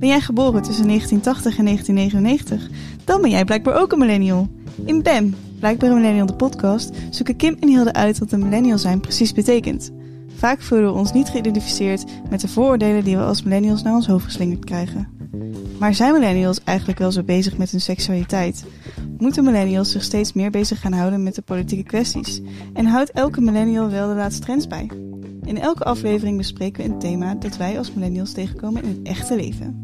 Ben 0.00 0.08
jij 0.08 0.20
geboren 0.20 0.62
tussen 0.62 0.86
1980 0.86 1.58
en 1.58 1.64
1999? 1.64 2.78
Dan 3.04 3.20
ben 3.20 3.30
jij 3.30 3.44
blijkbaar 3.44 3.80
ook 3.80 3.92
een 3.92 3.98
millennial. 3.98 4.48
In 4.84 5.02
BAM, 5.02 5.34
Blijkbaar 5.60 5.90
een 5.90 5.96
Millennial 5.96 6.26
de 6.26 6.34
podcast, 6.34 6.90
zoeken 7.10 7.36
Kim 7.36 7.56
en 7.60 7.68
Hilde 7.68 7.92
uit 7.92 8.18
wat 8.18 8.32
een 8.32 8.42
millennial 8.42 8.78
zijn 8.78 9.00
precies 9.00 9.32
betekent. 9.32 9.90
Vaak 10.36 10.60
voelen 10.60 10.92
we 10.92 10.98
ons 10.98 11.12
niet 11.12 11.28
geïdentificeerd 11.28 12.04
met 12.30 12.40
de 12.40 12.48
vooroordelen 12.48 13.04
die 13.04 13.16
we 13.16 13.22
als 13.22 13.42
millennials 13.42 13.82
naar 13.82 13.94
ons 13.94 14.06
hoofd 14.06 14.24
geslingerd 14.24 14.64
krijgen. 14.64 15.08
Maar 15.78 15.94
zijn 15.94 16.12
millennials 16.12 16.60
eigenlijk 16.64 16.98
wel 16.98 17.12
zo 17.12 17.22
bezig 17.22 17.56
met 17.56 17.70
hun 17.70 17.80
seksualiteit? 17.80 18.64
Moeten 19.18 19.44
millennials 19.44 19.90
zich 19.90 20.02
steeds 20.02 20.32
meer 20.32 20.50
bezig 20.50 20.80
gaan 20.80 20.92
houden 20.92 21.22
met 21.22 21.34
de 21.34 21.42
politieke 21.42 21.84
kwesties? 21.84 22.40
En 22.74 22.86
houdt 22.86 23.10
elke 23.10 23.40
millennial 23.40 23.90
wel 23.90 24.08
de 24.08 24.14
laatste 24.14 24.42
trends 24.42 24.66
bij? 24.66 24.90
In 25.50 25.58
elke 25.58 25.84
aflevering 25.84 26.36
bespreken 26.36 26.84
we 26.84 26.90
een 26.90 26.98
thema 26.98 27.34
dat 27.34 27.56
wij 27.56 27.78
als 27.78 27.92
millennials 27.92 28.32
tegenkomen 28.32 28.82
in 28.82 28.88
het 28.88 29.06
echte 29.06 29.36
leven. 29.36 29.82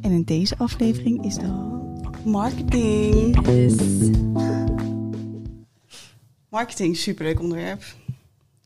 En 0.00 0.10
in 0.10 0.22
deze 0.22 0.58
aflevering 0.58 1.24
is 1.24 1.34
dat 1.34 2.24
marketing. 2.24 3.36
Marketing, 6.48 6.96
superleuk 6.96 7.40
onderwerp. 7.40 7.82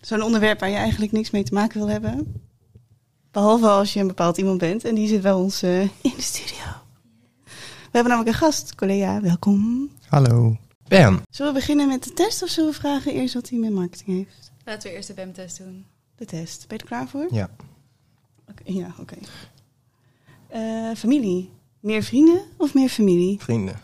Zo'n 0.00 0.22
onderwerp 0.22 0.60
waar 0.60 0.68
je 0.68 0.76
eigenlijk 0.76 1.12
niks 1.12 1.30
mee 1.30 1.42
te 1.42 1.54
maken 1.54 1.78
wil 1.78 1.88
hebben. 1.88 2.42
Behalve 3.30 3.66
als 3.66 3.92
je 3.92 4.00
een 4.00 4.06
bepaald 4.06 4.38
iemand 4.38 4.58
bent. 4.58 4.84
En 4.84 4.94
die 4.94 5.08
zit 5.08 5.22
bij 5.22 5.32
ons 5.32 5.62
uh, 5.62 5.80
in 5.80 6.12
de 6.16 6.22
studio. 6.22 6.64
We 7.44 7.90
hebben 7.92 8.12
namelijk 8.12 8.28
een 8.28 8.46
gast. 8.46 8.74
Collega, 8.74 9.20
welkom. 9.20 9.90
Hallo. 10.08 10.56
Bam. 10.88 11.20
Zullen 11.30 11.52
we 11.52 11.58
beginnen 11.58 11.88
met 11.88 12.04
de 12.04 12.12
test 12.12 12.42
of 12.42 12.48
zullen 12.48 12.70
we 12.70 12.76
vragen 12.76 13.12
eerst 13.12 13.34
wat 13.34 13.48
hij 13.48 13.58
met 13.58 13.72
marketing 13.72 14.16
heeft? 14.16 14.52
Laten 14.64 14.90
we 14.90 14.96
eerst 14.96 15.08
de 15.08 15.14
BAM-test 15.14 15.58
doen. 15.58 15.84
De 16.18 16.24
test. 16.24 16.64
Ben 16.68 16.76
je 16.76 16.82
er 16.82 16.88
klaar 16.88 17.08
voor? 17.08 17.26
Ja. 17.30 17.50
Oké, 18.50 18.62
ja, 18.64 18.94
oké. 18.98 19.16
Eh, 20.48 20.90
familie. 20.96 21.50
Meer 21.80 22.02
vrienden 22.02 22.40
of 22.56 22.74
meer 22.74 22.88
familie? 22.88 23.40
Vrienden. 23.40 23.80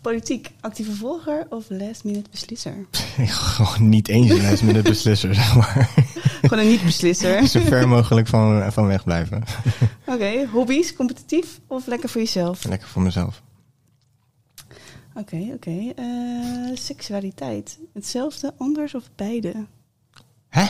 Politiek 0.00 0.50
actieve 0.60 0.92
volger 0.92 1.46
of 1.48 1.64
last 1.68 2.04
minute 2.04 2.30
beslisser? 2.30 2.86
Gewoon 3.54 3.88
niet 3.88 4.08
eens 4.08 4.30
een 4.30 4.42
last 4.42 4.62
minute 4.62 4.88
beslisser, 4.88 5.34
zeg 5.34 5.56
maar. 5.56 5.90
Gewoon 6.40 6.58
een 6.58 6.70
niet-beslisser. 6.70 7.46
Zo 7.48 7.60
ver 7.60 7.88
mogelijk 7.88 8.26
van, 8.26 8.72
van 8.72 8.86
weg 8.86 9.04
blijven. 9.04 9.42
Oké, 10.12 10.46
hobby's, 10.46 10.94
competitief 10.94 11.60
of 11.66 11.86
lekker 11.86 12.08
voor 12.08 12.20
jezelf? 12.20 12.64
Lekker 12.64 12.88
voor 12.88 13.02
mezelf. 13.02 13.42
Oké, 15.14 15.50
oké. 15.54 15.92
Eh, 15.96 16.76
seksualiteit. 16.76 17.78
Hetzelfde, 17.92 18.54
anders 18.58 18.94
of 18.94 19.10
beide? 19.14 19.66
Hè? 20.54 20.66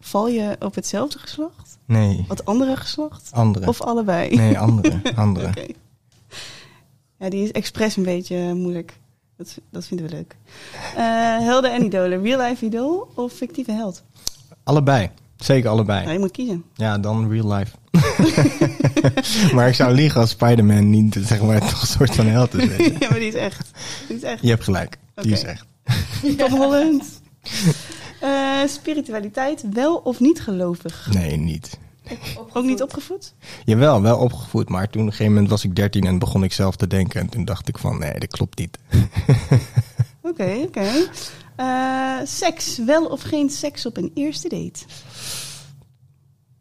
Val 0.00 0.28
je 0.28 0.56
op 0.58 0.74
hetzelfde 0.74 1.18
geslacht? 1.18 1.78
Nee. 1.86 2.24
Wat 2.28 2.44
andere 2.44 2.76
geslacht? 2.76 3.30
Andere. 3.32 3.68
Of 3.68 3.80
allebei? 3.80 4.36
Nee, 4.36 4.58
andere. 4.58 5.00
andere. 5.14 5.46
Oké. 5.46 5.66
Ja, 7.18 7.28
die 7.28 7.42
is 7.44 7.52
expres 7.52 7.96
een 7.96 8.02
beetje 8.02 8.54
moeilijk. 8.54 8.98
Dat, 9.36 9.58
dat 9.70 9.86
vinden 9.86 10.06
we 10.06 10.12
leuk. 10.12 10.36
Eh, 10.96 11.38
helden 11.38 11.72
en 11.72 11.84
idolen. 11.84 12.22
Real 12.22 12.40
life 12.40 12.64
idool 12.66 13.12
of 13.14 13.32
fictieve 13.32 13.72
held? 13.72 14.02
Allebei. 14.64 15.10
Zeker 15.36 15.70
allebei. 15.70 16.00
Nou, 16.00 16.12
je 16.12 16.18
moet 16.18 16.30
kiezen. 16.30 16.64
Ja, 16.74 16.98
dan 16.98 17.30
real 17.30 17.52
life. 17.52 17.76
maar 19.54 19.68
ik 19.68 19.74
zou 19.74 19.94
liegen 19.94 20.20
als 20.20 20.30
Spider-Man 20.30 20.90
niet, 20.90 21.18
zeg 21.20 21.42
maar, 21.42 21.60
toch 21.60 21.80
een 21.80 21.86
soort 21.86 22.14
van 22.14 22.26
held 22.26 22.54
is. 22.54 22.76
ja, 23.00 23.08
maar 23.08 23.18
die 23.18 23.28
is 23.28 23.34
echt. 23.34 23.70
Die 24.08 24.16
is 24.16 24.22
echt. 24.22 24.42
Je 24.42 24.48
hebt 24.48 24.64
gelijk. 24.64 24.98
Die 25.14 25.32
is 25.32 25.42
echt. 25.42 25.66
Tom 26.36 26.52
Holland. 26.52 27.04
Eh, 28.20 28.58
spiritualiteit, 28.66 29.64
wel 29.72 29.96
of 29.96 30.20
niet 30.20 30.40
gelovig? 30.40 31.08
Nee, 31.12 31.36
niet. 31.36 31.78
Ook 32.52 32.64
niet 32.64 32.82
opgevoed? 32.82 33.34
Jawel, 33.64 34.02
wel 34.02 34.18
opgevoed. 34.18 34.68
Maar 34.68 34.88
toen 34.88 35.00
op 35.00 35.06
een 35.06 35.12
gegeven 35.12 35.32
moment 35.32 35.50
was 35.50 35.64
ik 35.64 35.76
13 35.76 36.04
en 36.04 36.18
begon 36.18 36.44
ik 36.44 36.52
zelf 36.52 36.76
te 36.76 36.86
denken. 36.86 37.20
En 37.20 37.28
toen 37.28 37.44
dacht 37.44 37.68
ik 37.68 37.78
van, 37.78 37.98
nee, 37.98 38.18
dat 38.18 38.28
klopt 38.28 38.58
niet. 38.58 38.78
Oké, 40.30 40.62
oké. 40.66 41.08
Eh, 41.56 42.16
seks, 42.24 42.78
wel 42.78 43.06
of 43.06 43.22
geen 43.22 43.50
seks 43.50 43.86
op 43.86 43.96
een 43.96 44.10
eerste 44.14 44.48
date? 44.48 44.84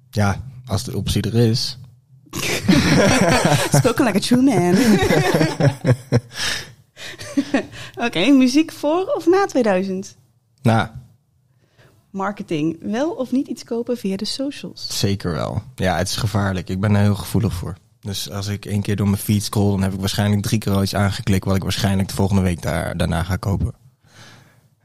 Ja, 0.10 0.44
als 0.66 0.84
de 0.84 0.98
optie 0.98 1.22
er 1.22 1.36
is. 1.36 1.78
Spoken 3.80 4.06
like 4.06 4.18
a 4.18 4.20
true 4.20 4.42
man. 4.42 4.78
Oké, 8.06 8.32
muziek 8.32 8.72
voor 8.72 9.14
of 9.16 9.26
na 9.26 9.46
2000? 9.46 10.16
Nou, 10.62 10.88
Marketing, 12.16 12.78
wel 12.82 13.12
of 13.12 13.32
niet 13.32 13.48
iets 13.48 13.64
kopen 13.64 13.98
via 13.98 14.16
de 14.16 14.26
socials? 14.26 15.00
zeker 15.00 15.32
wel. 15.32 15.62
Ja, 15.76 15.98
het 15.98 16.08
is 16.08 16.16
gevaarlijk. 16.16 16.70
Ik 16.70 16.80
ben 16.80 16.96
er 16.96 17.02
heel 17.02 17.16
gevoelig 17.16 17.54
voor. 17.54 17.78
Dus 18.00 18.32
als 18.32 18.48
ik 18.48 18.66
één 18.66 18.82
keer 18.82 18.96
door 18.96 19.08
mijn 19.10 19.22
feed 19.22 19.44
scroll, 19.44 19.72
dan 19.72 19.82
heb 19.82 19.94
ik 19.94 20.00
waarschijnlijk 20.00 20.42
drie 20.42 20.60
keer 20.60 20.74
al 20.74 20.84
iets 20.84 20.96
aangeklikt 20.96 21.46
wat 21.46 21.56
ik 21.56 21.64
waarschijnlijk 21.64 22.08
de 22.08 22.14
volgende 22.16 22.42
week 22.42 22.62
daar, 22.62 22.98
daarna 22.98 23.24
ga 23.24 23.36
kopen. 23.36 23.74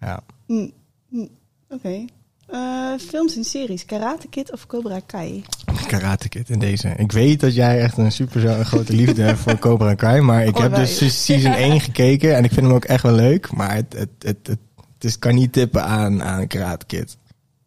Ja, 0.00 0.20
Hm, 0.46 0.68
hm, 1.10 1.26
Oké. 1.68 2.04
Eh, 2.46 2.92
films 2.98 3.36
en 3.36 3.44
series, 3.44 3.84
Karate 3.84 4.28
Kid 4.28 4.52
of 4.52 4.66
Cobra 4.66 5.00
Kai? 5.06 5.44
Karate 5.86 6.28
Kid 6.28 6.50
in 6.50 6.58
deze. 6.58 6.88
Ik 6.96 7.12
weet 7.12 7.40
dat 7.40 7.54
jij 7.54 7.80
echt 7.80 7.98
een 7.98 8.12
super 8.12 8.64
grote 8.64 8.92
liefde 8.92 9.22
hebt 9.22 9.38
voor 9.38 9.58
Cobra 9.58 9.94
Kai, 9.94 10.20
maar 10.20 10.40
ik 10.40 10.46
heb 10.46 10.56
Allebei. 10.56 10.82
dus 10.82 10.96
se- 10.96 11.08
season 11.10 11.52
1 11.52 11.80
gekeken 11.80 12.36
en 12.36 12.44
ik 12.44 12.52
vind 12.52 12.66
hem 12.66 12.74
ook 12.74 12.84
echt 12.84 13.02
wel 13.02 13.12
leuk, 13.14 13.52
maar 13.52 13.74
het, 13.74 13.92
het, 13.92 14.08
het, 14.18 14.38
het, 14.46 14.58
het 14.94 15.04
is, 15.04 15.18
kan 15.18 15.34
niet 15.34 15.52
tippen 15.52 15.84
aan, 15.84 16.22
aan 16.22 16.46
Karate 16.46 16.86
Kid. 16.86 17.16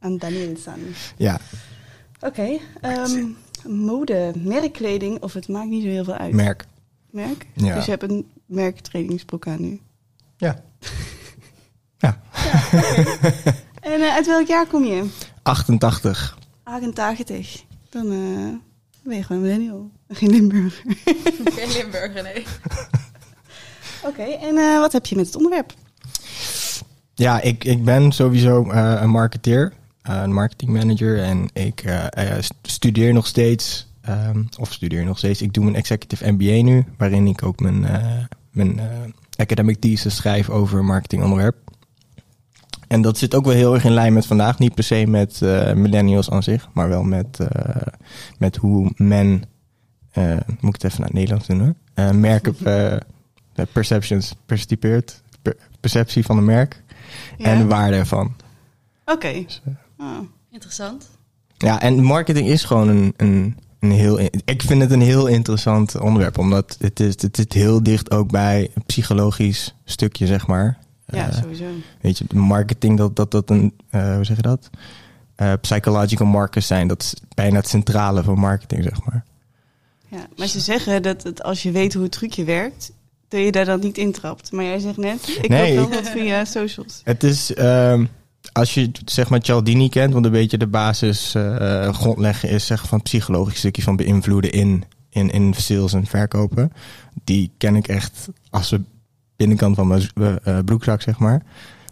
Aan 0.03 0.17
Daniel-san. 0.17 0.79
Ja, 1.17 1.39
Oké. 2.19 2.57
ehm, 2.81 3.25
mode, 3.67 4.31
merkkleding 4.37 5.21
of 5.21 5.33
het 5.33 5.47
maakt 5.47 5.69
niet 5.69 5.83
zo 5.83 5.89
heel 5.89 6.03
veel 6.03 6.13
uit? 6.13 6.33
merk. 6.33 6.65
Merk? 7.09 7.47
Ja. 7.53 7.75
Dus 7.75 7.85
je 7.85 7.91
hebt 7.91 8.03
een 8.03 8.27
merktrainingsbroek 8.45 9.47
aan 9.47 9.61
nu. 9.61 9.79
Ja. 10.37 10.63
Ja. 11.97 12.21
En 13.81 14.01
eh, 14.01 14.13
uit 14.13 14.25
welk 14.25 14.47
jaar 14.47 14.67
kom 14.67 14.83
je? 14.83 15.05
88. 15.43 16.37
88. 16.63 17.63
Dan 17.89 18.05
eh, 18.11 18.69
ben 19.03 19.17
je 19.17 19.23
gewoon 19.23 19.41
millennial. 19.41 19.91
Geen 20.09 20.29
Limburger. 20.29 20.83
Geen 21.57 21.71
Limburger, 21.71 22.23
nee. 22.23 22.45
Oké, 24.03 24.21
en 24.23 24.57
eh, 24.57 24.79
wat 24.79 24.91
heb 24.91 25.05
je 25.05 25.15
met 25.15 25.25
het 25.25 25.35
onderwerp? 25.35 25.73
Ja, 27.13 27.41
ik, 27.41 27.63
ik 27.63 27.83
ben 27.83 28.11
sowieso 28.11 28.69
eh, 28.71 28.97
een 29.01 29.09
marketeer, 29.09 29.73
een 30.03 30.33
marketingmanager. 30.33 31.23
En 31.23 31.49
ik 31.53 31.81
eh, 31.83 32.37
eh, 32.37 32.43
studeer 32.61 33.13
nog 33.13 33.27
steeds, 33.27 33.87
ehm, 34.01 34.43
of 34.59 34.73
studeer 34.73 35.05
nog 35.05 35.17
steeds. 35.17 35.41
Ik 35.41 35.53
doe 35.53 35.63
mijn 35.63 35.75
executive 35.75 36.31
MBA 36.31 36.61
nu, 36.61 36.85
waarin 36.97 37.27
ik 37.27 37.43
ook 37.43 37.59
mijn, 37.59 37.85
eh, 37.85 38.23
mijn 38.51 38.79
eh, 38.79 38.85
academic 39.35 39.79
thesis 39.79 40.15
schrijf 40.15 40.49
over 40.49 40.83
marketingonderwerp. 40.83 41.55
En 42.87 43.01
dat 43.01 43.17
zit 43.17 43.35
ook 43.35 43.45
wel 43.45 43.53
heel 43.53 43.73
erg 43.73 43.83
in 43.85 43.91
lijn 43.91 44.13
met 44.13 44.25
vandaag. 44.25 44.59
Niet 44.59 44.75
per 44.75 44.83
se 44.83 45.05
met 45.07 45.41
eh, 45.41 45.73
millennials 45.73 46.29
aan 46.29 46.43
zich, 46.43 46.69
maar 46.73 46.89
wel 46.89 47.03
met, 47.03 47.39
eh, 47.39 47.81
met 48.37 48.55
hoe 48.55 48.91
men, 48.95 49.43
eh, 50.11 50.37
moet 50.59 50.75
ik 50.75 50.81
het 50.81 50.83
even 50.83 50.97
naar 50.99 51.07
het 51.09 51.13
Nederlands 51.17 51.47
doen 51.47 51.75
eh, 51.93 52.11
merken, 52.11 52.55
eh, 52.63 52.97
perceptions 53.71 54.35
percipeert, 54.45 55.21
per- 55.41 55.57
perceptie 55.79 56.23
van 56.25 56.37
een 56.37 56.45
merk 56.45 56.83
Ja? 57.37 57.45
en 57.45 57.57
de 57.57 57.65
waarde 57.65 57.95
ervan. 57.97 58.35
Oké. 59.05 59.45
Ah. 60.03 60.19
Interessant. 60.51 61.09
Ja, 61.57 61.81
en 61.81 62.03
marketing 62.03 62.47
is 62.47 62.63
gewoon 62.63 62.87
een, 62.87 63.13
een, 63.17 63.57
een 63.79 63.91
heel. 63.91 64.19
Ik 64.45 64.61
vind 64.61 64.81
het 64.81 64.91
een 64.91 65.01
heel 65.01 65.27
interessant 65.27 65.99
onderwerp, 65.99 66.37
omdat 66.37 66.75
het, 66.79 66.99
is, 66.99 67.21
het 67.21 67.35
zit 67.35 67.53
heel 67.53 67.83
dicht 67.83 68.11
ook 68.11 68.31
bij 68.31 68.69
een 68.73 68.83
psychologisch 68.85 69.75
stukje, 69.85 70.25
zeg 70.27 70.47
maar. 70.47 70.77
Ja, 71.05 71.29
Eh, 71.29 71.41
sowieso. 71.41 71.65
weet 72.01 72.17
je, 72.17 72.25
marketing, 72.35 72.97
dat 72.97 73.15
dat, 73.15 73.31
dat 73.31 73.49
een. 73.49 73.73
eh, 73.89 74.15
hoe 74.15 74.23
zeg 74.25 74.35
je 74.35 74.41
dat? 74.41 74.69
Eh, 75.35 75.53
psychological 75.61 76.27
markers 76.27 76.67
zijn. 76.67 76.87
Dat 76.87 77.01
is 77.01 77.13
bijna 77.35 77.55
het 77.57 77.67
centrale 77.67 78.23
van 78.23 78.39
marketing, 78.39 78.83
zeg 78.83 79.05
maar. 79.05 79.23
Ja, 80.07 80.27
maar 80.37 80.47
ze 80.47 80.59
zeggen 80.59 81.01
dat 81.01 81.23
het, 81.23 81.43
als 81.43 81.63
je 81.63 81.71
weet 81.71 81.93
hoe 81.93 82.03
het 82.03 82.11
trucje 82.11 82.43
werkt, 82.43 82.91
dat 83.27 83.41
je 83.41 83.51
daar 83.51 83.65
dan 83.65 83.79
niet 83.79 83.97
intrapt. 83.97 84.51
Maar 84.51 84.63
jij 84.65 84.79
zegt 84.79 84.97
net, 84.97 85.37
ik 85.41 85.49
Nee. 85.49 85.75
wel 85.75 85.89
wat 85.89 86.09
via 86.09 86.45
socials. 86.45 87.01
Het 87.03 87.23
is, 87.23 87.53
ehm, 87.53 88.05
als 88.51 88.73
je 88.73 88.91
zeg 89.05 89.29
maar 89.29 89.39
Cialdini 89.43 89.89
kent, 89.89 90.13
want 90.13 90.25
een 90.25 90.31
beetje 90.31 90.57
de 90.57 90.67
basis 90.67 91.35
eh, 91.35 91.93
grondleggen 91.93 92.49
is 92.49 92.65
zeg 92.65 92.87
van 92.87 92.97
het 92.97 93.07
psychologisch 93.07 93.57
stukje 93.57 93.81
van 93.81 93.95
beïnvloeden 93.95 94.51
in, 94.51 94.83
in, 95.09 95.29
in 95.29 95.53
sales 95.53 95.93
en 95.93 96.05
verkopen. 96.05 96.71
Die 97.23 97.51
ken 97.57 97.75
ik 97.75 97.87
echt 97.87 98.27
als 98.49 98.69
de 98.69 98.81
binnenkant 99.35 99.75
van 99.75 99.87
mijn 99.87 100.01
z- 100.01 100.09
eh, 100.43 100.57
broekzak, 100.65 101.01
zeg 101.01 101.19
maar. 101.19 101.43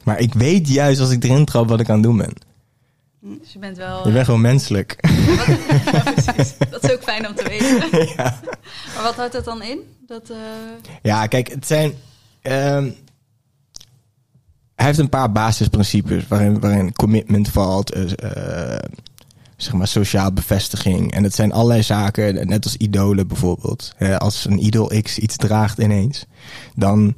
Maar 0.03 0.19
ik 0.19 0.33
weet 0.33 0.67
juist 0.67 0.99
als 0.99 1.09
ik 1.11 1.23
erin 1.23 1.45
trap 1.45 1.67
wat 1.69 1.79
ik 1.79 1.89
aan 1.89 1.95
het 1.95 2.03
doen 2.03 2.17
ben. 2.17 2.33
Dus 3.39 3.53
je 3.53 3.59
bent 3.59 3.77
wel... 3.77 4.07
Je 4.07 4.13
bent 4.13 4.25
gewoon 4.25 4.41
menselijk. 4.41 4.97
ja, 5.91 6.11
precies. 6.13 6.53
Dat 6.69 6.83
is 6.83 6.91
ook 6.91 7.03
fijn 7.03 7.27
om 7.27 7.35
te 7.35 7.43
weten. 7.43 7.89
Maar 8.95 9.03
wat 9.03 9.15
houdt 9.15 9.33
dat 9.33 9.45
dan 9.45 9.63
in? 9.63 9.79
Dat, 10.07 10.29
eh, 10.29 10.37
Ja, 11.01 11.27
kijk, 11.27 11.47
het 11.47 11.67
zijn. 11.67 11.93
ehm, 12.41 12.89
hij 14.81 14.89
heeft 14.89 15.01
een 15.01 15.09
paar 15.09 15.31
basisprincipes 15.31 16.27
waarin, 16.27 16.59
waarin 16.59 16.93
commitment 16.93 17.49
valt, 17.49 17.91
eh, 17.91 18.11
eh, 18.73 18.89
zeg 19.57 19.73
maar, 19.73 19.87
sociaal 19.87 20.33
bevestiging. 20.33 21.11
En 21.11 21.23
het 21.23 21.35
zijn 21.35 21.51
allerlei 21.51 21.83
zaken, 21.83 22.47
net 22.47 22.63
als 22.63 22.75
idolen 22.77 23.27
bijvoorbeeld. 23.27 23.93
Als 24.17 24.45
een 24.45 24.65
idol 24.65 24.91
X 25.01 25.17
iets 25.17 25.35
draagt 25.35 25.77
ineens, 25.77 26.25
dan 26.75 27.15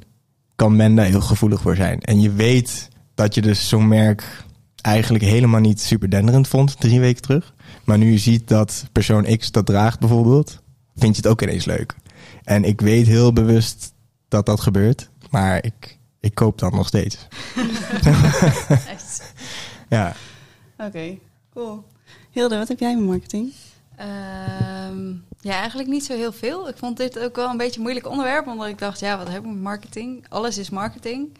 kan 0.54 0.76
men 0.76 0.94
daar 0.94 1.06
heel 1.06 1.20
gevoelig 1.20 1.60
voor 1.60 1.76
zijn. 1.76 2.00
En 2.00 2.20
je 2.20 2.32
weet 2.32 2.88
dat 3.14 3.34
je 3.34 3.42
dus 3.42 3.68
zo'n 3.68 3.88
merk 3.88 4.44
eigenlijk 4.80 5.24
helemaal 5.24 5.60
niet 5.60 5.80
super 5.80 6.10
denderend 6.10 6.48
vond 6.48 6.80
drie 6.80 7.00
weken 7.00 7.22
terug. 7.22 7.54
Maar 7.84 7.98
nu 7.98 8.10
je 8.10 8.18
ziet 8.18 8.48
dat 8.48 8.86
persoon 8.92 9.36
X 9.36 9.50
dat 9.50 9.66
draagt 9.66 10.00
bijvoorbeeld, 10.00 10.62
vind 10.96 11.16
je 11.16 11.22
het 11.22 11.30
ook 11.30 11.42
ineens 11.42 11.64
leuk. 11.64 11.94
En 12.42 12.64
ik 12.64 12.80
weet 12.80 13.06
heel 13.06 13.32
bewust 13.32 13.92
dat 14.28 14.46
dat 14.46 14.60
gebeurt, 14.60 15.10
maar 15.30 15.64
ik, 15.64 15.93
ik 16.24 16.34
koop 16.34 16.58
dat 16.58 16.72
nog 16.72 16.86
steeds. 16.86 17.26
ja. 19.96 20.14
Oké, 20.78 21.18
cool. 21.52 21.84
Hilde, 22.30 22.58
wat 22.58 22.68
heb 22.68 22.78
jij 22.78 22.94
met 22.94 23.04
marketing? 23.04 23.52
Ehm, 23.96 25.08
ja, 25.40 25.58
eigenlijk 25.58 25.88
niet 25.88 26.04
zo 26.04 26.14
heel 26.14 26.32
veel. 26.32 26.68
Ik 26.68 26.76
vond 26.76 26.96
dit 26.96 27.18
ook 27.18 27.36
wel 27.36 27.50
een 27.50 27.56
beetje 27.56 27.76
een 27.76 27.82
moeilijk 27.82 28.08
onderwerp, 28.08 28.46
omdat 28.46 28.68
ik 28.68 28.78
dacht, 28.78 29.00
ja, 29.00 29.18
wat 29.18 29.28
heb 29.28 29.44
ik 29.44 29.50
met 29.50 29.60
marketing? 29.60 30.26
Alles 30.28 30.58
is 30.58 30.70
marketing. 30.70 31.36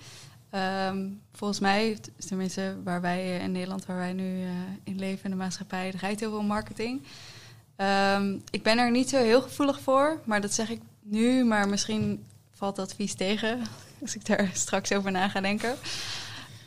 Ehm, 0.50 1.08
volgens 1.32 1.60
mij, 1.60 1.98
tenminste 2.28 2.76
waar 2.84 3.00
wij 3.00 3.38
in 3.38 3.52
Nederland, 3.52 3.87
waar 3.87 3.96
wij 3.96 4.12
nu 4.12 4.42
uh, 4.42 4.50
in 4.84 4.98
leven 4.98 5.25
in 5.25 5.30
de 5.30 5.37
maatschappij, 5.37 5.90
draait 5.90 6.20
heel 6.20 6.30
veel 6.30 6.42
marketing. 6.42 7.02
Um, 8.16 8.42
ik 8.50 8.62
ben 8.62 8.78
er 8.78 8.90
niet 8.90 9.08
zo 9.08 9.16
heel 9.16 9.42
gevoelig 9.42 9.80
voor, 9.80 10.20
maar 10.25 10.40
dat 10.40 10.52
zeg 10.52 10.70
ik 10.70 10.80
nu, 11.02 11.44
maar 11.44 11.69
misschien 11.69 12.25
valt 12.52 12.76
dat 12.76 12.94
vies 12.94 13.14
tegen 13.14 13.62
als 14.04 14.14
ik 14.14 14.26
daar 14.26 14.50
straks 14.64 14.92
over 14.92 15.10
na 15.10 15.28
ga 15.28 15.40
denken. 15.40 15.76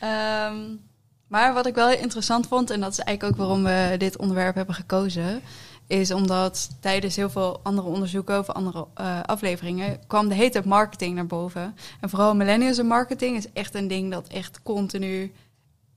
Um, 0.04 0.80
maar 1.28 1.54
wat 1.54 1.66
ik 1.66 1.74
wel 1.74 1.90
interessant 1.90 2.46
vond, 2.46 2.70
en 2.70 2.80
dat 2.80 2.92
is 2.92 2.98
eigenlijk 2.98 3.32
ook 3.32 3.46
waarom 3.46 3.64
we 3.64 3.94
dit 3.98 4.16
onderwerp 4.16 4.54
hebben 4.54 4.74
gekozen, 4.74 5.42
is 5.86 6.10
omdat 6.10 6.68
tijdens 6.80 7.16
heel 7.16 7.30
veel 7.30 7.60
andere 7.62 7.88
onderzoeken 7.88 8.38
of 8.38 8.48
andere 8.50 8.86
uh, 9.00 9.20
afleveringen 9.22 9.98
kwam 10.06 10.28
de 10.28 10.34
hete 10.34 10.62
marketing 10.64 11.14
naar 11.14 11.26
boven. 11.26 11.76
En 12.00 12.08
vooral 12.08 12.34
millennials 12.34 12.78
en 12.78 12.86
marketing 12.86 13.36
is 13.36 13.52
echt 13.52 13.74
een 13.74 13.88
ding 13.88 14.12
dat 14.12 14.28
echt 14.28 14.62
continu 14.62 15.32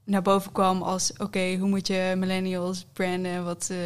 naar 0.06 0.22
boven 0.22 0.52
kwam 0.52 0.82
als 0.82 1.14
oké, 1.18 1.56
hoe 1.56 1.70
moet 1.70 1.88
je 1.88 2.14
millennials 2.18 2.86
branden? 2.94 3.46
Wat, 3.46 3.70
uh, 3.72 3.78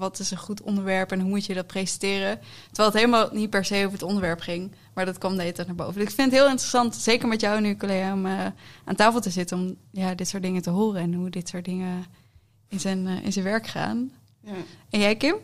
wat 0.00 0.18
is 0.18 0.30
een 0.30 0.36
goed 0.36 0.62
onderwerp 0.62 1.12
en 1.12 1.20
hoe 1.20 1.28
moet 1.28 1.46
je 1.46 1.54
dat 1.54 1.66
presenteren? 1.66 2.40
Terwijl 2.66 2.88
het 2.88 2.98
helemaal 2.98 3.28
niet 3.32 3.50
per 3.50 3.64
se 3.64 3.76
over 3.76 3.92
het 3.92 4.02
onderwerp 4.02 4.40
ging, 4.40 4.72
maar 4.94 5.04
dat 5.04 5.18
kwam 5.18 5.34
de 5.34 5.40
hele 5.40 5.52
tijd 5.52 5.66
naar 5.66 5.76
boven. 5.76 5.94
Dus 5.94 6.02
ik 6.02 6.14
vind 6.14 6.30
het 6.30 6.40
heel 6.40 6.48
interessant, 6.48 6.94
zeker 6.94 7.28
met 7.28 7.40
jou 7.40 7.60
nu, 7.60 7.76
collega, 7.76 8.12
om 8.12 8.26
uh, 8.26 8.46
aan 8.84 8.94
tafel 8.96 9.20
te 9.20 9.30
zitten 9.30 9.58
om 9.58 9.76
ja, 9.90 10.14
dit 10.14 10.28
soort 10.28 10.42
dingen 10.42 10.62
te 10.62 10.70
horen 10.70 11.00
en 11.00 11.14
hoe 11.14 11.30
dit 11.30 11.48
soort 11.48 11.64
dingen 11.64 12.04
in 12.68 12.80
zijn, 12.80 13.06
uh, 13.06 13.24
in 13.24 13.32
zijn 13.32 13.44
werk 13.44 13.66
gaan. 13.66 14.10
Ja. 14.40 14.52
En 14.90 15.00
jij, 15.00 15.16
Kim? 15.16 15.36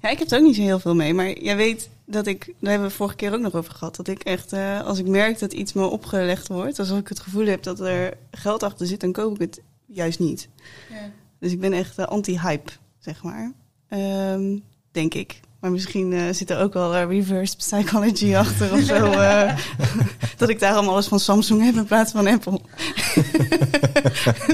Ja, 0.00 0.08
ik 0.08 0.18
heb 0.18 0.30
er 0.30 0.38
ook 0.38 0.44
niet 0.44 0.56
zo 0.56 0.62
heel 0.62 0.80
veel 0.80 0.94
mee, 0.94 1.14
maar 1.14 1.38
jij 1.38 1.56
weet 1.56 1.90
dat 2.04 2.26
ik, 2.26 2.54
daar 2.58 2.70
hebben 2.70 2.88
we 2.88 2.94
vorige 2.94 3.16
keer 3.16 3.32
ook 3.32 3.40
nog 3.40 3.54
over 3.54 3.72
gehad, 3.72 3.96
dat 3.96 4.08
ik 4.08 4.22
echt, 4.22 4.52
uh, 4.52 4.80
als 4.80 4.98
ik 4.98 5.06
merk 5.06 5.38
dat 5.38 5.52
iets 5.52 5.72
me 5.72 5.86
opgelegd 5.86 6.48
wordt, 6.48 6.78
als 6.78 6.90
ik 6.90 7.08
het 7.08 7.20
gevoel 7.20 7.46
heb 7.46 7.62
dat 7.62 7.80
er 7.80 8.16
geld 8.30 8.62
achter 8.62 8.86
zit, 8.86 9.00
dan 9.00 9.12
koop 9.12 9.34
ik 9.34 9.40
het 9.40 9.60
juist 9.86 10.18
niet. 10.18 10.48
Ja. 10.90 11.10
Dus 11.38 11.52
ik 11.52 11.60
ben 11.60 11.72
echt 11.72 12.06
anti-hype 12.06 12.72
zeg 13.04 13.22
maar. 13.22 13.52
Um, 13.88 14.62
denk 14.92 15.14
ik. 15.14 15.40
Maar 15.60 15.70
misschien 15.70 16.12
uh, 16.12 16.32
zit 16.32 16.50
er 16.50 16.58
ook 16.58 16.72
wel 16.72 16.94
uh, 16.94 17.04
reverse 17.08 17.56
psychology 17.56 18.36
achter 18.44 18.72
of 18.72 18.80
zo. 18.80 19.12
Uh, 19.12 19.56
dat 20.36 20.48
ik 20.48 20.60
daarom 20.60 20.88
alles 20.88 21.06
van 21.06 21.20
Samsung 21.20 21.62
heb 21.64 21.74
in 21.74 21.84
plaats 21.84 22.12
van 22.12 22.26
Apple. 22.26 22.60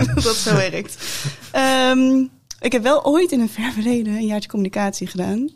dat 0.05 0.23
dat 0.25 0.35
zo 0.35 0.55
werkt. 0.55 0.97
Um, 1.57 2.31
ik 2.61 2.73
heb 2.73 2.83
wel 2.83 3.05
ooit 3.05 3.33
in 3.33 3.41
een 3.41 3.49
ver 3.49 3.73
verleden 3.73 4.13
een 4.13 4.27
jaartje 4.27 4.49
communicatie 4.49 5.07
gedaan. 5.07 5.49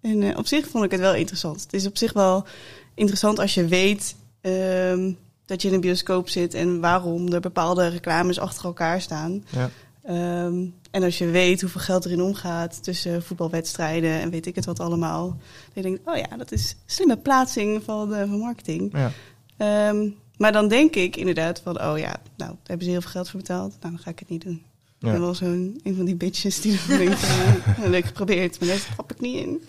En 0.00 0.36
op 0.36 0.46
zich 0.46 0.68
vond 0.68 0.84
ik 0.84 0.90
het 0.90 1.00
wel 1.00 1.14
interessant. 1.14 1.62
Het 1.62 1.72
is 1.72 1.86
op 1.86 1.96
zich 1.96 2.12
wel 2.12 2.46
interessant 2.94 3.38
als 3.38 3.54
je 3.54 3.66
weet 3.66 4.14
um, 4.42 5.18
dat 5.46 5.62
je 5.62 5.68
in 5.68 5.74
een 5.74 5.80
bioscoop 5.80 6.28
zit 6.28 6.54
en 6.54 6.80
waarom 6.80 7.32
er 7.32 7.40
bepaalde 7.40 7.88
reclames 7.88 8.38
achter 8.38 8.64
elkaar 8.64 9.00
staan. 9.00 9.44
Ja. 9.50 9.70
Um, 10.10 10.74
en 10.90 11.02
als 11.02 11.18
je 11.18 11.26
weet 11.26 11.60
hoeveel 11.60 11.80
geld 11.80 12.04
erin 12.04 12.22
omgaat 12.22 12.82
tussen 12.82 13.22
voetbalwedstrijden 13.22 14.20
en 14.20 14.30
weet 14.30 14.46
ik 14.46 14.54
het 14.54 14.64
wat 14.64 14.80
allemaal. 14.80 15.36
Dan 15.74 15.82
denk 15.82 15.96
ik, 15.96 16.08
oh 16.08 16.16
ja, 16.16 16.36
dat 16.36 16.52
is 16.52 16.76
slimme 16.86 17.16
plaatsing 17.16 17.82
van, 17.82 18.08
de, 18.08 18.26
van 18.28 18.38
marketing. 18.38 18.96
Ja. 18.96 19.88
Um, 19.88 20.16
maar 20.36 20.52
dan 20.52 20.68
denk 20.68 20.94
ik 20.94 21.16
inderdaad 21.16 21.60
van, 21.60 21.80
oh 21.80 21.98
ja, 21.98 22.20
nou, 22.36 22.50
daar 22.50 22.56
hebben 22.62 22.86
ze 22.86 22.92
heel 22.92 23.00
veel 23.00 23.10
geld 23.10 23.30
voor 23.30 23.40
betaald. 23.40 23.76
Nou, 23.80 23.92
dan 23.92 23.98
ga 23.98 24.10
ik 24.10 24.18
het 24.18 24.28
niet 24.28 24.42
doen. 24.42 24.62
Ja. 24.98 25.06
Ik 25.06 25.12
ben 25.12 25.20
wel 25.20 25.34
zo'n 25.34 25.80
een 25.82 25.94
van 25.94 26.04
die 26.04 26.14
bitches 26.14 26.60
die 26.60 26.78
dan 26.88 26.98
denkt, 27.06 27.22
uh, 27.22 27.86
leuk 27.86 28.04
geprobeerd, 28.04 28.60
maar 28.60 28.68
daar 28.68 28.78
stap 28.78 29.12
ik 29.12 29.20
niet 29.20 29.36
in. 29.36 29.62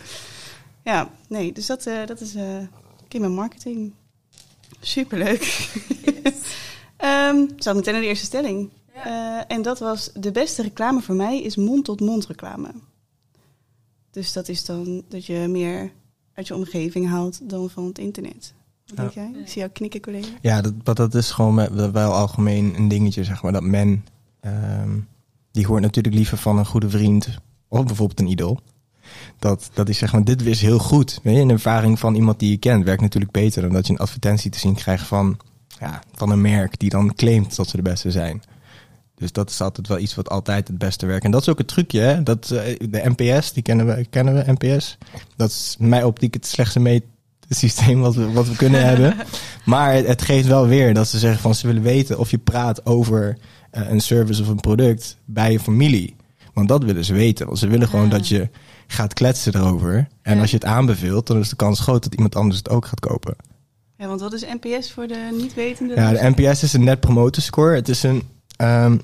Ja, 0.83 1.11
nee, 1.27 1.51
dus 1.51 1.65
dat, 1.65 1.87
uh, 1.87 2.05
dat 2.05 2.21
is 2.21 2.35
uh, 2.35 2.43
mijn 3.11 3.33
marketing. 3.33 3.93
Superleuk. 4.81 5.41
Yes. 6.03 6.33
um, 7.03 7.49
zal 7.57 7.75
meteen 7.75 7.93
naar 7.93 8.01
de 8.01 8.07
eerste 8.07 8.25
stelling. 8.25 8.69
Uh, 9.05 9.41
en 9.47 9.61
dat 9.61 9.79
was 9.79 10.11
de 10.13 10.31
beste 10.31 10.61
reclame 10.61 11.01
voor 11.01 11.15
mij 11.15 11.41
is 11.41 11.55
mond-tot-mond 11.55 12.25
reclame. 12.27 12.71
Dus 14.11 14.33
dat 14.33 14.49
is 14.49 14.65
dan 14.65 15.03
dat 15.09 15.25
je 15.25 15.47
meer 15.49 15.91
uit 16.33 16.47
je 16.47 16.55
omgeving 16.55 17.07
haalt 17.07 17.49
dan 17.49 17.69
van 17.69 17.85
het 17.85 17.99
internet. 17.99 18.53
Wat 18.85 18.97
ja. 18.97 19.03
denk 19.03 19.13
jij? 19.13 19.41
Ik 19.41 19.47
zie 19.47 19.59
jou 19.59 19.71
knikken, 19.71 20.01
collega. 20.01 20.29
Ja, 20.41 20.61
dat, 20.61 20.95
dat 20.95 21.15
is 21.15 21.31
gewoon 21.31 21.91
wel 21.91 22.13
algemeen 22.13 22.73
een 22.75 22.87
dingetje, 22.87 23.23
zeg 23.23 23.41
maar. 23.41 23.51
Dat 23.51 23.63
men, 23.63 24.05
um, 24.41 25.07
die 25.51 25.67
hoort 25.67 25.81
natuurlijk 25.81 26.15
liever 26.15 26.37
van 26.37 26.57
een 26.57 26.65
goede 26.65 26.89
vriend 26.89 27.27
of 27.67 27.85
bijvoorbeeld 27.85 28.19
een 28.19 28.27
idool. 28.27 28.59
Dat, 29.39 29.69
dat 29.73 29.89
is 29.89 29.97
zeg 29.97 30.11
maar, 30.11 30.23
dit 30.23 30.41
is 30.41 30.61
heel 30.61 30.79
goed. 30.79 31.19
Weet 31.23 31.35
je, 31.35 31.41
een 31.41 31.49
ervaring 31.49 31.99
van 31.99 32.15
iemand 32.15 32.39
die 32.39 32.49
je 32.49 32.57
kent 32.57 32.85
werkt 32.85 33.01
natuurlijk 33.01 33.31
beter 33.31 33.61
dan 33.61 33.71
dat 33.71 33.87
je 33.87 33.93
een 33.93 33.99
advertentie 33.99 34.51
te 34.51 34.59
zien 34.59 34.75
krijgt 34.75 35.07
van, 35.07 35.37
ja, 35.79 36.01
van 36.13 36.29
een 36.29 36.41
merk 36.41 36.79
die 36.79 36.89
dan 36.89 37.15
claimt 37.15 37.55
dat 37.55 37.67
ze 37.67 37.75
de 37.75 37.81
beste 37.81 38.11
zijn. 38.11 38.41
Dus 39.19 39.31
dat 39.31 39.49
is 39.49 39.61
altijd 39.61 39.87
wel 39.87 39.99
iets 39.99 40.15
wat 40.15 40.29
altijd 40.29 40.67
het 40.67 40.77
beste 40.77 41.05
werkt. 41.05 41.25
En 41.25 41.31
dat 41.31 41.41
is 41.41 41.49
ook 41.49 41.57
het 41.57 41.67
trucje, 41.67 41.99
hè? 41.99 42.23
Dat, 42.23 42.49
uh, 42.53 42.61
de 42.89 43.13
NPS, 43.15 43.53
die 43.53 43.63
kennen 43.63 43.85
we, 43.85 44.05
kennen 44.09 44.33
we, 44.33 44.51
NPS. 44.51 44.97
Dat 45.35 45.49
is 45.49 45.75
mijn 45.79 46.05
optiek 46.05 46.33
het 46.33 46.45
slechtste 46.45 46.79
meetsysteem 46.79 48.01
wat 48.07 48.15
we, 48.15 48.31
wat 48.31 48.47
we 48.47 48.55
kunnen 48.55 48.85
hebben. 48.89 49.15
Maar 49.65 49.93
het, 49.93 50.07
het, 50.07 50.21
geeft 50.21 50.47
wel 50.47 50.67
weer 50.67 50.93
dat 50.93 51.07
ze 51.07 51.19
zeggen 51.19 51.41
van 51.41 51.55
ze 51.55 51.67
willen 51.67 51.81
weten 51.81 52.19
of 52.19 52.31
je 52.31 52.37
praat 52.37 52.85
over 52.85 53.37
uh, 53.71 53.89
een 53.89 54.01
service 54.01 54.41
of 54.41 54.47
een 54.47 54.59
product 54.59 55.17
bij 55.25 55.51
je 55.51 55.59
familie. 55.59 56.15
Want 56.53 56.67
dat 56.67 56.83
willen 56.83 57.05
ze 57.05 57.13
weten. 57.13 57.45
Want 57.45 57.59
ze 57.59 57.67
willen 57.67 57.87
gewoon 57.87 58.09
dat 58.09 58.27
je 58.27 58.49
gaat 58.87 59.13
kletsen 59.13 59.55
erover. 59.55 60.07
En 60.21 60.35
ja. 60.35 60.41
als 60.41 60.49
je 60.49 60.55
het 60.55 60.65
aanbeveelt, 60.65 61.27
dan 61.27 61.39
is 61.39 61.49
de 61.49 61.55
kans 61.55 61.79
groot 61.79 62.03
dat 62.03 62.13
iemand 62.13 62.35
anders 62.35 62.57
het 62.57 62.69
ook 62.69 62.85
gaat 62.85 62.99
kopen. 62.99 63.35
Ja, 63.97 64.07
want 64.07 64.21
wat 64.21 64.33
is 64.33 64.45
NPS 64.61 64.91
voor 64.91 65.07
de 65.07 65.37
niet-wetende? 65.39 65.95
Ja, 65.95 66.11
de 66.11 66.33
NPS 66.35 66.63
is 66.63 66.73
een 66.73 66.83
Net 66.83 66.99
Promoter 66.99 67.41
Score. 67.41 67.75
Het 67.75 67.89
is 67.89 68.03
een 68.03 68.23
um, 68.61 69.01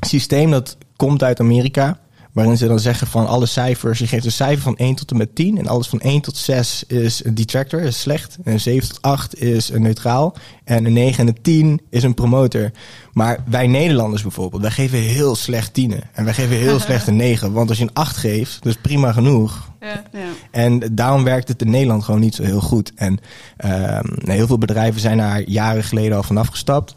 systeem 0.00 0.50
dat 0.50 0.76
komt 0.96 1.22
uit 1.22 1.40
Amerika. 1.40 1.98
Waarin 2.32 2.56
ze 2.56 2.66
dan 2.66 2.78
zeggen 2.78 3.06
van 3.06 3.26
alle 3.26 3.46
cijfers, 3.46 3.98
je 3.98 4.06
geeft 4.06 4.24
een 4.24 4.32
cijfer 4.32 4.62
van 4.62 4.76
1 4.76 4.94
tot 4.94 5.10
en 5.10 5.16
met 5.16 5.34
10. 5.34 5.58
En 5.58 5.66
alles 5.66 5.88
van 5.88 6.00
1 6.00 6.20
tot 6.20 6.36
6 6.36 6.84
is 6.86 7.24
een 7.24 7.34
detractor, 7.34 7.80
is 7.80 8.00
slecht. 8.00 8.38
En 8.44 8.52
een 8.52 8.60
7 8.60 8.88
tot 8.88 9.02
8 9.02 9.40
is 9.40 9.68
een 9.68 9.82
neutraal. 9.82 10.36
En 10.64 10.84
een 10.84 10.92
9 10.92 11.20
en 11.20 11.26
een 11.26 11.42
10 11.42 11.80
is 11.90 12.02
een 12.02 12.14
promotor. 12.14 12.70
Maar 13.12 13.42
wij 13.46 13.66
Nederlanders 13.66 14.22
bijvoorbeeld, 14.22 14.62
wij 14.62 14.70
geven 14.70 14.98
heel 14.98 15.34
slecht 15.34 15.74
tienen. 15.74 16.00
En 16.12 16.24
wij 16.24 16.34
geven 16.34 16.56
heel 16.56 16.80
slecht 16.86 17.06
een 17.06 17.16
9. 17.16 17.52
Want 17.52 17.68
als 17.68 17.78
je 17.78 17.84
een 17.84 17.94
8 17.94 18.16
geeft, 18.16 18.62
dat 18.62 18.72
is 18.72 18.80
prima 18.80 19.12
genoeg. 19.12 19.70
Ja, 19.80 20.02
ja. 20.12 20.28
En 20.50 20.82
daarom 20.92 21.24
werkt 21.24 21.48
het 21.48 21.62
in 21.62 21.70
Nederland 21.70 22.04
gewoon 22.04 22.20
niet 22.20 22.34
zo 22.34 22.42
heel 22.42 22.60
goed. 22.60 22.92
En 22.94 23.18
um, 23.64 24.30
heel 24.30 24.46
veel 24.46 24.58
bedrijven 24.58 25.00
zijn 25.00 25.18
daar 25.18 25.42
jaren 25.48 25.84
geleden 25.84 26.16
al 26.16 26.22
vanaf 26.22 26.48
gestapt. 26.48 26.94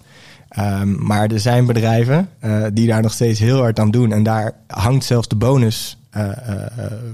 Um, 0.59 1.05
maar 1.05 1.31
er 1.31 1.39
zijn 1.39 1.65
bedrijven 1.65 2.29
uh, 2.43 2.65
die 2.73 2.87
daar 2.87 3.01
nog 3.01 3.13
steeds 3.13 3.39
heel 3.39 3.57
hard 3.57 3.79
aan 3.79 3.91
doen. 3.91 4.11
En 4.11 4.23
daar 4.23 4.53
hangt 4.67 5.05
zelfs 5.05 5.27
de 5.27 5.35
bonus 5.35 5.97
uh, 6.17 6.27
uh, 6.27 6.65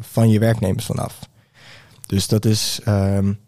van 0.01 0.29
je 0.29 0.39
werknemers 0.39 0.85
vanaf. 0.85 1.19
Dus 2.05 2.27
dat 2.27 2.45
is. 2.45 2.79
Um, 2.87 3.39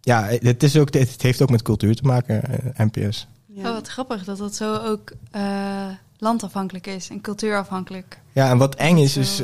ja, 0.00 0.26
het, 0.28 0.62
is 0.62 0.76
ook, 0.76 0.94
het 0.94 1.22
heeft 1.22 1.42
ook 1.42 1.50
met 1.50 1.62
cultuur 1.62 1.96
te 1.96 2.02
maken, 2.02 2.42
NPS. 2.76 3.26
Ja. 3.46 3.68
Oh, 3.68 3.74
wat 3.74 3.88
grappig 3.88 4.24
dat 4.24 4.38
dat 4.38 4.54
zo 4.54 4.76
ook 4.76 5.12
landafhankelijk 6.18 6.86
is 6.86 7.08
en 7.08 7.20
cultuurafhankelijk. 7.20 8.18
Ja, 8.32 8.50
en 8.50 8.58
wat 8.58 8.74
eng 8.74 8.96
is, 8.96 9.16
is 9.16 9.40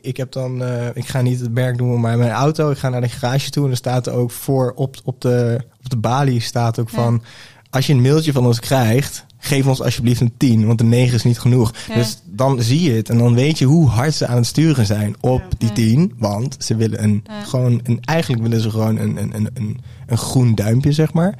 ik 0.00 0.16
heb 0.16 0.32
dan, 0.32 0.62
ik 0.94 1.06
ga 1.06 1.20
niet 1.20 1.40
het 1.40 1.52
merk 1.52 1.76
noemen, 1.76 2.00
maar 2.00 2.18
mijn 2.18 2.30
auto, 2.30 2.70
ik 2.70 2.78
ga 2.78 2.88
naar 2.88 3.00
de 3.00 3.08
garage 3.08 3.50
toe 3.50 3.64
en 3.64 3.70
er 3.70 3.76
staat 3.76 4.06
er 4.06 4.12
ook 4.12 4.30
voor 4.30 4.72
op, 4.76 4.96
op, 5.04 5.20
de, 5.20 5.60
op 5.78 5.90
de 5.90 5.96
balie 5.96 6.40
staat 6.40 6.78
ook 6.78 6.90
ja. 6.90 6.96
van, 6.96 7.22
als 7.70 7.86
je 7.86 7.92
een 7.92 8.02
mailtje 8.02 8.32
van 8.32 8.46
ons 8.46 8.60
krijgt, 8.60 9.26
geef 9.44 9.66
ons 9.66 9.82
alsjeblieft 9.82 10.20
een 10.20 10.34
10, 10.36 10.66
want 10.66 10.80
een 10.80 10.88
9 10.88 11.14
is 11.14 11.22
niet 11.22 11.38
genoeg. 11.38 11.74
Ja. 11.88 11.94
Dus 11.94 12.18
dan 12.24 12.62
zie 12.62 12.82
je 12.82 12.92
het 12.92 13.08
en 13.08 13.18
dan 13.18 13.34
weet 13.34 13.58
je 13.58 13.64
hoe 13.64 13.88
hard 13.88 14.14
ze 14.14 14.26
aan 14.26 14.36
het 14.36 14.46
sturen 14.46 14.86
zijn 14.86 15.14
op 15.20 15.40
ja. 15.40 15.56
die 15.58 15.72
10. 15.72 16.12
Want 16.18 16.56
ze 16.58 16.76
willen 16.76 17.02
een, 17.02 17.24
gewoon, 17.44 17.80
een, 17.82 18.00
eigenlijk 18.00 18.42
willen 18.42 18.60
ze 18.60 18.70
gewoon 18.70 18.96
een, 18.96 19.16
een, 19.16 19.34
een, 19.34 19.48
een, 19.54 19.80
een 20.06 20.18
groen 20.18 20.54
duimpje, 20.54 20.92
zeg 20.92 21.12
maar. 21.12 21.38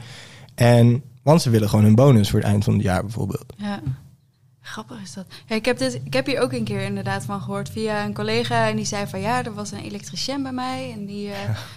En, 0.55 1.03
want 1.23 1.43
ze 1.43 1.51
willen 1.51 1.69
gewoon 1.69 1.85
een 1.85 1.95
bonus 1.95 2.31
voor 2.31 2.39
het 2.39 2.49
eind 2.49 2.65
van 2.65 2.73
het 2.73 2.83
jaar 2.83 3.03
bijvoorbeeld. 3.03 3.45
Ja. 3.57 3.83
Grappig 4.67 5.03
is 5.03 5.13
dat. 5.13 5.25
Ja, 5.47 5.55
ik, 5.55 5.65
heb 5.65 5.79
dit, 5.79 6.01
ik 6.05 6.13
heb 6.13 6.27
hier 6.27 6.41
ook 6.41 6.53
een 6.53 6.65
keer 6.65 6.81
inderdaad 6.81 7.25
van 7.25 7.41
gehoord 7.41 7.69
via 7.69 8.05
een 8.05 8.15
collega. 8.15 8.69
En 8.69 8.77
die 8.77 8.85
zei 8.85 9.07
van 9.07 9.21
ja, 9.21 9.45
er 9.45 9.55
was 9.55 9.71
een 9.71 9.83
elektricien 9.83 10.43
bij 10.43 10.53
mij. 10.53 10.93
En 10.93 11.07
die, 11.07 11.27
uh, 11.27 11.35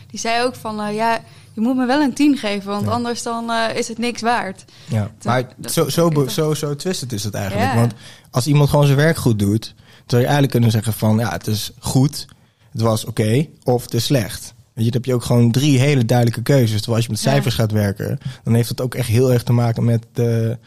die 0.10 0.20
zei 0.20 0.44
ook 0.44 0.56
van 0.56 0.82
uh, 0.82 0.96
ja, 0.96 1.22
je 1.54 1.62
moet 1.62 1.76
me 1.76 1.86
wel 1.86 2.02
een 2.02 2.14
10 2.14 2.38
geven, 2.38 2.70
want 2.70 2.86
ja. 2.86 2.92
anders 2.92 3.24
dan 3.24 3.50
uh, 3.50 3.76
is 3.76 3.88
het 3.88 3.98
niks 3.98 4.22
waard. 4.22 4.66
Ja, 4.86 5.12
Toen, 5.18 5.32
maar 5.32 5.44
zo, 5.66 5.90
zo, 5.90 6.12
zo, 6.14 6.28
zo, 6.28 6.54
zo 6.54 6.76
twisted 6.76 7.14
is 7.14 7.24
het 7.24 7.34
eigenlijk. 7.34 7.74
Want 7.74 7.94
als 8.32 8.48
iemand 8.48 8.70
gewoon 8.70 8.86
zijn 8.86 8.98
werk 8.98 9.18
goed 9.18 9.40
doet, 9.40 9.74
zou 10.06 10.22
je 10.22 10.28
eigenlijk 10.28 10.52
kunnen 10.52 10.72
zeggen 10.72 10.94
van 10.94 11.18
ja, 11.18 11.32
het 11.32 11.48
is 11.48 11.72
goed, 11.80 12.28
het 12.72 12.82
was 12.82 13.06
oké, 13.06 13.22
okay, 13.22 13.50
of 13.64 13.84
het 13.84 13.94
is 13.94 14.06
slecht. 14.06 14.54
Weet 14.74 14.86
je, 14.86 14.92
dan 14.92 15.02
heb 15.02 15.06
je 15.06 15.14
ook 15.14 15.24
gewoon 15.24 15.52
drie 15.52 15.80
hele 15.80 16.06
duidelijke 16.06 16.42
keuzes. 16.42 16.78
Terwijl 16.78 16.96
als 16.96 17.06
je 17.06 17.12
met 17.12 17.20
cijfers 17.20 17.56
gaat 17.56 17.72
werken, 17.72 18.20
dan 18.44 18.54
heeft 18.54 18.68
dat 18.68 18.82
ook 18.82 18.96
echt 18.96 19.08
heel 19.08 19.34
erg 19.34 19.44
te 19.44 19.54
maken 19.54 19.84
met 19.86 20.06
de 20.14 20.58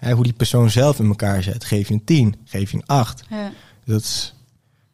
hè, 0.00 0.12
hoe 0.12 0.24
die 0.24 0.32
persoon 0.32 0.70
zelf 0.70 0.98
in 0.98 1.06
elkaar 1.06 1.42
zet. 1.42 1.64
Geef 1.64 1.88
je 1.88 1.94
een 1.94 2.04
10, 2.04 2.34
geef 2.44 2.70
je 2.70 2.76
een 2.76 2.86
8. 2.86 3.24
Ja. 3.30 3.52
Dat 3.84 4.00
is, 4.00 4.34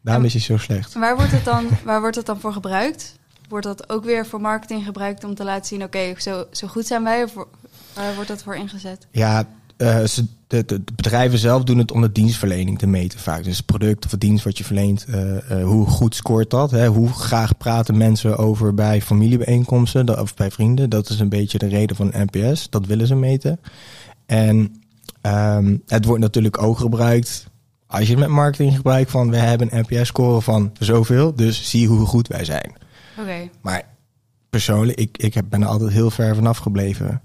daarom 0.01 0.25
is 0.25 0.33
hij 0.33 0.41
zo 0.41 0.57
slecht. 0.57 0.93
Waar 0.93 1.15
wordt, 1.15 1.31
het 1.31 1.45
dan, 1.45 1.67
waar 1.85 1.99
wordt 1.99 2.15
het 2.15 2.25
dan 2.25 2.39
voor 2.39 2.53
gebruikt? 2.53 3.15
Wordt 3.49 3.65
dat 3.65 3.89
ook 3.89 4.05
weer 4.05 4.25
voor 4.25 4.41
marketing 4.41 4.85
gebruikt 4.85 5.23
om 5.23 5.35
te 5.35 5.43
laten 5.43 5.65
zien... 5.65 5.83
oké, 5.83 5.97
okay, 5.97 6.15
zo, 6.19 6.45
zo 6.51 6.67
goed 6.67 6.87
zijn 6.87 7.03
wij? 7.03 7.23
Of 7.23 7.33
waar 7.93 8.15
wordt 8.15 8.29
dat 8.29 8.43
voor 8.43 8.55
ingezet? 8.55 9.07
Ja, 9.11 9.47
uh, 9.77 10.03
ze, 10.03 10.25
de, 10.47 10.65
de, 10.65 10.83
de, 10.83 10.93
bedrijven 10.95 11.39
zelf 11.39 11.63
doen 11.63 11.77
het 11.77 11.91
om 11.91 12.01
de 12.01 12.11
dienstverlening 12.11 12.79
te 12.79 12.87
meten 12.87 13.19
vaak. 13.19 13.43
Dus 13.43 13.57
het 13.57 13.65
product 13.65 14.05
of 14.05 14.11
het 14.11 14.19
dienst 14.19 14.43
wat 14.43 14.57
je 14.57 14.63
verleent, 14.63 15.05
uh, 15.09 15.33
uh, 15.51 15.63
hoe 15.63 15.85
goed 15.85 16.15
scoort 16.15 16.49
dat? 16.49 16.71
Hè? 16.71 16.87
Hoe 16.87 17.09
graag 17.09 17.57
praten 17.57 17.97
mensen 17.97 18.37
over 18.37 18.73
bij 18.73 19.01
familiebijeenkomsten 19.01 20.21
of 20.21 20.33
bij 20.33 20.51
vrienden? 20.51 20.89
Dat 20.89 21.09
is 21.09 21.19
een 21.19 21.29
beetje 21.29 21.57
de 21.57 21.67
reden 21.67 21.95
van 21.95 22.13
NPS. 22.13 22.69
Dat 22.69 22.85
willen 22.85 23.07
ze 23.07 23.15
meten. 23.15 23.59
En 24.25 24.81
um, 25.27 25.83
het 25.85 26.05
wordt 26.05 26.21
natuurlijk 26.21 26.61
ook 26.61 26.77
gebruikt 26.77 27.47
als 27.87 28.03
je 28.03 28.09
het 28.09 28.19
met 28.19 28.29
marketing 28.29 28.75
gebruikt 28.75 29.11
van 29.11 29.29
we 29.29 29.37
hebben 29.37 29.75
een 29.75 29.85
NPS-score 29.89 30.41
van 30.41 30.71
zoveel, 30.79 31.35
dus 31.35 31.69
zie 31.69 31.87
hoe 31.87 32.05
goed 32.05 32.27
wij 32.27 32.45
zijn. 32.45 32.71
Oké. 33.11 33.21
Okay. 33.21 33.51
Maar 33.61 33.83
persoonlijk, 34.49 34.99
ik, 34.99 35.17
ik 35.17 35.49
ben 35.49 35.61
er 35.61 35.67
altijd 35.67 35.91
heel 35.91 36.09
ver 36.09 36.35
vanaf 36.35 36.57
gebleven 36.57 37.21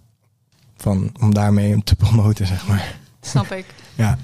van, 0.77 1.15
om 1.21 1.35
daarmee 1.35 1.83
te 1.83 1.97
promoten, 2.05 2.47
zeg 2.47 2.67
maar. 2.67 2.99
Snap 3.21 3.51
ik. 3.51 3.67
ja. 3.95 4.19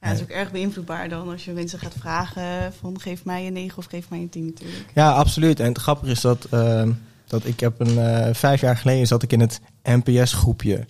Ja, 0.00 0.10
het 0.10 0.18
is 0.18 0.22
ook 0.22 0.30
erg 0.30 0.50
beïnvloedbaar 0.50 1.08
dan 1.08 1.28
als 1.28 1.44
je 1.44 1.52
mensen 1.52 1.78
gaat 1.78 1.94
vragen 1.98 2.72
van 2.80 3.00
geef 3.00 3.24
mij 3.24 3.46
een 3.46 3.52
9 3.52 3.78
of 3.78 3.84
geef 3.84 4.10
mij 4.10 4.18
een 4.18 4.28
10 4.28 4.44
natuurlijk. 4.44 4.90
Ja, 4.94 5.12
absoluut. 5.12 5.60
En 5.60 5.68
het 5.68 5.78
grappige 5.78 6.12
is 6.12 6.20
dat, 6.20 6.46
uh, 6.54 6.88
dat 7.26 7.44
ik 7.44 7.60
heb 7.60 7.80
een 7.80 7.94
uh, 7.94 8.34
vijf 8.34 8.60
jaar 8.60 8.76
geleden 8.76 9.06
zat 9.06 9.22
ik 9.22 9.32
in 9.32 9.40
het 9.40 9.60
NPS 9.82 10.32
groepje 10.32 10.86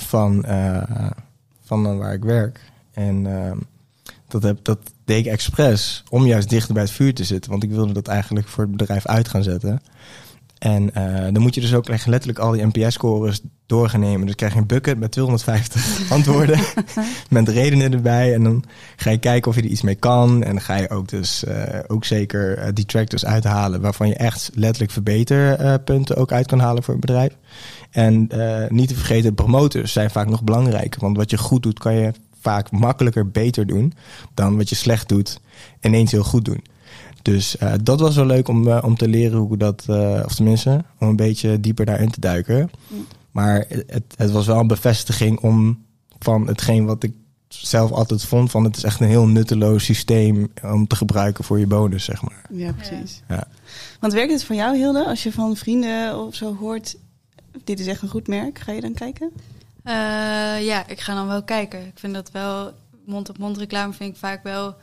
van, 0.00 0.44
uh, 0.48 1.10
van 1.64 1.98
waar 1.98 2.14
ik 2.14 2.24
werk. 2.24 2.60
En 2.92 3.26
dat, 4.28 4.42
heb, 4.42 4.58
dat 4.64 4.78
deed 5.04 5.26
ik 5.26 5.32
expres 5.32 6.02
om 6.08 6.26
juist 6.26 6.48
dichter 6.48 6.74
bij 6.74 6.82
het 6.82 6.92
vuur 6.92 7.14
te 7.14 7.24
zitten. 7.24 7.50
Want 7.50 7.62
ik 7.62 7.70
wilde 7.70 7.92
dat 7.92 8.08
eigenlijk 8.08 8.48
voor 8.48 8.64
het 8.64 8.76
bedrijf 8.76 9.06
uit 9.06 9.28
gaan 9.28 9.42
zetten. 9.42 9.82
En 10.58 10.90
uh, 10.96 11.22
dan 11.32 11.42
moet 11.42 11.54
je 11.54 11.60
dus 11.60 11.74
ook 11.74 11.88
letterlijk 11.88 12.38
al 12.38 12.50
die 12.50 12.66
NPS-scores 12.66 13.40
doorgaan 13.66 14.00
nemen. 14.00 14.26
Dus 14.26 14.34
krijg 14.34 14.52
je 14.52 14.58
een 14.58 14.66
bucket 14.66 14.98
met 14.98 15.10
250 15.10 16.00
antwoorden. 16.16 16.58
met 17.30 17.48
redenen 17.48 17.92
erbij. 17.92 18.34
En 18.34 18.42
dan 18.42 18.64
ga 18.96 19.10
je 19.10 19.18
kijken 19.18 19.50
of 19.50 19.56
je 19.56 19.62
er 19.62 19.68
iets 19.68 19.82
mee 19.82 19.94
kan. 19.94 20.42
En 20.42 20.50
dan 20.50 20.60
ga 20.60 20.76
je 20.76 20.90
ook 20.90 21.08
dus 21.08 21.44
uh, 21.48 21.62
ook 21.86 22.04
zeker 22.04 22.58
uh, 22.58 22.64
detractors 22.74 23.24
uithalen. 23.24 23.80
Waarvan 23.80 24.08
je 24.08 24.14
echt 24.14 24.50
letterlijk 24.54 24.92
verbeterpunten 24.92 26.16
ook 26.16 26.32
uit 26.32 26.46
kan 26.46 26.58
halen 26.58 26.82
voor 26.82 26.94
het 26.94 27.06
bedrijf. 27.06 27.36
En 27.90 28.28
niet 28.68 28.88
te 28.88 28.94
vergeten, 28.94 29.34
promotors 29.34 29.92
zijn 29.92 30.10
vaak 30.10 30.28
nog 30.28 30.42
belangrijker. 30.42 31.00
Want 31.00 31.16
wat 31.16 31.30
je 31.30 31.38
goed 31.38 31.62
doet, 31.62 31.78
kan 31.78 31.94
je 31.94 32.12
vaak 32.40 32.70
makkelijker 32.70 33.30
beter 33.30 33.66
doen. 33.66 33.92
Dan 34.34 34.56
wat 34.56 34.68
je 34.68 34.74
slecht 34.74 35.08
doet, 35.08 35.40
ineens 35.80 36.12
heel 36.12 36.24
goed 36.24 36.44
doen. 36.44 36.62
Dus 37.26 37.56
uh, 37.62 37.72
dat 37.82 38.00
was 38.00 38.16
wel 38.16 38.26
leuk 38.26 38.48
om, 38.48 38.68
uh, 38.68 38.78
om 38.84 38.96
te 38.96 39.08
leren 39.08 39.38
hoe 39.38 39.56
dat, 39.56 39.86
uh, 39.90 40.22
of 40.24 40.34
tenminste, 40.34 40.84
om 40.98 41.08
een 41.08 41.16
beetje 41.16 41.60
dieper 41.60 41.84
daarin 41.84 42.10
te 42.10 42.20
duiken. 42.20 42.70
Mm. 42.88 43.06
Maar 43.30 43.64
het, 43.68 44.14
het 44.16 44.30
was 44.30 44.46
wel 44.46 44.58
een 44.58 44.66
bevestiging 44.66 45.40
om 45.40 45.84
van 46.18 46.46
hetgeen 46.46 46.84
wat 46.84 47.02
ik 47.02 47.12
zelf 47.48 47.90
altijd 47.90 48.24
vond, 48.24 48.50
van 48.50 48.64
het 48.64 48.76
is 48.76 48.82
echt 48.82 49.00
een 49.00 49.08
heel 49.08 49.26
nutteloos 49.26 49.84
systeem 49.84 50.52
om 50.62 50.86
te 50.86 50.96
gebruiken 50.96 51.44
voor 51.44 51.58
je 51.58 51.66
bonus, 51.66 52.04
zeg 52.04 52.22
maar. 52.22 52.44
Ja, 52.50 52.72
precies. 52.72 53.22
Ja. 53.28 53.48
Want 54.00 54.12
werkt 54.12 54.32
het 54.32 54.44
voor 54.44 54.56
jou, 54.56 54.76
Hilde, 54.76 55.06
als 55.06 55.22
je 55.22 55.32
van 55.32 55.56
vrienden 55.56 56.26
of 56.26 56.34
zo 56.34 56.56
hoort, 56.56 56.96
dit 57.64 57.80
is 57.80 57.86
echt 57.86 58.02
een 58.02 58.08
goed 58.08 58.28
merk, 58.28 58.58
ga 58.58 58.72
je 58.72 58.80
dan 58.80 58.94
kijken? 58.94 59.30
Uh, 59.84 59.92
ja, 60.66 60.88
ik 60.88 61.00
ga 61.00 61.14
dan 61.14 61.26
wel 61.26 61.42
kijken. 61.42 61.86
Ik 61.86 61.98
vind 61.98 62.14
dat 62.14 62.30
wel, 62.30 62.72
mond-op-mond 63.06 63.58
reclame 63.58 63.92
vind 63.92 64.10
ik 64.10 64.16
vaak 64.16 64.42
wel, 64.42 64.74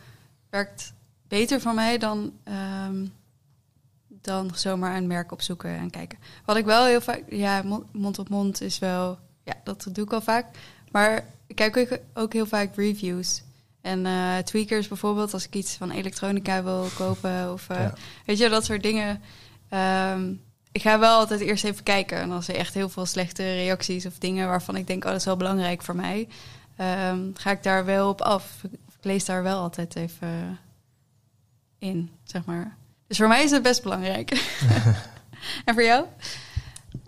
werkt 0.50 0.94
beter 1.34 1.62
voor 1.62 1.74
mij 1.74 1.98
dan, 1.98 2.34
um, 2.88 3.14
dan 4.08 4.52
zomaar 4.56 4.98
een 4.98 5.08
merk 5.08 5.32
opzoeken 5.32 5.70
en 5.70 5.90
kijken. 5.90 6.20
Wat 6.46 6.58
ik 6.58 6.66
wel 6.66 6.86
heel 6.86 7.02
vaak, 7.02 7.24
ja, 7.30 7.64
mond 7.92 8.20
op 8.20 8.30
mond 8.30 8.62
is 8.62 8.80
wel, 8.80 9.18
ja, 9.44 9.54
dat 9.64 9.88
doe 9.92 10.06
ik 10.06 10.14
al 10.14 10.22
vaak. 10.22 10.46
Maar 10.92 11.26
ik 11.48 11.56
kijk 11.56 12.00
ook 12.14 12.34
heel 12.34 12.46
vaak 12.46 12.76
reviews. 12.76 13.44
En 13.82 14.06
uh, 14.06 14.38
tweakers 14.38 14.88
bijvoorbeeld, 14.88 15.34
als 15.34 15.46
ik 15.46 15.56
iets 15.56 15.76
van 15.76 15.92
elektronica 15.92 16.64
wil 16.64 16.88
kopen 16.96 17.54
of 17.54 17.70
uh, 17.70 17.78
ja. 17.78 17.94
weet 18.26 18.38
je, 18.38 18.50
dat 18.50 18.66
soort 18.66 18.84
dingen. 18.84 19.22
Um, 20.14 20.42
ik 20.72 20.82
ga 20.82 21.00
wel 21.00 21.18
altijd 21.18 21.40
eerst 21.40 21.64
even 21.64 21.84
kijken. 21.84 22.18
En 22.18 22.32
als 22.32 22.48
er 22.48 22.56
echt 22.56 22.74
heel 22.74 22.90
veel 22.90 23.06
slechte 23.06 23.44
reacties 23.44 24.06
of 24.06 24.18
dingen 24.18 24.48
waarvan 24.48 24.76
ik 24.76 24.88
denk, 24.88 25.04
oh, 25.04 25.10
dat 25.10 25.20
is 25.20 25.26
wel 25.26 25.38
belangrijk 25.38 25.82
voor 25.82 25.96
mij, 25.96 26.28
um, 27.10 27.32
ga 27.34 27.52
ik 27.52 27.64
daar 27.64 27.86
wel 27.86 28.10
op 28.10 28.22
af. 28.22 28.64
Ik 28.72 29.04
lees 29.10 29.26
daar 29.26 29.44
wel 29.44 29.60
altijd 29.60 29.96
even 29.96 30.60
in, 31.84 32.10
zeg 32.24 32.46
maar. 32.46 32.78
Dus 33.08 33.18
voor 33.18 33.28
mij 33.28 33.44
is 33.44 33.52
het 33.52 33.64
best 33.64 33.84
belangrijk. 33.84 34.32
en 35.66 35.74
voor 35.74 35.84
jou? 35.84 36.06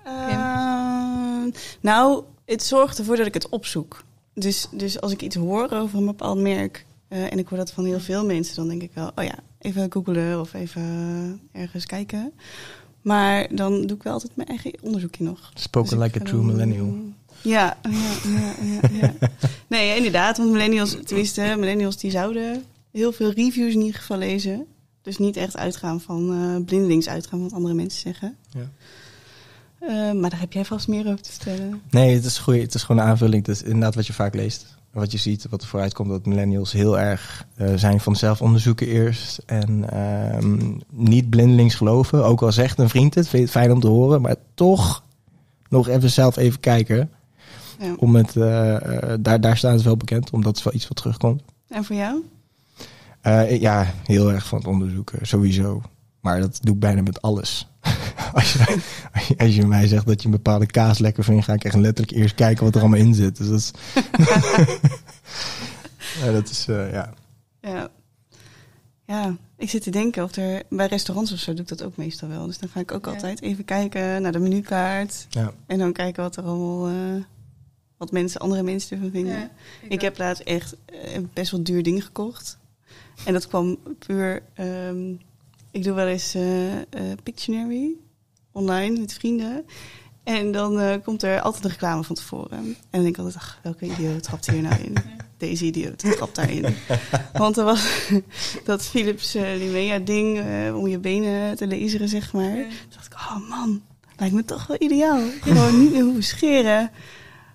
Uh, 0.08 1.54
nou, 1.82 2.24
het 2.46 2.64
zorgt 2.64 2.98
ervoor 2.98 3.16
dat 3.16 3.26
ik 3.26 3.34
het 3.34 3.50
opzoek. 3.50 4.04
Dus, 4.34 4.68
dus 4.72 5.02
als 5.02 5.12
ik 5.12 5.22
iets 5.22 5.36
hoor 5.36 5.70
over 5.72 5.98
een 5.98 6.06
bepaald 6.06 6.40
merk 6.40 6.86
uh, 7.10 7.32
en 7.32 7.40
ik 7.40 7.48
hoor 7.48 7.58
dat 7.58 7.72
van 7.72 7.86
heel 7.86 8.00
veel 8.00 8.26
mensen, 8.26 8.56
dan 8.56 8.68
denk 8.68 8.82
ik 8.82 8.92
wel, 8.94 9.12
oh 9.16 9.24
ja, 9.24 9.36
even 9.60 9.92
googlen 9.92 10.40
of 10.40 10.54
even 10.54 11.42
ergens 11.52 11.86
kijken. 11.86 12.34
Maar 13.02 13.56
dan 13.56 13.88
doe 13.88 13.98
ik 13.98 14.04
wel 14.04 14.14
altijd 14.14 14.36
mijn 14.36 14.48
eigen 14.48 14.74
onderzoekje 14.82 15.24
nog. 15.24 15.52
Spoken 15.54 15.90
dus 15.90 16.00
like 16.00 16.20
a 16.20 16.24
true 16.24 16.38
dan, 16.38 16.46
millennial. 16.46 16.96
Ja, 17.42 17.78
ja, 17.82 18.14
ja, 18.24 18.54
ja, 18.62 18.90
ja. 19.02 19.14
nee, 19.68 19.96
inderdaad, 19.96 20.38
want 20.38 20.52
millennials, 20.52 20.98
tenminste, 21.04 21.56
millennials 21.58 21.98
die 21.98 22.12
zouden 22.12 22.64
heel 22.96 23.12
veel 23.12 23.32
reviews 23.32 23.74
in 23.74 23.82
ieder 23.82 24.00
geval 24.00 24.18
lezen. 24.18 24.66
Dus 25.02 25.18
niet 25.18 25.38
echt 25.38 25.58
uitgaan 25.58 26.02
van 26.02 26.34
uh, 26.34 26.66
blindelings 26.66 27.08
uitgaan 27.08 27.40
van 27.40 27.48
wat 27.50 27.58
andere 27.58 27.74
mensen 27.74 28.02
zeggen. 28.02 28.36
Ja. 28.50 28.70
Uh, 29.82 30.22
maar 30.22 30.30
daar 30.30 30.40
heb 30.40 30.54
jij 30.54 30.66
vast 30.66 30.88
meer 30.88 31.08
over 31.08 31.22
te 31.22 31.32
stellen. 31.32 31.82
Nee, 31.90 32.16
het 32.16 32.26
is, 32.26 32.38
goed, 32.38 32.56
het 32.56 32.74
is 32.74 32.84
gewoon 32.84 33.02
een 33.02 33.08
aanvulling. 33.08 33.46
Het 33.46 33.56
is 33.56 33.64
inderdaad 33.64 33.96
wat 33.96 34.08
je 34.08 34.14
vaak 34.14 34.36
leest. 34.36 34.66
Wat 34.92 35.12
je 35.12 35.18
ziet, 35.18 35.48
wat 35.50 35.62
er 35.62 35.68
vooruit 35.68 35.94
komt, 35.94 36.10
dat 36.10 36.26
millennials 36.26 36.72
heel 36.72 37.00
erg 37.00 37.48
uh, 37.58 37.74
zijn 37.76 38.00
van 38.00 38.16
zelf 38.16 38.42
onderzoeken 38.42 38.88
eerst. 38.88 39.42
En 39.46 39.86
uh, 39.94 40.74
niet 40.90 41.30
blindelings 41.30 41.76
geloven. 41.76 42.26
Ook 42.26 42.42
al 42.42 42.52
zegt 42.52 42.80
een 42.80 42.90
vriend 42.90 43.16
het, 43.16 43.28
vind 43.28 43.38
je 43.38 43.48
het 43.48 43.58
fijn 43.58 43.72
om 43.72 43.80
te 43.80 43.88
horen. 43.88 44.22
Maar 44.22 44.36
toch 44.54 45.04
nog 45.70 45.88
even 45.88 46.10
zelf 46.10 46.38
even 46.38 46.60
kijken. 46.60 47.12
Ja. 47.80 47.94
Om 47.98 48.16
het, 48.16 48.34
daar, 49.24 49.42
daar 49.42 49.58
staan 49.58 49.78
ze 49.78 49.86
wel 49.86 49.98
bekend, 49.98 50.32
omdat 50.32 50.56
het 50.56 50.64
wel 50.64 50.74
iets 50.74 50.88
wat 50.88 50.98
terugkomt. 50.98 51.42
En 51.68 51.84
voor 51.84 51.96
jou? 51.96 52.24
Uh, 53.28 53.62
ja, 53.62 53.94
heel 54.04 54.32
erg 54.32 54.48
van 54.48 54.58
het 54.58 54.68
onderzoeken, 54.68 55.28
sowieso. 55.28 55.82
Maar 56.22 56.40
dat 56.40 56.60
doe 56.62 56.74
ik 56.74 56.80
bijna 56.80 57.02
met 57.02 57.22
alles. 57.22 57.68
als, 58.34 58.54
je, 58.54 58.82
als 59.38 59.56
je 59.56 59.66
mij 59.66 59.88
zegt 59.88 60.06
dat 60.06 60.22
je 60.22 60.26
een 60.26 60.34
bepaalde 60.34 60.66
kaas 60.66 61.00
lekker 61.00 61.24
vindt, 61.24 61.46
ga 61.46 61.54
ik 61.54 61.64
echt 61.64 61.76
letterlijk 61.76 62.18
eerst 62.18 62.36
kijken 62.36 62.64
wat 62.64 62.76
er 62.76 62.82
allemaal 62.82 63.00
in 63.00 63.14
zit. 63.14 63.38
Dus 63.38 63.48
dat 63.48 63.60
is. 63.60 63.72
ja, 66.24 66.32
dat 66.32 66.50
is, 66.50 66.68
uh, 66.68 66.92
ja. 66.92 67.14
ja. 67.62 67.90
Ja, 69.06 69.36
ik 69.58 69.70
zit 69.70 69.84
te 69.84 69.90
denken 69.90 70.24
of 70.24 70.36
er 70.36 70.64
bij 70.70 70.88
restaurants 70.88 71.32
of 71.32 71.40
zo 71.40 71.54
doe 71.54 71.62
ik 71.62 71.68
dat 71.68 71.84
ook 71.84 71.98
meestal 71.98 72.30
wel. 72.30 72.46
Dus 72.46 72.58
dan 72.58 72.70
ga 72.70 72.80
ik 72.80 72.92
ook 72.92 73.06
ja. 73.06 73.12
altijd 73.12 73.42
even 73.42 73.66
kijken 73.66 74.22
naar 74.22 74.32
de 74.32 74.40
menukaart. 74.40 75.28
Ja. 75.30 75.52
En 75.66 75.78
dan 75.78 75.94
kijken 75.94 76.24
wat 76.24 76.36
er 76.36 76.44
allemaal. 76.44 76.90
Uh, 76.90 77.24
wat 77.98 78.12
mensen, 78.12 78.42
andere 78.42 78.64
mensen 78.64 78.96
ervan 78.96 79.12
vinden. 79.12 79.40
Ja, 79.40 79.50
ik, 79.82 79.92
ik 79.92 80.02
heb 80.02 80.18
laatst 80.18 80.42
echt 80.42 80.76
uh, 80.94 81.00
best 81.34 81.52
wel 81.52 81.64
duur 81.64 81.84
ding 81.84 82.04
gekocht. 82.04 82.58
En 83.26 83.34
dat 83.34 83.48
kwam 83.48 83.78
puur. 84.00 84.44
Um, 84.60 85.20
ik 85.72 85.84
doe 85.84 85.94
wel 85.94 86.08
eens 86.08 86.36
uh, 86.36 86.76
uh, 86.76 86.82
Pictionary 87.24 87.96
online 88.52 89.00
met 89.00 89.14
vrienden. 89.14 89.66
En 90.24 90.52
dan 90.52 90.82
uh, 90.82 90.94
komt 91.04 91.24
er 91.24 91.42
altijd 91.42 91.64
een 91.64 91.70
reclame 91.70 92.04
van 92.04 92.16
tevoren. 92.16 92.58
En 92.58 92.76
dan 92.90 93.02
denk 93.02 93.08
ik 93.08 93.18
altijd, 93.18 93.36
ach, 93.36 93.60
welke 93.64 93.86
idioot 93.86 94.24
trapt 94.24 94.50
hier 94.50 94.62
nou 94.62 94.82
in? 94.82 94.96
Deze 95.38 95.66
idioot 95.66 95.98
trapt 95.98 96.36
daarin. 96.36 96.76
Want 97.34 97.58
er 97.58 97.64
was 97.64 98.10
dat 98.66 98.86
Philips 98.86 99.36
uh, 99.36 99.42
Limea 99.42 100.00
ding 100.00 100.38
uh, 100.38 100.78
om 100.78 100.88
je 100.88 101.00
benen 101.00 101.56
te 101.56 101.68
lezen, 101.68 102.10
zeg 102.10 102.34
maar. 102.34 102.54
Toen 102.56 102.90
dacht 102.90 103.06
ik, 103.06 103.14
oh 103.14 103.50
man, 103.50 103.82
lijkt 104.18 104.36
me 104.36 104.46
toch 104.46 104.68
wel 104.68 104.78
ideaal. 104.80 105.22
Gewoon 105.42 105.80
niet 105.80 105.92
meer 105.92 106.04
hoeven 106.04 106.24
scheren. 106.24 106.92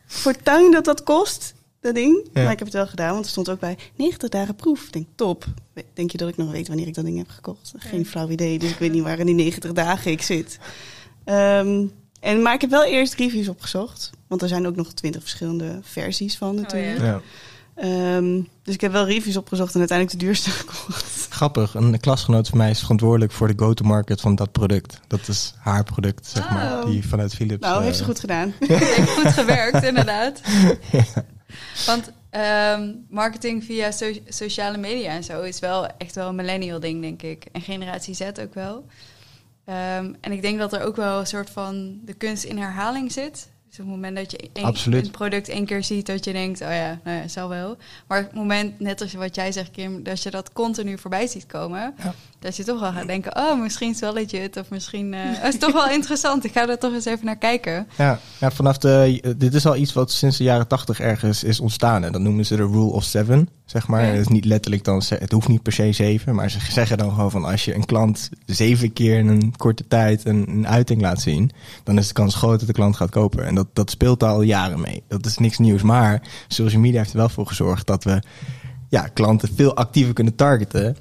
Fortuin 0.06 0.72
dat 0.72 0.84
dat 0.84 1.02
kost, 1.02 1.54
dat 1.80 1.94
ding. 1.94 2.28
Ja. 2.32 2.42
Maar 2.42 2.52
ik 2.52 2.58
heb 2.58 2.66
het 2.66 2.76
wel 2.76 2.86
gedaan, 2.86 3.12
want 3.12 3.24
er 3.24 3.30
stond 3.30 3.48
ook 3.50 3.60
bij 3.60 3.78
90 3.96 4.28
dagen 4.28 4.54
proef. 4.54 4.86
Ik 4.86 4.92
denk, 4.92 5.06
top. 5.14 5.44
Denk 5.94 6.10
je 6.10 6.18
dat 6.18 6.28
ik 6.28 6.36
nog 6.36 6.50
weet 6.50 6.68
wanneer 6.68 6.86
ik 6.86 6.94
dat 6.94 7.04
ding 7.04 7.18
heb 7.18 7.28
gekocht? 7.28 7.72
Geen 7.76 8.06
flauw 8.06 8.28
idee, 8.28 8.58
dus 8.58 8.70
ik 8.70 8.78
weet 8.78 8.92
niet 8.92 9.02
waar 9.02 9.18
in 9.18 9.26
die 9.26 9.34
90 9.34 9.72
dagen 9.72 10.10
ik 10.10 10.22
zit. 10.22 10.58
Ehm, 11.24 11.84
en, 12.20 12.42
maar 12.42 12.54
ik 12.54 12.60
heb 12.60 12.70
wel 12.70 12.84
eerst 12.84 13.14
reviews 13.14 13.48
opgezocht. 13.48 14.10
Want 14.26 14.42
er 14.42 14.48
zijn 14.48 14.66
ook 14.66 14.76
nog 14.76 14.92
20 14.92 15.20
verschillende 15.20 15.78
versies 15.82 16.36
van 16.36 16.54
natuurlijk. 16.54 16.98
ja. 16.98 17.04
Ja. 17.04 17.20
Ehm, 17.74 18.40
dus 18.62 18.74
ik 18.74 18.80
heb 18.80 18.92
wel 18.92 19.06
reviews 19.06 19.36
opgezocht 19.36 19.72
en 19.74 19.78
uiteindelijk 19.78 20.18
de 20.18 20.24
duurste 20.26 20.50
gekocht. 20.60 21.26
Grappig, 21.30 21.74
een 21.74 22.00
klasgenoot 22.00 22.48
van 22.48 22.58
mij 22.58 22.70
is 22.70 22.80
verantwoordelijk 22.80 23.32
voor 23.32 23.46
de 23.48 23.54
go-to-market 23.56 24.20
van 24.20 24.34
dat 24.34 24.52
product. 24.52 25.00
Dat 25.06 25.28
is 25.28 25.54
haar 25.58 25.84
product, 25.84 26.26
zeg 26.26 26.50
maar, 26.50 26.78
Oh. 26.78 26.86
die 26.86 27.08
vanuit 27.08 27.34
Philips... 27.34 27.62
Nou, 27.62 27.78
eh, 27.78 27.84
heeft 27.84 27.96
ze 27.96 28.04
goed 28.04 28.20
gedaan. 28.20 28.52
Heeft 28.58 29.10
goed 29.10 29.32
gewerkt, 29.32 29.84
inderdaad. 29.84 30.40
Want 31.86 32.10
ehm, 32.30 32.92
marketing 33.08 33.64
via 33.64 33.90
so- 33.90 34.18
sociale 34.28 34.78
media 34.78 35.10
en 35.10 35.24
zo 35.24 35.42
is 35.42 35.58
wel 35.58 35.86
echt 35.86 36.14
wel 36.14 36.28
een 36.28 36.34
millennial 36.34 36.80
ding, 36.80 37.00
denk 37.00 37.22
ik. 37.22 37.46
En 37.52 37.60
generatie 37.60 38.14
Z 38.14 38.20
ook 38.40 38.54
wel. 38.54 38.84
Ehm, 39.64 40.12
en 40.20 40.32
ik 40.32 40.42
denk 40.42 40.58
dat 40.58 40.72
er 40.72 40.82
ook 40.82 40.96
wel 40.96 41.18
een 41.18 41.26
soort 41.26 41.50
van 41.50 42.00
de 42.04 42.14
kunst 42.14 42.44
in 42.44 42.58
herhaling 42.58 43.12
zit. 43.12 43.48
Dus 43.68 43.78
op 43.78 43.84
het 43.84 43.94
moment 43.94 44.16
dat 44.16 44.30
je 44.30 44.50
een 44.52 45.10
product 45.10 45.48
één 45.48 45.64
keer 45.66 45.84
ziet, 45.84 46.06
dat 46.06 46.24
je 46.24 46.32
denkt, 46.32 46.60
oh 46.60 46.68
ja, 46.70 46.98
nou 47.04 47.16
ja, 47.18 47.28
zal 47.28 47.48
wel. 47.48 47.76
Maar 48.06 48.18
op 48.20 48.24
het 48.26 48.34
moment, 48.34 48.80
net 48.80 49.00
als 49.00 49.12
wat 49.12 49.34
jij 49.34 49.52
zegt, 49.52 49.70
Kim, 49.70 50.02
dat 50.02 50.22
je 50.22 50.30
dat 50.30 50.52
continu 50.52 50.98
voorbij 50.98 51.26
ziet 51.26 51.46
komen, 51.46 51.94
Ja. 52.02 52.14
Dat 52.40 52.56
je 52.56 52.64
toch 52.64 52.80
wel 52.80 52.92
gaat 52.92 53.06
denken, 53.06 53.36
oh, 53.36 53.60
misschien 53.60 53.90
is 53.90 54.00
het 54.00 54.12
legit, 54.12 54.56
of 54.56 54.70
misschien 54.70 55.14
eh, 55.14 55.20
het 55.44 55.54
is 55.54 55.60
toch 55.60 55.72
wel 55.72 55.88
interessant. 55.88 56.44
Ik 56.44 56.52
ga 56.52 56.68
er 56.68 56.78
toch 56.78 56.92
eens 56.92 57.04
even 57.04 57.24
naar 57.24 57.38
kijken. 57.38 57.86
Ja, 57.96 58.20
ja 58.38 58.50
vanaf 58.50 58.78
de, 58.78 59.34
dit 59.36 59.54
is 59.54 59.66
al 59.66 59.76
iets 59.76 59.92
wat 59.92 60.10
sinds 60.10 60.36
de 60.36 60.44
jaren 60.44 60.66
tachtig 60.66 61.00
ergens 61.00 61.44
is 61.44 61.60
ontstaan. 61.60 62.04
En 62.04 62.12
dat 62.12 62.20
noemen 62.20 62.46
ze 62.46 62.56
de 62.56 62.66
Rule 62.66 62.92
of 62.92 63.04
Seven, 63.04 63.48
zeg 63.64 63.86
maar. 63.86 64.04
Het 64.04 64.20
is 64.20 64.28
niet 64.28 64.44
letterlijk 64.44 64.84
dan, 64.84 65.02
het 65.08 65.32
hoeft 65.32 65.48
niet 65.48 65.62
per 65.62 65.72
se 65.72 65.92
zeven. 65.92 66.34
Maar 66.34 66.50
ze 66.50 66.58
zeggen 66.70 66.98
dan 66.98 67.10
gewoon 67.10 67.30
van 67.30 67.44
als 67.44 67.64
je 67.64 67.74
een 67.74 67.84
klant 67.84 68.28
zeven 68.46 68.92
keer 68.92 69.18
in 69.18 69.28
een 69.28 69.56
korte 69.56 69.86
tijd 69.88 70.26
een, 70.26 70.48
een 70.48 70.68
uiting 70.68 71.00
laat 71.00 71.20
zien. 71.20 71.50
Dan 71.84 71.98
is 71.98 72.08
de 72.08 72.14
kans 72.14 72.34
groot 72.34 72.58
dat 72.58 72.68
de 72.68 72.74
klant 72.74 72.96
gaat 72.96 73.10
kopen. 73.10 73.46
En 73.46 73.54
dat, 73.54 73.66
dat 73.72 73.90
speelt 73.90 74.22
al 74.22 74.42
jaren 74.42 74.80
mee. 74.80 75.02
Dat 75.08 75.26
is 75.26 75.38
niks 75.38 75.58
nieuws. 75.58 75.82
Maar 75.82 76.22
social 76.48 76.80
media 76.80 76.98
heeft 76.98 77.12
er 77.12 77.18
wel 77.18 77.28
voor 77.28 77.46
gezorgd 77.46 77.86
dat 77.86 78.04
we 78.04 78.22
ja, 78.88 79.08
klanten 79.14 79.48
veel 79.54 79.76
actiever 79.76 80.14
kunnen 80.14 80.34
targeten. 80.34 80.96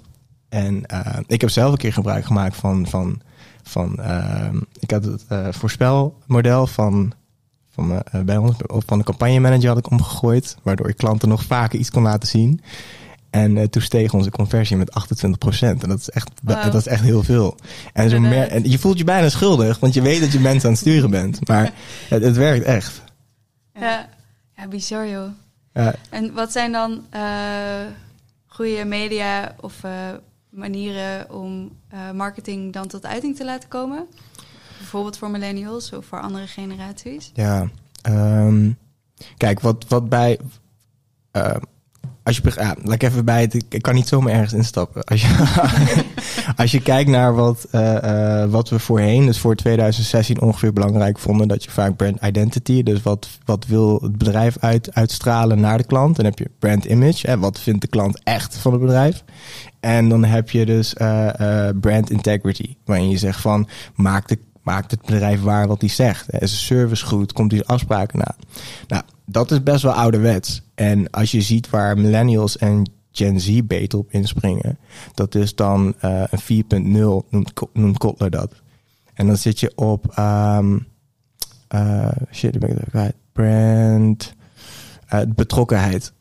En 0.49 0.85
eh, 0.85 1.17
ik 1.27 1.41
heb 1.41 1.49
zelf 1.49 1.71
een 1.71 1.77
keer 1.77 1.93
gebruik 1.93 2.25
gemaakt 2.25 2.55
van, 2.55 2.87
van, 2.87 3.21
van 3.63 3.97
eh, 3.99 4.49
ik 4.79 4.91
had 4.91 5.03
het 5.03 5.25
eh, 5.27 5.47
voorspelmodel 5.51 6.67
van, 6.67 7.13
van 7.71 8.03
eh, 8.03 8.21
bij 8.21 8.37
ons, 8.37 8.55
van 8.67 8.97
de 8.97 9.03
campagnemanager 9.03 9.67
had 9.67 9.77
ik 9.77 9.91
omgegooid, 9.91 10.57
waardoor 10.63 10.89
ik 10.89 10.97
klanten 10.97 11.29
nog 11.29 11.43
vaker 11.43 11.79
iets 11.79 11.91
kon 11.91 12.03
laten 12.03 12.27
zien. 12.29 12.61
En 13.29 13.69
toen 13.69 13.81
steeg 13.81 14.13
onze 14.13 14.29
conversie 14.29 14.77
met 14.77 14.91
28% 15.59 15.59
En 15.59 15.77
dat 15.89 15.99
is 15.99 16.09
echt, 16.09 16.29
dat 16.43 16.73
is 16.75 16.87
echt 16.87 17.03
heel 17.03 17.23
veel. 17.23 17.55
En, 17.93 18.09
zo 18.09 18.19
mer- 18.19 18.47
en 18.47 18.69
je 18.69 18.79
voelt 18.79 18.97
je 18.97 19.03
bijna 19.03 19.29
schuldig, 19.29 19.79
want 19.79 19.93
je 19.93 20.01
weet 20.01 20.19
dat 20.19 20.31
je 20.31 20.39
mensen 20.39 20.65
aan 20.65 20.75
het 20.75 20.81
sturen 20.81 21.09
bent. 21.09 21.47
Maar 21.47 21.73
het, 22.09 22.23
het 22.23 22.35
werkt 22.35 22.65
echt. 22.65 23.01
Ja, 23.73 24.09
ja 24.55 24.67
bizar 24.67 25.07
joh. 25.07 25.29
Ja, 25.73 25.95
En 26.09 26.33
wat 26.33 26.51
zijn 26.51 26.71
dan 26.71 27.01
goede 28.47 28.85
media 28.85 29.55
of 29.59 29.73
manieren 30.49 31.31
om 31.31 31.71
eh, 31.87 32.11
marketing 32.11 32.73
dan 32.73 32.87
tot 32.87 33.05
uiting 33.05 33.35
te 33.35 33.45
laten 33.45 33.69
komen? 33.69 34.07
Bijvoorbeeld 34.77 35.17
voor 35.17 35.29
millennials 35.29 35.93
of 35.93 36.05
voor 36.05 36.21
andere 36.21 36.47
generaties? 36.47 37.31
Ja, 37.33 37.69
ehm, 38.01 38.71
kijk, 39.37 39.59
wat, 39.59 39.85
wat 39.87 40.09
bij. 40.09 40.39
eh, 41.31 41.55
als 42.23 42.37
je, 42.37 42.51
ja, 42.55 42.75
laat 42.83 42.93
ik 42.93 43.03
even 43.03 43.25
bij 43.25 43.41
het. 43.41 43.65
Ik 43.69 43.81
kan 43.81 43.95
niet 43.95 44.07
zomaar 44.07 44.33
ergens 44.33 44.53
instappen. 44.53 45.03
Als 45.03 45.21
je, 45.21 45.45
als 46.61 46.71
je 46.71 46.81
kijkt 46.81 47.09
naar 47.09 47.35
wat, 47.35 47.67
eh, 47.71 48.41
eh, 48.43 48.49
wat 48.49 48.69
we 48.69 48.79
voorheen, 48.79 49.25
dus 49.25 49.39
voor 49.39 49.55
2016 49.55 50.41
ongeveer 50.41 50.73
belangrijk 50.73 51.19
vonden, 51.19 51.47
dat 51.47 51.63
je 51.63 51.71
vaak 51.71 51.95
brand 51.95 52.17
identity, 52.23 52.83
dus 52.83 53.01
wat, 53.01 53.29
wat 53.45 53.65
wil 53.65 53.99
het 54.01 54.17
bedrijf 54.17 54.57
uit, 54.59 54.93
uitstralen 54.93 55.59
naar 55.59 55.77
de 55.77 55.83
klant. 55.83 56.15
Dan 56.15 56.25
heb 56.25 56.39
je 56.39 56.51
brand 56.59 56.85
image, 56.85 57.27
hè, 57.27 57.37
wat 57.37 57.59
vindt 57.59 57.81
de 57.81 57.87
klant 57.87 58.19
echt 58.23 58.57
van 58.57 58.71
het 58.71 58.81
bedrijf. 58.81 59.23
En 59.79 60.09
dan 60.09 60.23
heb 60.23 60.49
je 60.49 60.65
dus 60.65 60.93
eh, 60.93 61.69
brand 61.81 62.09
integrity, 62.09 62.75
waarin 62.85 63.09
je 63.09 63.17
zegt 63.17 63.41
van 63.41 63.67
de 63.95 64.37
maakt 64.69 64.91
het 64.91 65.01
bedrijf 65.01 65.41
waar 65.41 65.67
wat 65.67 65.81
hij 65.81 65.89
zegt? 65.89 66.33
Is 66.33 66.51
de 66.51 66.57
service 66.57 67.05
goed? 67.05 67.33
Komt 67.33 67.51
hij 67.51 67.63
afspraken 67.63 68.19
na? 68.19 68.35
Nou, 68.87 69.03
dat 69.25 69.51
is 69.51 69.63
best 69.63 69.83
wel 69.83 69.93
ouderwets. 69.93 70.61
En 70.79 71.09
als 71.09 71.31
je 71.31 71.41
ziet 71.41 71.69
waar 71.69 71.97
millennials 71.97 72.57
en 72.57 72.91
Gen 73.11 73.39
Z 73.39 73.61
beter 73.63 73.99
op 73.99 74.11
inspringen, 74.11 74.77
dat 75.13 75.35
is 75.35 75.55
dan 75.55 75.93
eh, 75.99 76.23
een 76.29 76.63
4.0, 77.23 77.29
noemt, 77.29 77.51
noemt 77.73 77.97
Kotler 77.97 78.29
dat. 78.29 78.53
En 79.13 79.27
dan 79.27 79.37
zit 79.37 79.59
je 79.59 79.71
op, 79.75 80.11
ehm 80.15 80.77
eh, 81.67 82.11
shit, 82.31 82.51
daar 82.51 82.69
ben 82.69 82.77
ik 82.77 82.87
kwijt. 82.89 83.15
Brand, 83.31 84.33
eh, 85.07 85.19
betrokkenheid. 85.35 86.13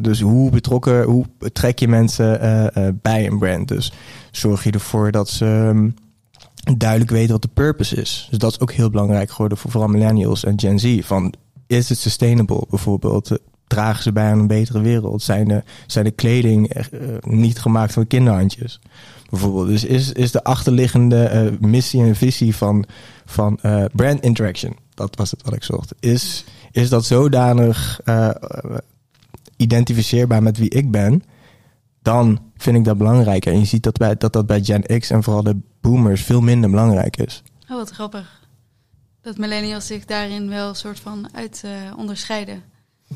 Dus 0.00 0.20
hoe 0.20 0.50
betrokken, 0.50 1.02
hoe 1.02 1.24
trek 1.52 1.78
je 1.78 1.88
mensen 1.88 2.40
bij 3.02 3.26
een 3.26 3.38
brand? 3.38 3.68
Dus 3.68 3.92
zorg 4.30 4.64
je 4.64 4.70
ervoor 4.70 5.10
dat 5.10 5.28
ze 5.28 5.44
ehm, 5.44 5.90
duidelijk 6.78 7.10
weten 7.10 7.32
wat 7.32 7.42
de 7.42 7.48
purpose 7.48 7.96
is. 7.96 8.26
Dus 8.30 8.38
dat 8.38 8.50
is 8.50 8.60
ook 8.60 8.72
heel 8.72 8.90
belangrijk 8.90 9.30
geworden 9.30 9.58
voor 9.58 9.70
vooral 9.70 9.88
millennials 9.88 10.44
en 10.44 10.60
Gen 10.60 10.78
Z. 10.78 11.00
Van, 11.04 11.34
is 11.66 11.88
het 11.88 11.98
sustainable 11.98 12.66
bijvoorbeeld? 12.70 13.38
Eh, 13.68 13.76
Dragen 13.76 14.02
ze 14.02 14.12
bij 14.12 14.30
aan 14.30 14.38
een 14.38 14.46
betere 14.46 14.80
wereld? 14.80 15.22
Zijn 15.22 15.48
de, 15.48 15.62
zijn 15.86 16.04
de 16.04 16.10
kleding 16.10 16.68
echt, 16.68 16.92
eh, 16.92 17.00
niet 17.20 17.58
gemaakt 17.58 17.92
van 17.92 18.06
kinderhandjes? 18.06 18.80
Bijvoorbeeld. 19.30 19.66
Dus 19.66 19.84
is, 19.84 20.12
is 20.12 20.30
de 20.30 20.44
achterliggende 20.44 21.24
eh, 21.24 21.52
missie 21.60 22.02
en 22.02 22.16
visie 22.16 22.56
van, 22.56 22.84
van 23.24 23.58
eh, 23.62 23.84
brand 23.92 24.20
interaction, 24.20 24.76
dat 24.94 25.16
was 25.16 25.30
het 25.30 25.42
wat 25.42 25.54
ik 25.54 25.62
zocht, 25.62 25.94
is, 26.00 26.44
is 26.70 26.88
dat 26.88 27.04
zodanig 27.04 28.00
eh, 28.04 28.28
eh, 28.28 28.34
identificeerbaar 29.56 30.42
met 30.42 30.58
wie 30.58 30.70
ik 30.70 30.90
ben, 30.90 31.22
dan 32.02 32.40
vind 32.56 32.76
ik 32.76 32.84
dat 32.84 32.98
belangrijk. 32.98 33.46
En 33.46 33.58
je 33.58 33.64
ziet 33.64 33.82
dat, 33.82 33.96
bij, 33.96 34.16
dat 34.16 34.32
dat 34.32 34.46
bij 34.46 34.64
Gen 34.64 35.00
X 35.00 35.10
en 35.10 35.22
vooral 35.22 35.42
de 35.42 35.56
boomers 35.80 36.22
veel 36.22 36.40
minder 36.40 36.70
belangrijk 36.70 37.16
is. 37.16 37.42
Oh, 37.70 37.76
wat 37.76 37.90
grappig. 37.90 38.44
Dat 39.22 39.38
millennials 39.38 39.86
zich 39.86 40.04
daarin 40.04 40.48
wel 40.48 40.68
een 40.68 40.74
soort 40.74 41.00
van 41.00 41.28
uit 41.34 41.62
eh, 41.64 41.98
onderscheiden. 41.98 42.62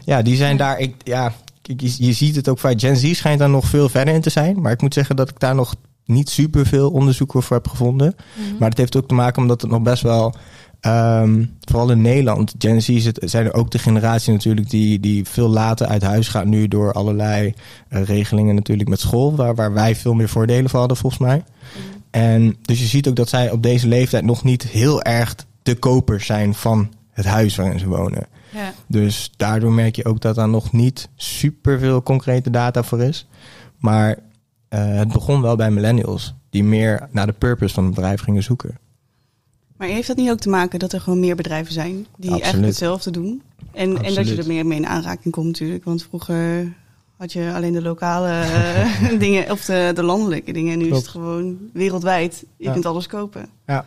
Ja, 0.04 0.22
die 0.22 0.36
zijn 0.36 0.56
daar. 0.56 0.78
Ik, 0.78 0.94
ja, 1.04 1.32
je, 1.62 1.94
je 2.06 2.12
ziet 2.12 2.36
het 2.36 2.48
ook 2.48 2.58
vaak. 2.58 2.80
Gen 2.80 2.96
Z 2.96 3.14
schijnt 3.14 3.38
daar 3.38 3.50
nog 3.50 3.64
veel 3.64 3.88
verder 3.88 4.14
in 4.14 4.20
te 4.20 4.30
zijn. 4.30 4.60
Maar 4.60 4.72
ik 4.72 4.80
moet 4.82 4.94
zeggen 4.94 5.16
dat 5.16 5.28
ik 5.28 5.40
daar 5.40 5.54
nog 5.54 5.74
niet 6.04 6.30
super 6.30 6.66
veel 6.66 6.90
onderzoek 6.90 7.32
voor 7.38 7.56
heb 7.56 7.68
gevonden. 7.68 8.14
Mhm. 8.34 8.58
Maar 8.58 8.68
het 8.68 8.78
heeft 8.78 8.96
ook 8.96 9.08
te 9.08 9.14
maken 9.14 9.42
omdat 9.42 9.60
het 9.60 9.70
nog 9.70 9.82
best 9.82 10.02
wel. 10.02 10.34
ehm, 10.80 11.44
vooral 11.60 11.90
in 11.90 12.00
Nederland, 12.00 12.54
Gen 12.58 12.82
Z 12.82 12.88
zit- 12.88 13.18
zijn 13.24 13.46
er 13.46 13.54
ook 13.54 13.70
de 13.70 13.78
generatie 13.78 14.32
natuurlijk 14.32 14.70
die, 14.70 15.00
die 15.00 15.24
veel 15.24 15.48
later 15.48 15.86
uit 15.86 16.02
huis 16.02 16.28
gaat 16.28 16.44
nu 16.46 16.68
door 16.68 16.92
allerlei 16.92 17.54
eh, 17.88 18.02
regelingen 18.02 18.54
natuurlijk 18.54 18.88
met 18.88 19.00
school, 19.00 19.34
waar, 19.34 19.54
waar 19.54 19.72
wij 19.72 19.96
veel 19.96 20.14
meer 20.14 20.28
voordelen 20.28 20.70
van 20.70 20.78
hadden 20.78 20.96
volgens 20.98 21.22
mij. 21.22 21.36
Mhm. 21.36 21.82
En 22.10 22.56
dus 22.62 22.78
je 22.80 22.84
ziet 22.86 23.08
ook 23.08 23.16
dat 23.16 23.28
zij 23.28 23.50
op 23.50 23.62
deze 23.62 23.88
leeftijd 23.88 24.24
nog 24.24 24.44
niet 24.44 24.62
heel 24.62 25.02
erg 25.02 25.34
de 25.62 25.74
kopers 25.74 26.26
zijn 26.26 26.54
van 26.54 26.88
het 27.10 27.24
huis 27.24 27.56
waarin 27.56 27.78
ze 27.78 27.86
wonen. 27.88 28.26
Ja. 28.52 28.72
Dus 28.86 29.32
daardoor 29.36 29.72
merk 29.72 29.96
je 29.96 30.04
ook 30.04 30.20
dat 30.20 30.34
daar 30.34 30.48
nog 30.48 30.72
niet 30.72 31.08
super 31.16 31.78
veel 31.78 32.02
concrete 32.02 32.50
data 32.50 32.82
voor 32.82 33.00
is. 33.02 33.26
Maar 33.78 34.16
eh, 34.68 34.94
het 34.94 35.12
begon 35.12 35.42
wel 35.42 35.56
bij 35.56 35.70
millennials, 35.70 36.34
die 36.50 36.64
meer 36.64 37.08
naar 37.10 37.26
de 37.26 37.32
purpose 37.32 37.74
van 37.74 37.84
het 37.84 37.94
bedrijf 37.94 38.20
gingen 38.20 38.42
zoeken. 38.42 38.78
Maar 39.76 39.88
heeft 39.88 40.06
dat 40.06 40.16
niet 40.16 40.30
ook 40.30 40.38
te 40.40 40.48
maken 40.48 40.78
dat 40.78 40.92
er 40.92 41.00
gewoon 41.00 41.20
meer 41.20 41.36
bedrijven 41.36 41.72
zijn 41.72 41.92
die 41.94 42.04
Absoluut. 42.06 42.40
eigenlijk 42.42 42.66
hetzelfde 42.66 43.10
doen? 43.10 43.42
En, 43.72 44.02
en 44.02 44.14
dat 44.14 44.28
je 44.28 44.36
er 44.36 44.46
meer 44.46 44.66
mee 44.66 44.78
in 44.78 44.86
aanraking 44.86 45.34
komt 45.34 45.46
natuurlijk. 45.46 45.84
Want 45.84 46.02
vroeger 46.02 46.72
had 47.16 47.32
je 47.32 47.52
alleen 47.54 47.72
de 47.72 47.82
lokale 47.82 48.28
eh, 48.40 49.18
dingen 49.18 49.50
of 49.50 49.64
de, 49.64 49.90
de 49.94 50.02
landelijke 50.02 50.52
dingen. 50.52 50.72
En 50.72 50.78
nu 50.78 50.90
is 50.90 50.96
het 50.96 51.08
gewoon 51.08 51.58
wereldwijd. 51.72 52.44
Je 52.56 52.64
Ja. 52.64 52.72
kunt 52.72 52.86
alles 52.86 53.06
kopen. 53.06 53.48
Ja. 53.66 53.86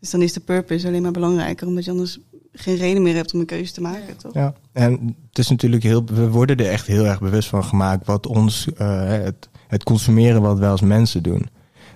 Dus 0.00 0.10
dan 0.10 0.22
is 0.22 0.32
de 0.32 0.40
purpose 0.40 0.86
alleen 0.86 1.02
maar 1.02 1.10
belangrijker. 1.12 1.66
Omdat 1.66 1.84
je 1.84 1.90
anders 1.90 2.18
geen 2.54 2.76
reden 2.76 3.02
meer 3.02 3.14
hebt 3.14 3.34
om 3.34 3.40
een 3.40 3.46
keuze 3.46 3.72
te 3.72 3.80
maken, 3.80 4.04
Ja. 4.08 4.14
toch? 4.18 4.34
Ja, 4.34 4.54
en 4.72 5.16
het 5.28 5.38
is 5.38 5.48
natuurlijk 5.48 5.82
heel, 5.82 6.04
we 6.04 6.28
worden 6.30 6.56
er 6.56 6.70
echt 6.70 6.86
heel 6.86 7.04
erg 7.06 7.20
bewust 7.20 7.48
van 7.48 7.64
gemaakt 7.64 8.06
wat 8.06 8.26
ons, 8.26 8.68
eh, 8.76 9.06
het, 9.08 9.48
het 9.68 9.82
consumeren 9.82 10.42
wat 10.42 10.58
wij 10.58 10.68
als 10.68 10.80
mensen 10.80 11.22
doen, 11.22 11.48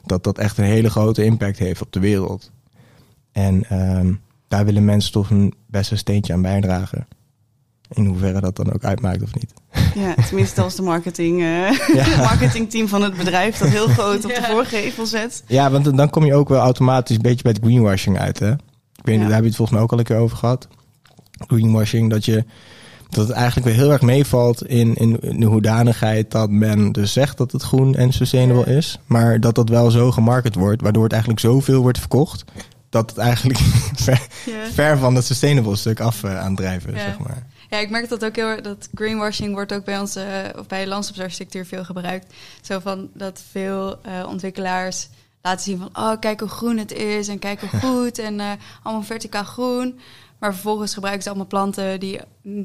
dat 0.06 0.24
dat 0.24 0.38
echt 0.38 0.58
een 0.58 0.64
hele 0.64 0.90
grote 0.90 1.24
impact 1.24 1.58
heeft 1.58 1.82
op 1.82 1.92
de 1.92 2.00
wereld. 2.00 2.50
En 3.32 3.64
ehm, 3.68 4.12
daar 4.48 4.64
willen 4.64 4.84
mensen 4.84 5.12
toch 5.12 5.30
een 5.30 5.54
beste 5.66 5.96
steentje 5.96 6.32
aan 6.32 6.42
bijdragen. 6.42 7.06
In 7.88 8.04
hoeverre 8.06 8.40
dat 8.40 8.56
dan 8.56 8.72
ook 8.72 8.84
uitmaakt 8.84 9.22
of 9.22 9.34
niet. 9.34 9.52
Ja, 9.94 10.14
tenminste 10.26 10.62
als 10.62 10.74
de 10.74 10.82
marketing, 10.82 11.40
eh 11.40 11.70
Ja. 12.06 12.16
marketingteam 12.16 12.88
van 12.88 13.02
het 13.02 13.16
bedrijf 13.16 13.58
dat 13.58 13.68
heel 13.68 13.86
groot 13.88 14.24
op 14.24 14.30
de 14.34 14.40
Ja. 14.40 14.50
voorgevel 14.50 15.06
zet. 15.06 15.42
Ja, 15.46 15.70
want 15.70 15.96
dan 15.96 16.10
kom 16.10 16.24
je 16.24 16.34
ook 16.34 16.48
wel 16.48 16.60
automatisch 16.60 17.16
een 17.16 17.22
beetje 17.22 17.42
bij 17.42 17.52
het 17.52 17.60
greenwashing 17.64 18.18
uit, 18.18 18.38
hè? 18.38 18.52
Weet 19.08 19.18
niet, 19.18 19.26
daar 19.26 19.34
heb 19.34 19.42
je 19.42 19.48
het 19.48 19.56
volgens 19.56 19.76
mij 19.76 19.86
ook 19.86 19.92
al 19.92 19.98
een 19.98 20.04
keer 20.04 20.16
over 20.16 20.36
gehad. 20.36 20.68
Greenwashing, 21.46 22.10
dat 22.10 22.24
je 22.24 22.44
dat 23.08 23.28
het 23.28 23.36
eigenlijk 23.36 23.66
weer 23.66 23.76
heel 23.76 23.92
erg 23.92 24.02
meevalt 24.02 24.66
in, 24.66 24.94
in, 24.94 25.20
in 25.20 25.40
de 25.40 25.46
hoedanigheid 25.46 26.30
dat 26.30 26.50
men 26.50 26.92
dus 26.92 27.12
zegt 27.12 27.36
dat 27.36 27.52
het 27.52 27.62
groen 27.62 27.94
en 27.94 28.12
sustainable 28.12 28.76
is. 28.76 28.98
Maar 29.06 29.40
dat 29.40 29.54
dat 29.54 29.68
wel 29.68 29.90
zo 29.90 30.10
gemarket 30.10 30.54
wordt, 30.54 30.82
waardoor 30.82 31.02
het 31.02 31.12
eigenlijk 31.12 31.42
zoveel 31.42 31.82
wordt 31.82 31.98
verkocht. 31.98 32.44
Dat 32.90 33.10
het 33.10 33.18
eigenlijk 33.18 33.58
ver, 34.72 34.98
van 34.98 35.14
het 35.14 35.24
sustainable 35.24 35.76
stuk 35.76 36.00
af 36.00 36.24
eh, 36.24 36.38
aan 36.38 36.54
drijven 36.54 36.98
zeg 36.98 37.18
maar. 37.18 37.46
Ja, 37.70 37.78
ik 37.78 37.90
merk 37.90 38.08
dat 38.08 38.24
ook 38.24 38.36
heel 38.36 38.46
erg. 38.46 38.60
Dat 38.60 38.88
greenwashing 38.94 39.54
wordt 39.54 39.72
ook 39.72 39.84
bij 39.84 39.98
ons, 39.98 40.16
eh, 40.16 40.24
of 40.58 40.66
bij 40.66 40.86
landschapsarchitectuur 40.86 41.66
veel 41.66 41.84
gebruikt. 41.84 42.34
Zo 42.62 42.78
van 42.78 43.08
dat 43.14 43.42
veel 43.50 44.02
eh, 44.02 44.26
ontwikkelaars 44.28 45.08
laten 45.42 45.64
zien 45.64 45.78
van, 45.78 45.88
oh 45.92 46.18
kijk 46.20 46.40
hoe 46.40 46.48
groen 46.48 46.76
het 46.76 46.92
is 46.92 47.28
en 47.28 47.38
kijk 47.38 47.60
hoe 47.60 47.80
goed 47.90 48.18
en 48.18 48.40
eh, 48.40 48.52
allemaal 48.82 49.02
verticaal 49.04 49.44
groen. 49.44 49.98
Maar 50.38 50.52
vervolgens 50.52 50.94
gebruiken 50.94 51.22
ze 51.22 51.28
allemaal 51.28 51.46
planten 51.46 52.00
die 52.00 52.20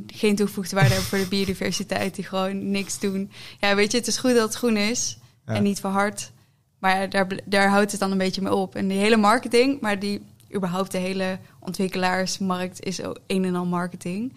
geen 0.07 0.36
toegevoegde 0.36 0.75
waarde 0.75 0.89
hebben 0.89 1.09
voor 1.09 1.17
de 1.17 1.27
biodiversiteit, 1.27 2.15
die 2.15 2.25
gewoon 2.25 2.71
niks 2.71 2.99
doen. 2.99 3.31
Ja, 3.59 3.75
weet 3.75 3.91
je, 3.91 3.97
het 3.97 4.07
is 4.07 4.17
goed 4.17 4.33
dat 4.33 4.43
het 4.43 4.55
groen 4.55 4.77
is 4.77 5.17
Ja. 5.45 5.53
en 5.53 5.63
niet 5.63 5.79
verhard. 5.79 6.31
Maar 6.79 7.09
daar, 7.09 7.27
daar 7.45 7.69
houdt 7.69 7.91
het 7.91 7.99
dan 7.99 8.12
een 8.12 8.17
beetje 8.17 8.41
mee 8.41 8.53
op. 8.53 8.75
En 8.75 8.88
die 8.88 8.97
hele 8.99 9.17
marketing, 9.17 9.81
maar 9.81 9.99
die 9.99 10.21
überhaupt 10.55 10.91
de 10.91 10.97
hele 10.97 11.39
ontwikkelaarsmarkt 11.59 12.83
is 12.83 13.03
ook 13.03 13.19
een 13.27 13.45
en 13.45 13.55
al 13.55 13.65
marketing. 13.65 14.33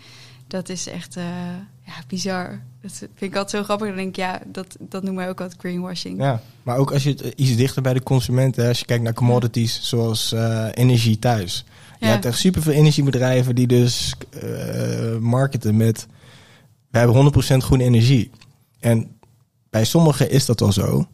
Dat 0.47 0.69
is 0.69 0.87
echt 0.87 1.17
eh, 1.17 1.25
ja, 1.87 1.93
bizar. 2.09 2.61
Dat 2.83 2.93
vind 2.93 3.33
ik 3.33 3.37
altijd 3.37 3.51
zo 3.51 3.63
grappig. 3.63 3.87
Dan 3.87 3.97
denk 3.97 4.09
ik, 4.09 4.17
ja, 4.17 4.41
dat, 4.47 4.77
dat 4.81 5.03
noemen 5.03 5.23
wij 5.23 5.31
ook 5.31 5.41
altijd 5.41 5.61
greenwashing. 5.61 6.21
Ja, 6.21 6.41
maar 6.63 6.77
ook 6.77 6.93
als 6.93 7.03
je 7.03 7.11
het 7.11 7.33
iets 7.37 7.57
dichter 7.57 7.83
bij 7.83 7.95
de 7.95 8.03
consument, 8.03 8.57
hè, 8.57 8.69
als 8.69 8.79
je 8.79 8.85
kijkt 8.85 9.03
naar 9.03 9.15
commodities 9.15 9.81
zoals 9.83 10.33
eh, 10.33 10.67
energie 10.75 11.19
thuis. 11.19 11.65
Je 12.01 12.07
hebt 12.07 12.25
echt 12.25 12.39
superveel 12.39 12.73
energiebedrijven 12.73 13.55
die 13.55 13.67
dus 13.67 14.15
eh, 14.31 15.17
marketen 15.17 15.77
met... 15.77 16.07
We 16.91 16.99
hebben 16.99 17.33
100% 17.33 17.57
groene 17.57 17.85
energie. 17.85 18.31
En 18.81 19.19
bij 19.71 19.85
sommigen 19.85 20.31
is 20.31 20.47
dat 20.47 20.61
wel 20.61 20.73
zo. 20.73 21.07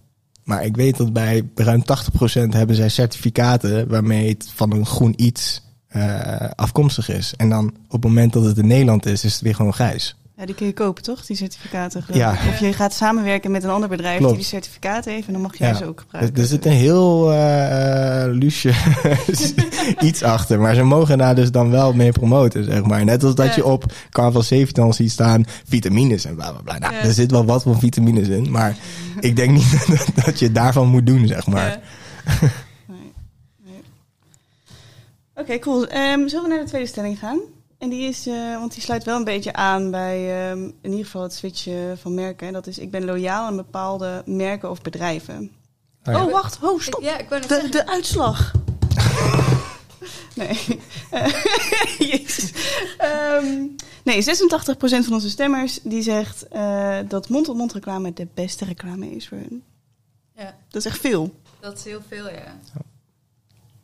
Maar 0.45 0.65
ik 0.65 0.77
weet 0.77 0.97
dat 0.97 1.13
bij 1.13 1.49
ruim 1.55 1.83
80% 1.83 2.49
hebben 2.49 2.77
zij 2.77 2.89
certificaten 2.89 3.89
waarmee 3.89 4.29
het 4.29 4.51
van 4.55 4.73
een 4.73 4.87
groen 4.87 5.15
iets 5.17 5.63
eh, 5.87 6.51
afkomstig 6.55 7.09
is. 7.09 7.35
En 7.37 7.49
dan 7.49 7.67
op 7.67 7.93
het 7.93 8.05
moment 8.05 8.33
dat 8.33 8.45
het 8.45 8.59
in 8.59 8.67
Nederland 8.67 9.07
is, 9.07 9.25
is 9.25 9.33
het 9.33 9.43
weer 9.43 9.55
gewoon 9.55 9.75
grijs. 9.75 10.17
Ja, 10.43 10.49
die 10.49 10.57
kun 10.57 10.67
je 10.67 10.73
kopen, 10.73 11.03
toch? 11.03 11.27
Die 11.27 11.37
certificaten. 11.37 12.05
Ja. 12.13 12.31
Of 12.49 12.59
je 12.59 12.73
gaat 12.73 12.93
samenwerken 12.95 13.51
met 13.51 13.63
een 13.65 13.71
ander 13.71 13.89
bedrijf 13.89 14.17
Klopt. 14.17 14.33
die 14.33 14.41
die 14.41 14.49
certificaten 14.51 15.13
heeft 15.13 15.27
en 15.27 15.33
dan 15.33 15.43
mag 15.43 15.59
jij 15.59 15.69
Ja. 15.69 15.75
ze 15.75 15.85
ook 15.87 15.99
Er, 15.99 16.05
gebruiken. 16.05 16.43
er 16.43 16.49
zit 16.49 16.67
een 16.67 16.73
heel 16.73 17.33
eh 17.33 18.25
eh, 18.25 18.33
luusje 18.33 18.73
iets 20.09 20.23
achter. 20.23 20.61
Maar 20.61 20.75
ze 20.75 20.83
mogen 20.83 21.19
daar 21.19 21.35
dus 21.35 21.51
dan 21.51 21.71
wel 21.71 21.93
mee 21.93 22.13
promoten, 22.13 22.65
zeg 22.65 22.85
maar. 22.85 23.05
Net 23.05 23.25
als 23.25 23.35
dat 23.35 23.47
Ja. 23.47 23.53
je 23.55 23.65
op 23.65 23.85
Carvel 24.11 24.43
7 24.43 24.75
dan 24.75 24.95
ziet 24.95 25.11
staan 25.11 25.45
vitamines 25.69 26.25
en 26.25 26.35
bla 26.35 26.51
bla 26.51 26.61
bla. 26.63 26.79
Nou, 26.79 26.93
Ja. 26.95 27.01
er 27.01 27.13
zit 27.13 27.31
wel 27.31 27.45
wat 27.45 27.63
van 27.63 27.79
vitamines 27.79 28.29
in. 28.29 28.51
Maar 28.51 28.77
ik 29.21 29.37
denk 29.37 29.51
niet 29.51 29.87
dat, 30.15 30.25
dat 30.25 30.39
je 30.39 30.53
daarvan 30.53 30.89
moet 30.89 31.07
doen, 31.07 31.27
zeg 31.27 31.47
maar. 31.47 31.81
Nee. 32.87 33.83
Oké, 35.35 35.59
cool. 35.59 35.87
Ehm, 35.89 36.29
zullen 36.29 36.43
we 36.45 36.49
naar 36.55 36.59
de 36.65 36.69
tweede 36.69 36.89
stelling 36.89 37.19
gaan? 37.19 37.39
En 37.83 37.89
die 37.89 38.09
is, 38.09 38.27
eh, 38.27 38.59
want 38.59 38.73
die 38.73 38.83
sluit 38.83 39.05
wel 39.05 39.17
een 39.17 39.25
beetje 39.25 39.53
aan 39.53 39.91
bij 39.91 40.49
ehm, 40.51 40.63
in 40.63 40.91
ieder 40.91 41.05
geval 41.05 41.23
het 41.23 41.33
switchen 41.35 41.99
van 41.99 42.15
merken. 42.15 42.47
En 42.47 42.53
dat 42.53 42.67
is, 42.67 42.79
ik 42.79 42.91
ben 42.91 43.05
loyaal 43.05 43.47
aan 43.47 43.57
bepaalde 43.57 44.23
merken 44.27 44.71
of 44.71 44.83
bedrijven. 44.83 45.51
Oh 46.05 46.13
ja. 46.15 46.25
Oh, 46.25 46.33
wacht. 46.33 46.59
Oh, 46.63 46.81
stop. 46.81 47.03
Ja, 47.03 47.19
ik 47.19 47.29
net 47.31 47.49
De, 47.73 47.87
uitslag. 47.87 48.53
nee. 50.35 50.59
Jezus. 52.11 52.53
Ehm, 52.99 53.67
nee, 54.05 54.23
86% 54.23 55.05
van 55.05 55.13
onze 55.13 55.31
stemmers 55.31 55.81
die 55.83 56.03
zegt 56.03 56.49
eh, 56.49 56.99
dat 57.09 57.29
mond-tot-mond 57.29 57.73
reclame 57.73 58.13
de 58.13 58.29
beste 58.35 58.65
reclame 58.65 59.11
is 59.11 59.29
voor 59.29 59.39
hun. 59.39 59.63
Ja, 60.37 60.55
Dat 60.69 60.85
is 60.85 60.91
echt 60.91 61.01
veel. 61.01 61.35
dat 61.61 61.79
is 61.79 61.85
heel 61.85 62.03
veel, 62.09 62.29
ja. 62.31 62.59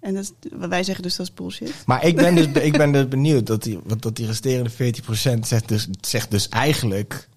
En 0.01 0.15
dat 0.15 0.23
is, 0.23 0.51
wij 0.69 0.83
zeggen 0.83 1.03
dus 1.05 1.17
dat 1.17 1.27
is 1.27 1.35
bullshit. 1.35 1.73
Maar 1.87 2.05
ik 2.05 2.17
ben 2.17 2.35
dus, 2.35 2.47
ik 2.47 2.73
ben 2.77 2.93
dus 2.93 3.09
benieuwd 3.09 3.47
dat 3.47 3.63
die, 3.63 3.79
wat- 3.85 4.03
dat 4.03 4.17
die 4.17 4.27
resterende 4.27 4.71
40% 4.71 5.39
zegt 5.41 5.69
dus, 5.69 5.89
zegt 6.01 6.31
dus 6.31 6.49
eigenlijk... 6.49 7.29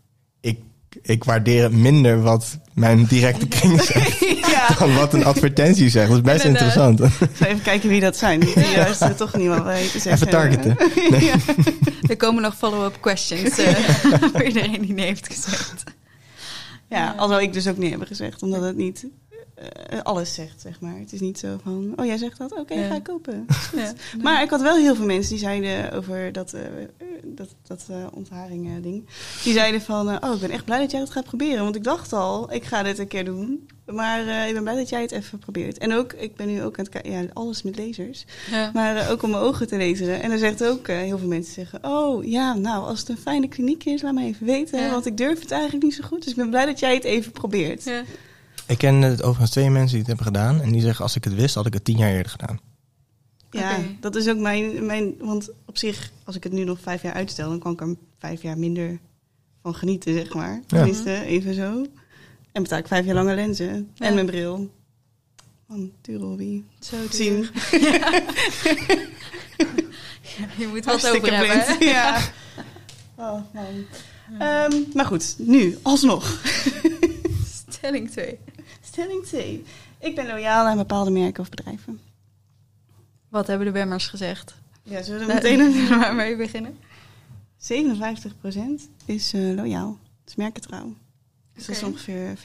Ik, 0.42 0.60
ik 1.02 1.24
waardeer 1.24 1.64
het 1.64 1.72
minder 1.74 2.22
wat 2.22 2.58
mijn 2.74 3.06
directe 3.06 3.48
kring 3.48 3.82
zegt 3.92 4.20
ja. 4.50 4.68
dan 4.80 4.96
wat 4.96 5.14
een 5.14 5.24
advertentie 5.26 5.90
zegt. 5.90 6.08
Dat 6.08 6.18
is 6.18 6.24
best 6.24 6.46
interessant. 6.46 7.00
Even 7.40 7.62
kijken 7.64 7.90
wie 7.90 8.00
dat 8.00 8.18
zijn. 8.18 8.40
Die 8.40 8.56
luisteren 8.76 9.16
toch 9.16 9.36
niet 9.36 9.48
wat 9.48 9.64
wij 9.64 9.82
te 9.82 10.00
zeggen 10.00 10.12
Even 10.12 10.30
targeten. 10.30 10.76
hebben. 10.78 11.24
ja. 11.24 11.36
Er 12.10 12.18
komen 12.18 12.42
nog 12.42 12.56
follow-up 12.58 12.98
questions 13.02 13.58
eh, 13.58 13.76
voor 14.32 14.44
iedereen 14.44 14.82
die 14.82 14.94
nee 14.94 15.06
heeft 15.06 15.28
gezegd. 15.34 15.84
ja, 16.90 17.12
alhoewel 17.18 17.42
ik 17.42 17.54
dus 17.54 17.68
ook 17.68 17.78
niet 17.78 17.90
hebben 17.90 18.08
gezegd, 18.08 18.42
omdat 18.42 18.62
het 18.62 18.76
niet 18.78 19.06
eh, 19.30 19.31
alles 20.04 20.34
zegt, 20.34 20.62
zeg 20.62 20.80
maar. 20.80 21.00
Het 21.00 21.14
is 21.14 21.20
niet 21.20 21.40
zo 21.40 21.60
van, 21.64 21.94
oh 21.96 22.06
jij 22.06 22.18
zegt 22.18 22.38
dat, 22.38 22.60
oké, 22.60 22.74
Ja. 22.74 22.88
ga 22.88 22.96
ik 22.96 23.04
kopen. 23.04 23.46
Ja. 23.76 23.94
Maar 24.24 24.44
ik 24.44 24.50
had 24.50 24.62
wel 24.62 24.76
heel 24.76 24.96
veel 24.96 25.06
mensen 25.06 25.30
die 25.30 25.40
zeiden 25.40 25.92
over 25.92 26.32
dat, 26.32 26.54
eh 26.54 26.62
dat, 27.24 27.56
dat 27.68 27.86
eh 27.90 28.06
ontharing 28.14 28.82
ding. 28.82 29.06
Die 29.44 29.54
zeiden 29.54 29.82
van, 29.82 30.10
eh, 30.10 30.30
oh 30.30 30.34
ik 30.36 30.40
ben 30.42 30.50
echt 30.52 30.66
blij 30.66 30.80
dat 30.80 30.92
jij 30.92 31.00
dat 31.00 31.10
gaat 31.10 31.24
proberen. 31.24 31.64
Want 31.64 31.76
ik 31.76 31.84
dacht 31.84 32.14
al, 32.14 32.54
ik 32.54 32.64
ga 32.64 32.84
dit 32.84 33.00
een 33.00 33.08
keer 33.08 33.26
doen. 33.26 33.68
Maar 33.86 34.28
eh, 34.28 34.48
ik 34.48 34.54
ben 34.54 34.64
blij 34.64 34.76
dat 34.76 34.90
jij 34.90 35.02
het 35.02 35.12
even 35.12 35.40
probeert. 35.40 35.78
En 35.78 35.94
ook, 35.94 36.14
ik 36.14 36.36
ben 36.36 36.48
nu 36.48 36.64
ook 36.64 36.78
aan 36.78 36.84
het 36.84 36.94
kijken, 36.94 37.12
ja, 37.12 37.24
alles 37.34 37.64
met 37.64 37.78
lasers. 37.78 38.26
Ja. 38.52 38.70
Maar 38.74 38.96
eh, 38.96 39.12
ook 39.12 39.24
om 39.24 39.30
mijn 39.30 39.42
ogen 39.44 39.68
te 39.68 39.78
lezen. 39.78 40.22
En 40.22 40.30
dan 40.30 40.38
zegt 40.40 40.64
ook 40.66 40.88
eh, 40.88 40.98
heel 40.98 41.18
veel 41.18 41.28
mensen 41.28 41.54
zeggen: 41.54 41.80
Oh 41.84 42.26
ja, 42.26 42.54
nou, 42.54 42.86
als 42.86 43.00
het 43.00 43.10
een 43.10 43.18
fijne 43.18 43.48
kliniek 43.48 43.84
is, 43.86 44.02
laat 44.02 44.14
me 44.14 44.24
even 44.24 44.46
weten. 44.46 44.92
Want 44.92 45.06
ik 45.06 45.18
durf 45.18 45.40
het 45.40 45.52
eigenlijk 45.52 45.84
niet 45.84 45.96
zo 45.96 46.04
goed. 46.04 46.22
Dus 46.22 46.32
ik 46.32 46.38
ben 46.38 46.50
blij 46.50 46.66
dat 46.66 46.80
jij 46.80 46.94
het 46.94 47.04
even 47.04 47.32
probeert. 47.32 47.84
Ja. 48.72 48.78
Ik 48.78 48.78
ken 48.78 49.02
het 49.02 49.22
overigens 49.22 49.52
twee 49.52 49.70
mensen 49.70 49.90
die 49.90 49.98
het 49.98 50.08
hebben 50.08 50.26
gedaan. 50.26 50.62
En 50.62 50.72
die 50.72 50.82
zeggen, 50.82 51.04
als 51.04 51.16
ik 51.16 51.24
het 51.24 51.36
wist, 51.36 51.56
had 51.56 51.66
ik 51.66 51.74
het 51.74 51.84
tien 51.84 51.98
jaar 51.98 52.12
eerder 52.12 52.32
gedaan. 52.32 52.60
Ja, 53.50 53.78
dat 54.00 54.16
is 54.16 54.28
ook 54.28 54.38
mijn, 54.38 54.86
mijn. 54.86 55.14
Want 55.20 55.50
op 55.66 55.78
zich, 55.78 56.12
als 56.24 56.36
ik 56.36 56.44
het 56.44 56.54
nu 56.54 56.64
nog 56.64 56.80
vijf 56.82 57.02
jaar 57.02 57.14
uitstel, 57.14 57.50
dan 57.50 57.60
kan 57.60 57.72
ik 57.72 57.82
er 57.82 57.96
vijf 58.20 58.42
jaar 58.42 58.58
minder 58.58 59.00
van 59.62 59.76
genieten, 59.76 60.14
zeg 60.14 60.34
maar. 60.34 60.54
Ja. 60.54 60.62
Tenminste, 60.68 61.26
even 61.26 61.54
zo. 61.54 61.86
En 62.52 62.64
betaal 62.64 62.80
ik 62.80 62.88
vijf 62.88 63.06
jaar 63.06 63.16
langer 63.16 63.36
lenzen. 63.36 63.90
Ja. 63.94 64.06
En 64.06 64.14
mijn 64.14 64.26
bril. 64.26 64.70
Man, 65.66 65.92
dure 66.02 66.24
hobby. 66.24 66.64
Zo 66.80 66.96
duur. 66.98 67.14
Zien. 67.14 67.50
Je 70.58 70.68
moet 70.68 70.86
wat 70.86 71.02
Hartstikke 71.02 71.32
over 71.32 71.48
hebben. 71.48 71.78
blind. 71.78 71.92
Ja. 71.92 72.20
Oh, 73.16 73.42
man. 73.54 73.86
Ehm, 74.40 74.74
maar 74.94 75.06
goed, 75.06 75.36
nu, 75.38 75.78
alsnog. 75.82 76.42
Stelling 77.70 78.12
2. 78.12 78.40
Stelling 78.92 79.26
2. 79.26 79.64
Ik 80.00 80.16
ben 80.16 80.28
loyaal 80.28 80.66
aan 80.66 80.78
bepaalde 80.78 81.12
merken 81.12 81.44
of 81.44 81.50
bedrijven. 81.50 82.02
Wat 83.30 83.48
hebben 83.48 83.66
de 83.66 83.74
Bemmers 83.74 84.08
gezegd? 84.08 84.56
Ja, 84.84 85.02
zullen 85.02 85.28
we 85.28 85.34
meteen 85.34 85.60
moeten 85.60 85.88
we 85.88 85.94
een... 85.94 86.00
maar 86.00 86.16
mee 86.16 86.36
beginnen. 86.36 86.78
57% 87.58 87.66
is 89.06 89.34
eh, 89.34 89.42
loyaal. 89.42 89.90
Dat 89.90 90.28
is 90.28 90.36
merkentrouw. 90.36 90.94
Dus 91.54 91.66
dat 91.66 91.76
is 91.76 91.84
ongeveer 91.84 92.38
50-50. 92.38 92.42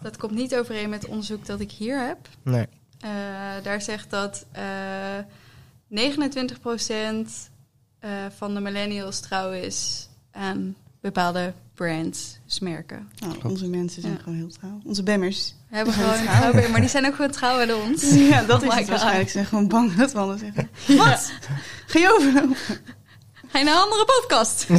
Dat 0.00 0.16
komt 0.16 0.32
niet 0.32 0.56
overeen 0.56 0.90
met 0.90 1.06
onderzoek 1.06 1.46
dat 1.46 1.60
ik 1.60 1.70
hier 1.70 2.06
heb. 2.06 2.28
Nee. 2.42 2.66
Eh, 3.00 3.10
daar 3.62 3.82
zegt 3.82 4.10
dat 4.10 4.46
eh 4.52 5.18
29% 5.88 5.90
eh, 7.98 8.10
van 8.36 8.54
de 8.54 8.60
millennials 8.60 9.20
trouw 9.20 9.52
is 9.52 10.08
aan 10.30 10.76
bepaalde 11.00 11.54
brands, 11.78 12.38
dus 12.46 12.58
merken. 12.58 13.08
Nou, 13.18 13.32
Klopt. 13.32 13.44
onze 13.50 13.66
mensen 13.68 14.02
zijn 14.02 14.12
Ja. 14.14 14.18
gewoon 14.22 14.38
heel 14.38 14.48
trouw. 14.48 14.80
Onze 14.84 15.02
bemmers. 15.02 15.54
We 15.68 15.76
hebben 15.76 15.94
gewoon 15.94 16.12
trouw. 16.24 16.38
trouw 16.40 16.52
bij- 16.52 16.68
maar 16.68 16.80
die 16.80 16.88
zijn 16.90 17.06
ook 17.06 17.14
gewoon 17.14 17.30
trouw 17.30 17.60
aan 17.60 17.72
ons. 17.72 18.02
Ja, 18.30 18.42
dat 18.42 18.58
Oh 18.62 18.66
is 18.66 18.72
my 18.74 18.78
het 18.80 18.88
waarschijnlijk. 18.88 19.26
Ze 19.26 19.32
zijn 19.32 19.46
gewoon 19.46 19.68
bang 19.68 19.94
dat 19.94 20.12
we 20.12 20.18
anders 20.18 20.40
zeggen. 20.40 20.70
Wat? 21.06 21.32
Ga 21.86 21.98
je 21.98 22.14
overlopen? 22.18 22.56
Ga 23.48 23.58
je 23.58 23.64
naar 23.64 23.74
een 23.74 23.80
andere 23.82 24.04
podcast? 24.04 24.66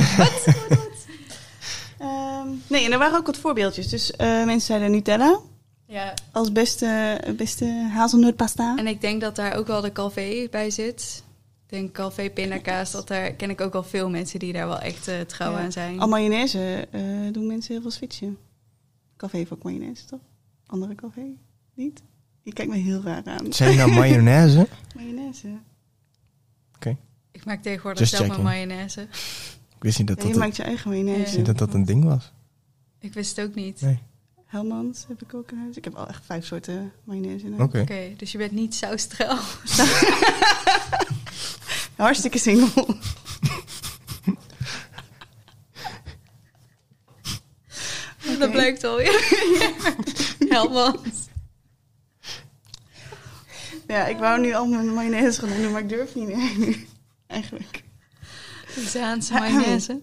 Ehm, 2.00 2.48
nee, 2.68 2.86
en 2.86 2.92
er 2.92 2.98
waren 2.98 3.18
ook 3.18 3.26
wat 3.26 3.38
voorbeeldjes. 3.38 3.88
Dus 3.88 4.12
eh, 4.12 4.28
mensen 4.28 4.62
zeiden 4.62 4.92
Nutella 4.92 5.40
ja, 5.86 6.14
als 6.32 6.52
beste, 6.52 7.20
beste 7.36 7.66
hazelnootpasta. 7.94 8.76
en 8.78 8.88
ik 8.88 9.02
denk 9.02 9.22
dat 9.22 9.36
daar 9.36 9.56
ook 9.56 9.68
wel 9.68 9.82
de 9.82 9.92
Calvé 9.92 10.48
bij 10.52 10.70
zit. 10.70 11.24
Ik 11.70 11.76
denk 11.76 11.92
Calvé 11.94 12.30
pindakaas, 12.30 12.92
dat 12.92 13.08
daar 13.08 13.32
ken 13.34 13.50
ik 13.50 13.62
ook 13.62 13.74
wel 13.74 13.84
veel 13.84 14.10
mensen 14.10 14.40
die 14.40 14.54
daar 14.54 14.68
wel 14.68 14.80
echt 14.80 15.08
eh, 15.08 15.20
trouw 15.22 15.52
Ja. 15.52 15.60
aan 15.60 15.72
zijn. 15.72 16.00
Al 16.00 16.08
mayonaise 16.08 16.88
eh, 16.92 17.02
doen 17.32 17.48
mensen 17.48 17.74
heel 17.74 17.82
veel 17.82 17.92
switchen. 17.92 18.38
Café 19.18 19.38
heeft 19.38 19.52
ook 19.54 19.64
mayonaise, 19.64 20.06
toch? 20.06 20.20
Andere 20.66 20.96
café? 20.96 21.22
Niet? 21.74 22.02
Je 22.42 22.54
kijkt 22.54 22.72
me 22.72 22.78
heel 22.78 23.02
raar 23.02 23.24
aan. 23.26 23.54
Zijn 23.54 23.78
nou 23.78 23.92
mayonaise? 24.02 24.68
Mayonaise. 24.96 25.48
Ik 27.32 27.46
maak 27.46 27.62
tegenwoordig 27.62 28.00
Just 28.00 28.12
zelf 28.16 28.28
mijn 28.28 28.40
checking. 28.40 28.58
mayonaise. 28.68 29.02
Ik 29.76 29.84
wist 29.84 29.98
niet 29.98 30.08
dat 30.08 30.18
Ja, 30.18 30.24
dat, 30.24 30.34
je 30.34 30.40
maakt 30.40 30.56
je 30.56 30.64
eigen 30.64 30.92
Ja. 30.92 30.98
ik 30.98 31.04
mayonaise. 31.04 31.24
wist 31.26 31.38
niet 31.38 31.46
dat, 31.46 31.58
dat 31.58 31.74
een 31.74 31.86
ding 31.86 32.04
was. 32.04 32.32
Ik 33.00 33.14
wist 33.14 33.36
het 33.36 33.48
ook 33.48 33.56
niet. 33.56 33.82
Nee. 33.82 34.00
Helmans 34.50 35.06
heb 35.08 35.22
ik 35.22 35.34
ook 35.34 35.52
in 35.52 35.58
huis. 35.58 35.78
Ik 35.78 35.84
heb 35.84 35.96
al 35.96 36.08
echt 36.08 36.26
vijf 36.26 36.46
soorten 36.46 36.92
mayonaise 37.04 37.46
in 37.46 37.54
huis. 37.54 37.70
Oké, 37.70 38.14
dus 38.18 38.32
je 38.32 38.38
bent 38.38 38.52
niet 38.52 38.76
saustrel. 38.76 39.38
Nou, 42.00 42.12
hartstikke 42.12 42.38
single. 42.38 42.86
Dat 48.40 48.52
blijkt 48.52 48.84
al. 48.84 49.00
Helmans. 50.50 51.28
Ja, 53.88 54.06
ik 54.06 54.18
wou 54.18 54.40
nu 54.40 54.54
al 54.54 54.66
mijn 54.66 54.94
mayonaise 54.94 55.40
gaan 55.40 55.62
doen, 55.62 55.72
maar 55.72 55.82
ik 55.82 55.90
durf 55.90 56.16
niet 56.16 56.28
meer 56.28 56.58
nu. 56.58 56.88
Eigenlijk. 57.28 57.84
Zaanse 58.86 59.34
mayonaise. 59.34 60.02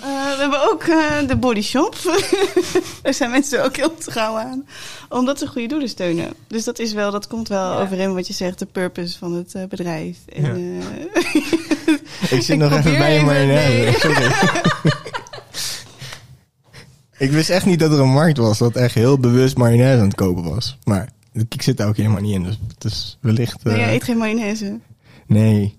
Eh, 0.00 0.06
we 0.34 0.36
hebben 0.40 0.70
ook 0.72 0.82
eh, 0.82 1.28
de 1.28 1.36
Body 1.36 1.60
Shop. 1.62 1.96
Daar 3.02 3.14
zijn 3.14 3.30
mensen 3.30 3.64
ook 3.64 3.76
heel 3.76 3.94
trouw 3.94 4.36
aan. 4.36 4.66
Omdat 5.08 5.38
ze 5.38 5.46
goede 5.46 5.68
doelen 5.68 5.88
steunen. 5.88 6.32
Dus 6.46 6.64
dat 6.64 6.78
is 6.78 6.92
wel, 6.92 7.10
dat 7.10 7.26
komt 7.26 7.48
wel 7.48 7.72
Ja. 7.72 7.80
overeen 7.80 8.06
met 8.06 8.14
wat 8.14 8.26
je 8.26 8.32
zegt, 8.32 8.58
de 8.58 8.66
purpose 8.66 9.18
van 9.18 9.32
het 9.32 9.54
eh, 9.54 9.64
bedrijf. 9.64 10.16
En, 10.32 10.58
Ja. 10.74 10.82
Ik 12.30 12.42
zit 12.42 12.48
Ik 12.48 12.58
nog 12.58 12.72
even 12.72 12.98
bij 12.98 13.14
je 13.14 13.22
mayonaise. 13.22 13.72
nee. 13.76 13.92
Sorry. 14.14 14.32
ik 17.18 17.30
wist 17.30 17.50
echt 17.50 17.66
niet 17.66 17.78
dat 17.78 17.92
er 17.92 18.00
een 18.00 18.12
markt 18.12 18.38
was 18.38 18.58
dat 18.58 18.76
echt 18.76 18.94
heel 18.94 19.18
bewust 19.18 19.56
mayonaise 19.56 20.00
aan 20.00 20.06
het 20.06 20.14
kopen 20.16 20.44
was. 20.54 20.78
Maar 20.84 21.08
ik 21.32 21.62
zit 21.62 21.76
daar 21.76 21.88
ook 21.88 21.96
helemaal 21.96 22.20
niet 22.20 22.34
in. 22.34 22.54
Dus 22.78 23.18
wellicht... 23.20 23.64
nee, 23.64 23.76
jij 23.78 23.94
eet 23.94 24.04
geen 24.04 24.16
mayonaise. 24.18 24.78
Nee. 25.26 25.78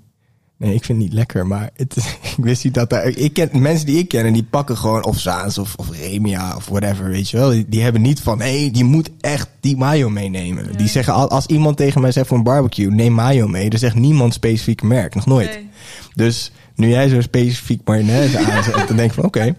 Nee, 0.57 0.73
ik 0.73 0.83
vind 0.85 0.97
het 0.97 1.07
niet 1.07 1.17
lekker, 1.17 1.47
maar 1.47 1.69
het, 1.75 1.95
ik 2.37 2.43
wist 2.43 2.63
niet 2.63 2.73
dat 2.73 2.89
daar... 2.89 3.05
Ik 3.05 3.33
ken, 3.33 3.49
mensen 3.61 3.85
die 3.85 3.97
ik 3.97 4.07
ken, 4.07 4.25
en 4.25 4.33
die 4.33 4.43
pakken 4.43 4.77
gewoon 4.77 5.05
of 5.05 5.19
Zaans 5.19 5.57
of, 5.57 5.75
of 5.75 5.89
Remia 5.99 6.55
of 6.55 6.67
whatever, 6.67 7.09
weet 7.09 7.29
je 7.29 7.37
wel. 7.37 7.49
Die, 7.49 7.65
die 7.69 7.81
hebben 7.81 8.01
niet 8.01 8.19
van, 8.21 8.41
hé, 8.41 8.59
hey, 8.59 8.69
je 8.73 8.83
moet 8.83 9.09
echt 9.21 9.49
die 9.59 9.77
mayo 9.77 10.09
meenemen. 10.09 10.65
Nee. 10.65 10.75
Die 10.75 10.87
zeggen, 10.87 11.13
al- 11.13 11.29
als 11.29 11.45
iemand 11.45 11.77
tegen 11.77 12.01
mij 12.01 12.11
zegt 12.11 12.27
voor 12.27 12.37
een 12.37 12.43
barbecue, 12.43 12.91
neem 12.91 13.13
mayo 13.13 13.47
mee. 13.47 13.69
Dan 13.69 13.79
zegt 13.79 13.95
niemand 13.95 14.33
specifiek 14.33 14.81
merk, 14.81 15.15
nog 15.15 15.25
nooit. 15.25 15.49
Nee. 15.49 15.69
Dus 16.15 16.51
nu 16.75 16.87
jij 16.89 17.07
zo 17.09 17.21
specifiek 17.21 17.81
mayonaise 17.85 18.37
aanzet, 18.39 18.87
dan 18.87 18.97
denk 18.97 19.09
ik 19.09 19.15
van, 19.15 19.23
oké. 19.23 19.55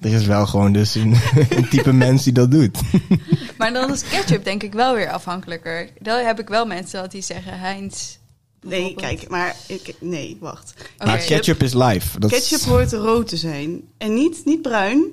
er 0.00 0.12
is 0.12 0.26
wel 0.26 0.46
gewoon 0.46 0.72
dus 0.72 0.94
een, 0.94 1.14
een 1.56 1.68
type 1.68 1.92
mens 1.92 2.24
die 2.24 2.32
dat 2.32 2.50
doet. 2.50 2.78
Maar 3.58 3.72
dan 3.72 3.92
is 3.92 4.02
ketchup 4.02 4.44
denk 4.44 4.62
ik 4.62 4.72
wel 4.72 4.94
weer 4.94 5.10
afhankelijker. 5.10 5.88
Dan 6.00 6.24
heb 6.24 6.40
ik 6.40 6.48
wel 6.48 6.66
mensen 6.66 7.00
dat 7.00 7.10
die 7.10 7.22
zeggen 7.22 7.58
Heinz. 7.60 8.16
Nee, 8.64 8.94
kijk, 8.94 9.28
maar 9.28 9.56
ik, 9.68 9.94
nee, 10.00 10.36
wacht. 10.40 10.74
Maar 11.04 11.18
ketchup 11.18 11.62
is 11.62 11.74
live. 11.74 12.18
Dat 12.18 12.32
is- 12.32 12.38
Ketchup 12.48 12.68
hoort 12.68 12.92
rood 12.92 13.28
te 13.28 13.36
zijn. 13.36 13.82
En 13.98 14.14
niet, 14.14 14.44
niet 14.44 14.62
bruin. 14.62 15.04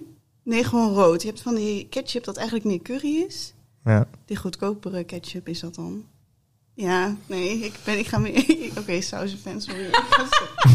Nee, 0.43 0.63
gewoon 0.63 0.93
rood. 0.93 1.21
Je 1.21 1.27
hebt 1.27 1.41
van 1.41 1.55
die 1.55 1.87
ketchup 1.89 2.23
dat 2.23 2.35
eigenlijk 2.37 2.65
meer 2.67 2.81
curry 2.81 3.15
is. 3.27 3.53
Ja. 3.85 4.07
Die 4.25 4.37
goedkopere 4.37 5.03
ketchup 5.03 5.47
is 5.47 5.59
dat 5.59 5.75
dan. 5.75 6.05
Ja, 6.73 7.15
nee, 7.25 7.59
ik, 7.59 7.73
ben, 7.83 7.97
ik 7.99 8.07
ga 8.07 8.17
meer... 8.17 8.45
Oké, 8.79 9.01
sausenfan, 9.01 9.61
sorry. 9.61 9.85
Ik 9.91 9.95
ga 10.09 10.25
stoppen. 10.25 10.71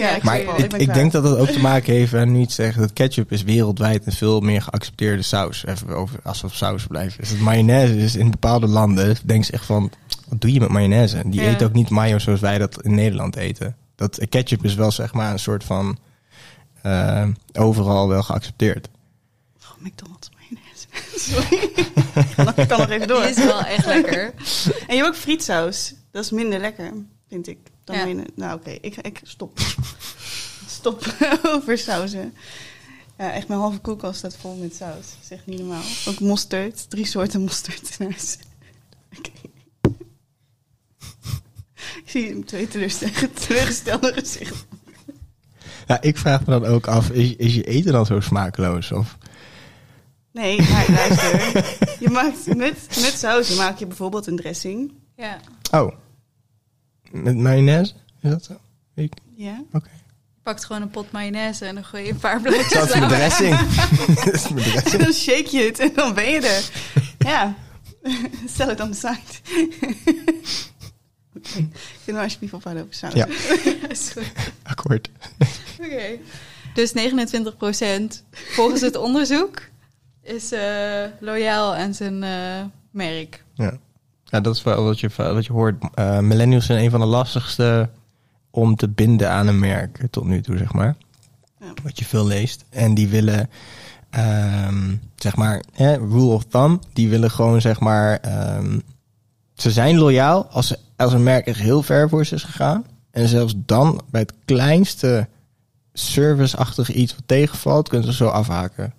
Ja, 0.00 0.16
ik, 0.16 0.22
Maar 0.22 0.38
ik, 0.40 0.46
ben 0.46 0.80
ik 0.80 0.84
klaar. 0.84 0.96
denk 0.96 1.12
dat 1.12 1.22
dat 1.22 1.38
ook 1.38 1.48
te 1.48 1.60
maken 1.60 1.92
heeft, 1.92 2.12
en 2.14 2.32
nu 2.32 2.40
iets 2.40 2.54
zeggen, 2.54 2.80
dat 2.80 2.92
ketchup 2.92 3.32
is 3.32 3.42
wereldwijd 3.42 4.06
een 4.06 4.12
veel 4.12 4.40
meer 4.40 4.62
geaccepteerde 4.62 5.22
saus. 5.22 5.64
Even 5.66 5.88
over, 5.88 6.18
als 6.22 6.40
we 6.40 6.46
op 6.46 6.52
saus 6.52 6.86
blijven. 6.86 7.22
Is 7.22 7.30
het 7.30 7.40
mayonaise 7.40 7.96
is 7.96 8.16
in 8.16 8.30
bepaalde 8.30 8.66
landen, 8.66 9.16
denk 9.24 9.44
ze 9.44 9.52
echt 9.52 9.64
van, 9.64 9.90
wat 10.28 10.40
doe 10.40 10.52
je 10.52 10.60
met 10.60 10.68
mayonaise? 10.68 11.22
Die 11.26 11.40
Ja. 11.40 11.48
eten 11.50 11.66
ook 11.66 11.72
niet 11.72 11.90
mayo 11.90 12.18
zoals 12.18 12.40
wij 12.40 12.58
dat 12.58 12.82
in 12.82 12.94
Nederland 12.94 13.36
eten. 13.36 13.76
Dat 13.96 14.18
ketchup 14.28 14.64
is 14.64 14.74
wel 14.74 14.90
zeg 14.90 15.12
maar 15.12 15.32
een 15.32 15.38
soort 15.38 15.64
van 15.64 15.98
eh, 16.82 17.26
overal 17.52 18.08
wel 18.08 18.22
geaccepteerd. 18.22 18.88
Oh, 19.62 19.84
McDonald's 19.86 20.30
mayonaise. 20.38 20.86
Sorry. 21.30 21.62
ik, 22.14 22.34
kan 22.36 22.44
nog, 22.44 22.54
ik 22.54 22.68
kan 22.68 22.78
nog 22.78 22.90
even 22.90 23.08
door. 23.08 23.20
Die 23.20 23.30
is 23.30 23.44
wel 23.44 23.60
echt 23.64 23.86
lekker. 23.86 24.22
En 24.86 24.96
je 24.96 25.02
hebt 25.02 25.06
ook 25.06 25.14
frietsaus. 25.16 25.94
Dat 26.12 26.24
is 26.24 26.30
minder 26.30 26.60
lekker, 26.60 26.92
vind 27.28 27.48
ik. 27.48 27.58
Dan 27.90 27.98
Ja. 28.08 28.14
mayo- 28.14 28.24
Nou, 28.34 28.58
oké. 28.58 28.70
Ik, 28.70 28.96
ik 28.96 29.20
stop. 29.22 29.58
stop 30.78 31.14
over 31.54 31.78
sauzen. 31.78 32.34
Ja, 33.18 33.32
echt 33.32 33.48
mijn 33.48 33.60
halve 33.60 33.78
koelkast 33.78 34.18
staat 34.18 34.36
vol 34.36 34.54
met 34.56 34.74
saus. 34.74 34.94
Dat 34.94 35.16
is 35.22 35.30
echt 35.30 35.46
niet 35.46 35.58
normaal. 35.58 35.82
Ook 36.08 36.20
mosterd. 36.20 36.90
Drie 36.90 37.06
soorten 37.06 37.40
mosterd 37.40 37.96
in 37.98 38.06
huis. 38.10 38.38
Oké. 39.18 39.30
Ik 41.96 42.02
zie 42.04 42.44
twee 42.44 42.68
teleurste- 42.68 43.30
teleurgestelde 43.46 44.12
gezichten. 44.12 44.78
Ja, 45.86 46.00
ik 46.02 46.16
vraag 46.18 46.46
me 46.46 46.60
dan 46.60 46.64
ook 46.64 46.86
af, 46.86 47.10
is, 47.10 47.36
is 47.36 47.54
je 47.54 47.62
eten 47.62 47.92
dan 47.92 48.06
zo 48.06 48.20
smakeloos? 48.20 48.92
Of? 48.92 49.18
Nee, 50.32 50.62
maar 50.62 50.86
luister. 50.90 51.76
Je 52.00 52.10
maakt 52.10 52.46
met, 52.46 52.86
met 52.88 53.14
sauzen 53.18 53.56
maak 53.56 53.78
je 53.78 53.86
bijvoorbeeld 53.86 54.26
een 54.26 54.36
dressing. 54.36 54.92
Ja. 55.16 55.40
Oh, 55.70 55.92
met 57.10 57.36
mayonaise? 57.36 57.92
Is 58.20 58.30
dat 58.30 58.44
zo? 58.44 58.60
Ik- 58.94 59.12
Ja. 59.34 59.62
Oké. 59.72 59.88
Je 60.34 60.40
pakt 60.42 60.64
gewoon 60.64 60.82
een 60.82 60.90
pot 60.90 61.10
mayonaise 61.12 61.64
en 61.64 61.74
dan 61.74 61.84
gooi 61.84 62.02
je 62.04 62.10
een 62.10 62.16
paar 62.18 62.40
blaadjes 62.40 62.72
Dat 62.80 62.88
is 62.88 62.94
mijn 62.94 63.08
dressing. 63.08 63.58
dat 64.24 64.34
is 64.34 64.48
mijn 64.48 64.64
dressing. 64.70 64.92
En 64.94 64.98
dan 64.98 65.12
shake 65.12 65.56
je 65.56 65.62
het 65.62 65.78
en 65.78 65.92
dan 65.94 66.14
ben 66.14 66.30
je 66.30 66.40
er. 66.40 66.70
Ja. 67.18 67.54
Stel 68.54 68.68
het 68.68 68.80
on 68.80 68.90
the 68.92 68.98
side. 68.98 69.20
Oké. 71.36 71.68
Kunnen 72.04 72.22
we 72.22 72.28
alsjeblieft 72.28 72.54
ophouden 72.54 72.84
over 72.84 72.94
saus? 72.96 73.12
Ja. 73.12 73.26
Is 73.88 74.10
goed. 74.12 74.32
Akkoord. 74.62 75.10
Oké. 75.80 76.18
Dus 76.74 76.92
29% 76.92 78.24
volgens 78.32 78.80
het 78.80 78.96
onderzoek 78.96 79.62
is 80.22 80.52
eh, 80.52 81.04
loyaal 81.20 81.74
aan 81.74 81.94
zijn 81.94 82.22
eh, 82.22 82.64
merk. 82.90 83.44
Ja. 83.54 83.78
Ja, 84.30 84.40
dat 84.40 84.54
is 84.56 84.62
wel 84.62 84.84
wat 84.84 85.00
je, 85.00 85.10
wat 85.16 85.46
je 85.46 85.52
hoort. 85.52 85.84
Eh, 85.94 86.18
millennials 86.18 86.66
zijn 86.66 86.84
een 86.84 86.90
van 86.90 87.00
de 87.00 87.06
lastigste 87.06 87.90
om 88.50 88.76
te 88.76 88.88
binden 88.88 89.30
aan 89.30 89.46
een 89.46 89.58
merk 89.58 90.06
tot 90.10 90.24
nu 90.24 90.40
toe, 90.42 90.56
zeg 90.56 90.72
maar. 90.72 90.96
Ja. 91.60 91.72
Wat 91.82 91.98
je 91.98 92.04
veel 92.04 92.26
leest. 92.26 92.64
En 92.70 92.94
die 92.94 93.08
willen, 93.08 93.50
ehm, 94.10 94.94
zeg 95.16 95.36
maar, 95.36 95.62
hè, 95.72 95.94
rule 95.96 96.32
of 96.32 96.44
thumb, 96.44 96.82
die 96.92 97.08
willen 97.08 97.30
gewoon, 97.30 97.60
zeg 97.60 97.80
maar, 97.80 98.16
ehm, 98.16 98.78
ze 99.54 99.70
zijn 99.70 99.98
loyaal 99.98 100.46
als, 100.46 100.66
ze- 100.66 100.78
als 100.96 101.12
een 101.12 101.22
merk 101.22 101.46
echt 101.46 101.60
heel 101.60 101.82
ver 101.82 102.08
voor 102.08 102.26
ze 102.26 102.34
is 102.34 102.42
gegaan. 102.44 102.84
En 103.10 103.28
zelfs 103.28 103.54
dan, 103.56 104.00
bij 104.10 104.20
het 104.20 104.34
kleinste 104.44 105.28
serviceachtige 105.92 106.92
iets 106.92 107.14
wat 107.14 107.22
tegenvalt, 107.26 107.88
kunnen 107.88 108.06
ze 108.06 108.14
zo 108.14 108.26
afhaken. 108.28 108.94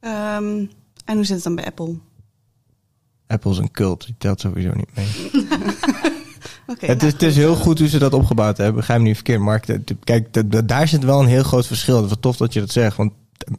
Ehm, 0.00 0.64
en 1.04 1.14
hoe 1.14 1.24
zit 1.24 1.34
het 1.34 1.44
dan 1.44 1.54
bij 1.54 1.66
Apple? 1.66 1.94
Apple 3.32 3.50
is 3.50 3.58
een 3.58 3.70
cult, 3.70 4.06
die 4.06 4.14
telt 4.18 4.40
sowieso 4.40 4.72
niet 4.74 4.94
mee. 4.94 5.30
Oké. 6.66 6.86
het, 6.86 6.98
nou, 6.98 7.06
is, 7.06 7.12
het 7.12 7.22
is 7.22 7.36
heel 7.36 7.54
goed 7.54 7.78
hoe 7.78 7.88
ze 7.88 7.98
dat 7.98 8.14
opgebouwd 8.14 8.56
hebben. 8.56 8.76
Begrijp 8.76 9.00
me 9.00 9.06
niet 9.06 9.16
verkeerd. 9.16 9.86
De- 9.86 9.96
kijk, 10.04 10.68
daar 10.68 10.88
zit 10.88 11.04
wel 11.04 11.20
een 11.20 11.26
heel 11.26 11.42
groot 11.42 11.66
verschil. 11.66 11.94
Het 11.96 12.04
is 12.04 12.10
wel 12.10 12.20
tof 12.20 12.36
dat 12.36 12.52
je 12.52 12.60
dat 12.60 12.70
zegt. 12.70 12.96
Want 12.96 13.12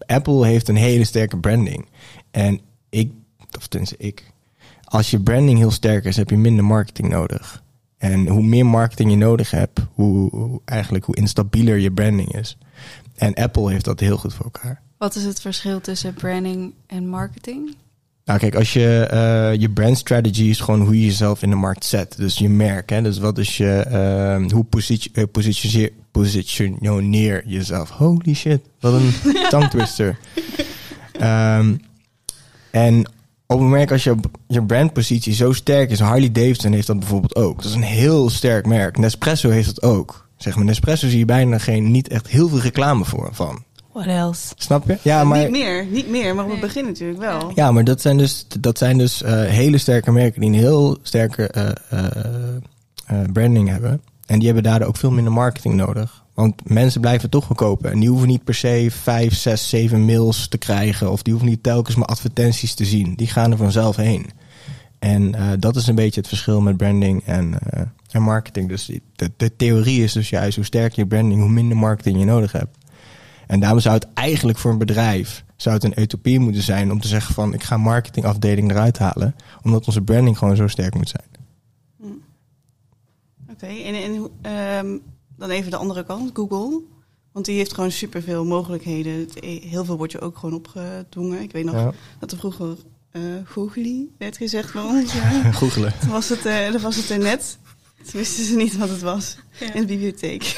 Apple 0.06 0.46
heeft 0.46 0.68
een 0.68 0.76
hele 0.76 1.04
sterke 1.04 1.38
branding. 1.38 1.86
En 2.32 2.60
ik, 2.90 3.12
of 3.58 3.68
tenminste 3.68 3.98
ik. 3.98 4.32
Als 4.84 5.12
je 5.12 5.20
branding 5.20 5.58
heel 5.58 5.72
sterk 5.72 6.06
is, 6.06 6.16
heb 6.16 6.30
je 6.30 6.38
minder 6.38 6.66
marketing 6.66 7.10
nodig. 7.10 7.64
En 7.98 8.28
hoe 8.28 8.44
meer 8.44 8.66
marketing 8.66 9.10
je 9.10 9.18
nodig 9.18 9.52
hebt, 9.52 9.80
hoe, 9.94 10.30
hoe 10.30 10.62
eigenlijk 10.66 11.06
hoe 11.06 11.16
instabieler 11.16 11.78
je 11.78 11.92
branding 11.92 12.36
is. 12.36 12.58
En 13.16 13.34
Apple 13.34 13.72
heeft 13.72 13.86
dat 13.86 14.00
heel 14.00 14.18
goed 14.18 14.34
voor 14.34 14.46
elkaar. 14.46 14.82
Wat 14.98 15.16
is 15.16 15.24
het 15.24 15.42
verschil 15.42 15.82
tussen 15.82 16.14
branding 16.14 16.74
en 16.88 17.08
marketing? 17.08 17.76
Nou, 18.26 18.40
kijk, 18.40 18.56
als 18.56 18.74
je 18.74 19.08
eh, 19.12 19.62
je 19.62 19.70
brand 19.70 19.98
strategy 19.98 20.44
is 20.44 20.60
gewoon 20.60 20.82
hoe 20.82 21.00
je 21.00 21.06
jezelf 21.06 21.42
in 21.42 21.50
de 21.50 21.56
markt 21.56 21.86
zet. 21.86 22.18
Dus 22.18 22.38
je 22.38 22.50
merk, 22.50 22.90
hè. 22.90 23.02
Dus 23.02 23.18
wat 23.18 23.38
is 23.38 23.58
je, 23.58 23.72
eh, 23.72 24.52
hoe 24.52 24.64
positie, 24.64 25.12
eh, 25.14 25.24
positioneer, 25.32 25.92
positioneer 26.12 27.44
jezelf. 27.46 27.90
Holy 27.90 28.34
shit, 28.34 28.62
wat 28.80 28.94
een 28.94 29.14
tongue 29.50 29.70
twister. 29.70 30.18
Ehm, 31.20 31.76
en 32.72 33.12
op 33.48 33.60
het 33.60 33.70
merk 33.70 33.92
als 33.92 34.04
je, 34.04 34.16
je 34.48 34.64
brandpositie 34.64 35.34
zo 35.34 35.54
sterk 35.54 35.90
is, 35.90 36.00
Harley 36.00 36.32
Davidson 36.32 36.72
heeft 36.72 36.88
dat 36.88 37.00
bijvoorbeeld 37.00 37.36
ook. 37.36 37.58
Dat 37.58 37.66
is 37.66 37.76
een 37.76 37.82
heel 37.82 38.30
sterk 38.30 38.66
merk. 38.66 38.98
Nespresso 38.98 39.50
heeft 39.50 39.76
dat 39.76 39.82
ook. 39.82 40.28
Zeg 40.38 40.56
maar, 40.56 40.66
Nespresso 40.66 41.08
zie 41.08 41.20
je 41.20 41.26
bijna 41.26 41.58
geen, 41.58 41.92
niet 41.92 42.08
echt 42.08 42.28
heel 42.28 42.50
veel 42.50 42.60
reclame 42.60 43.06
voor 43.06 43.30
van. 43.32 43.64
What 43.94 44.06
else? 44.06 44.54
Snap 44.58 44.88
je? 44.88 44.98
Ja, 45.02 45.24
maar... 45.24 45.40
Niet 45.40 45.52
meer, 45.52 45.86
niet 45.86 46.10
meer, 46.10 46.36
maar 46.36 46.44
op 46.44 46.52
het 46.52 46.60
Nee. 46.60 46.68
begin 46.68 46.86
natuurlijk 46.86 47.20
wel. 47.20 47.52
Ja, 47.56 47.72
maar 47.72 47.84
dat 47.84 48.02
zijn 48.02 48.18
dus, 48.18 48.46
dat 48.60 48.78
zijn 48.78 48.98
dus 48.98 49.22
eh, 49.24 49.32
hele 49.44 49.78
sterke 49.78 50.12
merken 50.12 50.42
die 50.42 50.50
een 50.50 50.56
heel 50.56 50.98
sterke 51.02 51.48
eh, 51.48 51.70
eh, 51.90 52.06
eh, 53.06 53.18
branding 53.34 53.70
hebben. 53.70 54.02
En 54.26 54.36
die 54.38 54.46
hebben 54.46 54.64
daardoor 54.64 54.88
ook 54.88 54.98
veel 54.98 55.12
minder 55.12 55.34
marketing 55.34 55.74
nodig. 55.74 56.24
Want 56.34 56.70
mensen 56.70 57.02
blijven 57.02 57.30
toch 57.30 57.48
wel 57.48 57.58
kopen. 57.58 57.92
En 57.92 58.00
die 58.00 58.10
hoeven 58.10 58.28
niet 58.28 58.44
per 58.44 58.54
se 58.56 58.88
vijf, 58.92 59.36
zes, 59.36 59.70
zeven 59.70 60.06
mails 60.06 60.48
te 60.48 60.58
krijgen. 60.58 61.12
Of 61.12 61.22
die 61.22 61.34
hoeven 61.34 61.52
niet 61.52 61.64
telkens 61.64 61.96
maar 61.96 62.08
advertenties 62.08 62.74
te 62.74 62.86
zien. 62.86 63.14
Die 63.16 63.28
gaan 63.28 63.52
er 63.52 63.58
vanzelf 63.58 63.96
heen. 63.96 64.30
En 65.00 65.36
eh, 65.36 65.48
dat 65.60 65.76
is 65.76 65.88
een 65.88 65.96
beetje 65.96 66.20
het 66.20 66.30
verschil 66.30 66.62
met 66.62 66.78
branding 66.78 67.24
en, 67.26 67.54
eh, 67.70 67.82
en 68.12 68.22
marketing. 68.22 68.70
Dus 68.70 68.86
de, 69.16 69.32
de 69.38 69.56
theorie 69.56 70.04
is 70.04 70.14
dus 70.14 70.30
juist 70.30 70.56
hoe 70.56 70.66
sterker 70.66 71.00
je 71.00 71.08
branding, 71.08 71.42
hoe 71.42 71.50
minder 71.50 71.78
marketing 71.78 72.20
je 72.20 72.26
nodig 72.26 72.52
hebt. 72.52 72.78
En 73.54 73.60
daarom 73.60 73.80
zou 73.80 73.96
het 73.96 74.08
eigenlijk 74.14 74.58
voor 74.58 74.72
een 74.72 74.78
bedrijf 74.78 75.44
zou 75.56 75.76
het 75.76 75.84
een 75.84 76.02
utopie 76.02 76.40
moeten 76.40 76.62
zijn 76.62 76.92
om 76.92 77.00
te 77.02 77.08
zeggen 77.08 77.34
van 77.34 77.54
ik 77.54 77.64
ga 77.64 77.78
marketingafdeling 77.78 78.72
eruit 78.72 78.98
halen, 78.98 79.36
omdat 79.64 79.88
onze 79.88 80.02
branding 80.02 80.38
gewoon 80.38 80.56
zo 80.56 80.68
sterk 80.68 80.94
moet 80.96 81.10
zijn. 81.10 81.26
Oké, 83.52 83.66
en, 83.66 83.96
en 84.04 84.30
ehm, 84.42 84.98
dan 85.38 85.50
even 85.50 85.72
de 85.72 85.78
andere 85.78 86.04
kant, 86.06 86.30
Google. 86.34 86.82
Want 87.32 87.46
die 87.46 87.58
heeft 87.58 87.74
gewoon 87.74 87.92
superveel 87.92 88.46
mogelijkheden. 88.46 89.20
Het- 89.20 89.40
Heel 89.64 89.86
veel 89.86 89.98
wordt 89.98 90.12
je 90.12 90.20
ook 90.20 90.38
gewoon 90.38 90.56
opgedwongen. 90.56 91.42
Ik 91.42 91.52
weet 91.52 91.66
nog 91.66 91.76
Ja. 91.76 91.92
dat 92.20 92.32
er 92.32 92.38
vroeger 92.38 92.78
eh 93.12 93.22
Google 93.46 94.06
werd 94.18 94.38
gezegd 94.38 94.74
bij 94.74 94.82
ons. 94.94 95.14
Ja. 95.14 95.52
Googelen. 95.52 95.94
Toen 96.00 96.10
was 96.10 96.30
het, 96.30 96.46
eh, 96.46 96.76
was 96.82 96.96
het 96.96 97.10
er 97.10 97.20
net. 97.20 97.58
Toen 98.04 98.12
wisten 98.20 98.44
ze 98.46 98.56
niet 98.56 98.78
wat 98.78 98.90
het 98.90 99.02
was. 99.02 99.38
In 99.60 99.82
de 99.82 99.86
bibliotheek. 99.88 100.44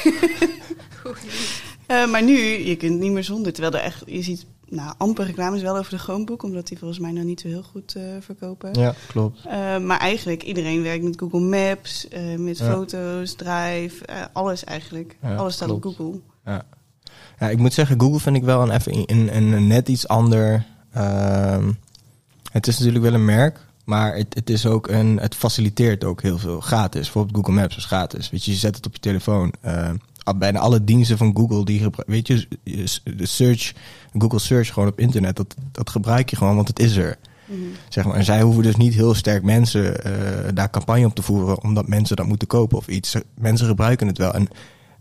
Eh, 1.87 2.07
maar 2.11 2.23
nu, 2.23 2.37
je 2.67 2.75
kunt 2.75 2.99
niet 2.99 3.11
meer 3.11 3.23
zonder. 3.23 3.53
Terwijl 3.53 3.73
er 3.75 3.81
echt, 3.81 4.03
je 4.05 4.21
ziet 4.21 4.45
nou, 4.69 4.93
amper 4.97 5.25
reclames 5.25 5.61
wel 5.61 5.77
over 5.77 5.91
de 5.91 5.97
Chromebook. 5.97 6.43
Omdat 6.43 6.67
die 6.67 6.77
volgens 6.77 6.99
mij 6.99 7.11
nog 7.11 7.23
niet 7.23 7.39
zo 7.41 7.47
heel 7.47 7.63
goed 7.63 7.95
eh, 7.95 8.03
verkopen. 8.19 8.79
Ja, 8.79 8.93
klopt. 9.07 9.39
Eh, 9.45 9.77
maar 9.77 9.99
eigenlijk, 9.99 10.43
iedereen 10.43 10.81
werkt 10.83 11.03
met 11.03 11.19
Google 11.19 11.39
Maps, 11.39 12.07
met 12.37 12.57
Ja. 12.57 12.71
foto's, 12.71 13.33
Drive, 13.35 14.05
alles 14.33 14.63
eigenlijk. 14.63 15.17
Ja, 15.21 15.35
alles 15.35 15.53
staat 15.53 15.67
klopt. 15.67 15.85
op 15.85 15.95
Google. 15.95 16.19
Ja, 17.39 17.49
ik 17.49 17.57
moet 17.57 17.73
zeggen, 17.73 17.99
Google 17.99 18.19
vind 18.19 18.35
ik 18.35 18.43
wel 18.43 18.61
een, 18.61 18.71
even 18.71 18.93
een, 19.11 19.35
een, 19.35 19.51
een 19.51 19.67
net 19.67 19.87
iets 19.89 20.07
ander. 20.07 20.65
ehm, 20.93 21.71
het 22.51 22.67
is 22.67 22.77
natuurlijk 22.77 23.03
wel 23.05 23.13
een 23.13 23.25
merk, 23.25 23.59
maar 23.85 24.15
het, 24.15 24.33
het 24.35 24.49
is 24.49 24.65
ook 24.65 24.87
een. 24.87 25.19
Het 25.19 25.35
faciliteert 25.35 26.03
ook 26.03 26.21
heel 26.21 26.37
veel 26.37 26.59
gratis. 26.61 27.01
Bijvoorbeeld 27.01 27.35
Google 27.35 27.53
Maps 27.61 27.77
is 27.77 27.85
gratis. 27.85 28.29
Weet 28.29 28.43
je, 28.45 28.51
je 28.51 28.57
zet 28.57 28.75
het 28.75 28.85
op 28.85 28.93
je 28.93 28.99
telefoon. 28.99 29.53
Eh, 29.61 29.89
al- 29.89 29.95
bijna 30.33 30.59
alle 30.59 30.83
diensten 30.83 31.17
van 31.17 31.35
Google 31.35 31.65
die 31.65 31.85
weet 32.05 32.27
je, 32.27 32.47
de 33.03 33.25
search, 33.25 33.73
Google 34.17 34.39
Search 34.39 34.73
gewoon 34.73 34.89
op 34.89 34.99
internet, 34.99 35.35
dat, 35.35 35.55
dat 35.71 35.89
gebruik 35.89 36.29
je 36.29 36.35
gewoon, 36.35 36.55
want 36.55 36.67
het 36.67 36.79
is 36.79 36.95
er. 36.95 37.17
Mhm. 37.45 37.59
Zeg 37.89 38.05
maar. 38.05 38.15
En 38.15 38.23
zij 38.23 38.41
hoeven 38.41 38.63
dus 38.63 38.75
niet 38.75 38.93
heel 38.93 39.13
sterk 39.13 39.43
mensen 39.43 40.03
eh, 40.03 40.11
daar 40.53 40.69
campagne 40.69 41.05
op 41.05 41.15
te 41.15 41.21
voeren, 41.21 41.63
omdat 41.63 41.87
mensen 41.87 42.15
dat 42.15 42.25
moeten 42.25 42.47
kopen 42.47 42.77
of 42.77 42.87
iets. 42.87 43.15
Mensen 43.39 43.67
gebruiken 43.67 44.07
het 44.07 44.17
wel. 44.17 44.33
En 44.33 44.47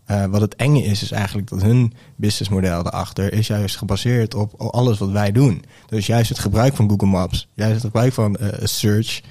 eh, 0.05 0.25
wat 0.25 0.41
het 0.41 0.55
enge 0.55 0.83
is, 0.83 1.03
is 1.03 1.11
eigenlijk 1.11 1.49
dat 1.49 1.61
hun 1.61 1.93
businessmodel 2.15 2.85
erachter 2.85 3.33
is 3.33 3.47
juist 3.47 3.77
gebaseerd 3.77 4.35
op 4.35 4.53
alles 4.61 4.97
wat 4.97 5.09
wij 5.09 5.31
doen. 5.31 5.63
Dus 5.85 6.05
juist 6.05 6.29
het 6.29 6.39
gebruik 6.39 6.75
van 6.75 6.89
Google 6.89 7.07
Maps, 7.07 7.47
juist 7.53 7.73
het 7.73 7.83
gebruik 7.83 8.13
van 8.13 8.35
eh, 8.35 8.65
search 8.65 9.21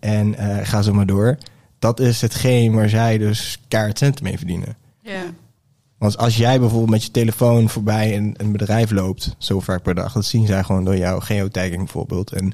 en 0.00 0.34
ga 0.62 0.82
zo 0.82 0.92
maar 0.92 1.06
door. 1.06 1.38
Dat 1.78 2.00
is 2.00 2.20
hetgeen 2.20 2.72
waar 2.74 2.88
zij 2.88 3.18
dus 3.18 3.60
kaart 3.68 3.98
centen 3.98 4.24
mee 4.24 4.36
verdienen. 4.36 4.76
Ja. 5.06 5.22
Want 5.98 6.18
als 6.18 6.36
jij 6.36 6.58
bijvoorbeeld 6.60 6.90
met 6.90 7.04
je 7.04 7.10
telefoon 7.10 7.68
voorbij 7.68 8.16
een, 8.16 8.34
een 8.36 8.52
bedrijf 8.52 8.90
loopt, 8.90 9.34
zo 9.38 9.60
vaak 9.60 9.82
per 9.82 9.94
dag, 9.94 10.12
dat 10.12 10.24
zien 10.24 10.46
zij 10.46 10.64
gewoon 10.64 10.84
door 10.84 10.96
jouw 10.96 11.20
geotagging 11.20 11.76
bijvoorbeeld. 11.76 12.32
En 12.32 12.52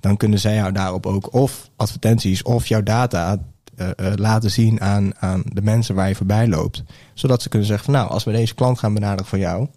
dan 0.00 0.16
kunnen 0.16 0.38
zij 0.38 0.54
jou 0.54 0.72
daarop 0.72 1.06
ook 1.06 1.32
of 1.34 1.70
advertenties 1.76 2.42
of 2.42 2.66
jouw 2.66 2.82
data 2.82 3.36
eh, 3.76 3.90
eh, 3.96 4.14
laten 4.16 4.50
zien 4.50 4.80
aan, 4.80 5.16
aan 5.18 5.42
de 5.44 5.62
mensen 5.62 5.94
waar 5.94 6.08
je 6.08 6.14
voorbij 6.14 6.48
loopt. 6.48 6.82
Zodat 7.14 7.42
ze 7.42 7.48
kunnen 7.48 7.68
zeggen 7.68 7.84
van 7.84 7.94
nou, 7.94 8.08
als 8.10 8.24
we 8.24 8.32
deze 8.32 8.54
klant 8.54 8.78
gaan 8.78 8.94
benaderen 8.94 9.26
voor 9.26 9.38
jou, 9.38 9.68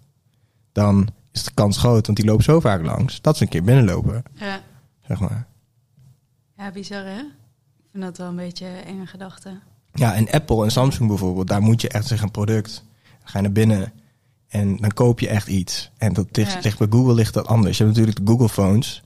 dan 0.71 1.07
is 1.31 1.43
de 1.43 1.51
kans 1.53 1.77
groot, 1.77 2.05
want 2.05 2.17
die 2.17 2.27
loopt 2.27 2.43
zo 2.43 2.59
vaak 2.59 2.81
langs, 2.85 3.21
dat 3.21 3.37
ze 3.37 3.43
een 3.43 3.49
keer 3.49 3.63
binnenlopen, 3.63 4.23
Ja. 4.33 4.59
zeg 5.07 5.19
maar. 5.19 5.47
ja, 6.57 6.71
bizar 6.71 7.05
hè? 7.05 7.19
Ik 7.77 7.87
vind 7.91 8.03
dat 8.03 8.17
wel 8.17 8.27
een 8.27 8.35
beetje 8.35 8.65
een 8.65 8.83
enge 8.85 9.05
gedachte. 9.05 9.59
Ja, 9.93 10.15
en 10.15 10.29
Apple 10.31 10.63
en 10.63 10.71
Samsung 10.71 11.07
bijvoorbeeld, 11.07 11.47
daar 11.47 11.61
moet 11.61 11.81
je 11.81 11.89
echt 11.89 12.07
zeggen 12.07 12.27
een 12.27 12.33
product. 12.33 12.83
Dan 13.03 13.27
ga 13.29 13.37
je 13.37 13.43
naar 13.43 13.51
binnen 13.53 13.93
en 14.47 14.77
dan 14.77 14.91
koop 14.93 15.19
je 15.19 15.27
echt 15.27 15.47
iets. 15.47 15.91
En 15.97 16.13
dat 16.13 16.27
ligt, 16.31 16.53
Ja. 16.53 16.59
ligt 16.61 16.77
bij 16.77 16.87
Google 16.89 17.13
ligt 17.13 17.33
dat 17.33 17.47
anders. 17.47 17.77
Je 17.77 17.83
hebt 17.83 17.95
natuurlijk 17.95 18.25
de 18.25 18.31
Google 18.31 18.49
phones. 18.49 19.03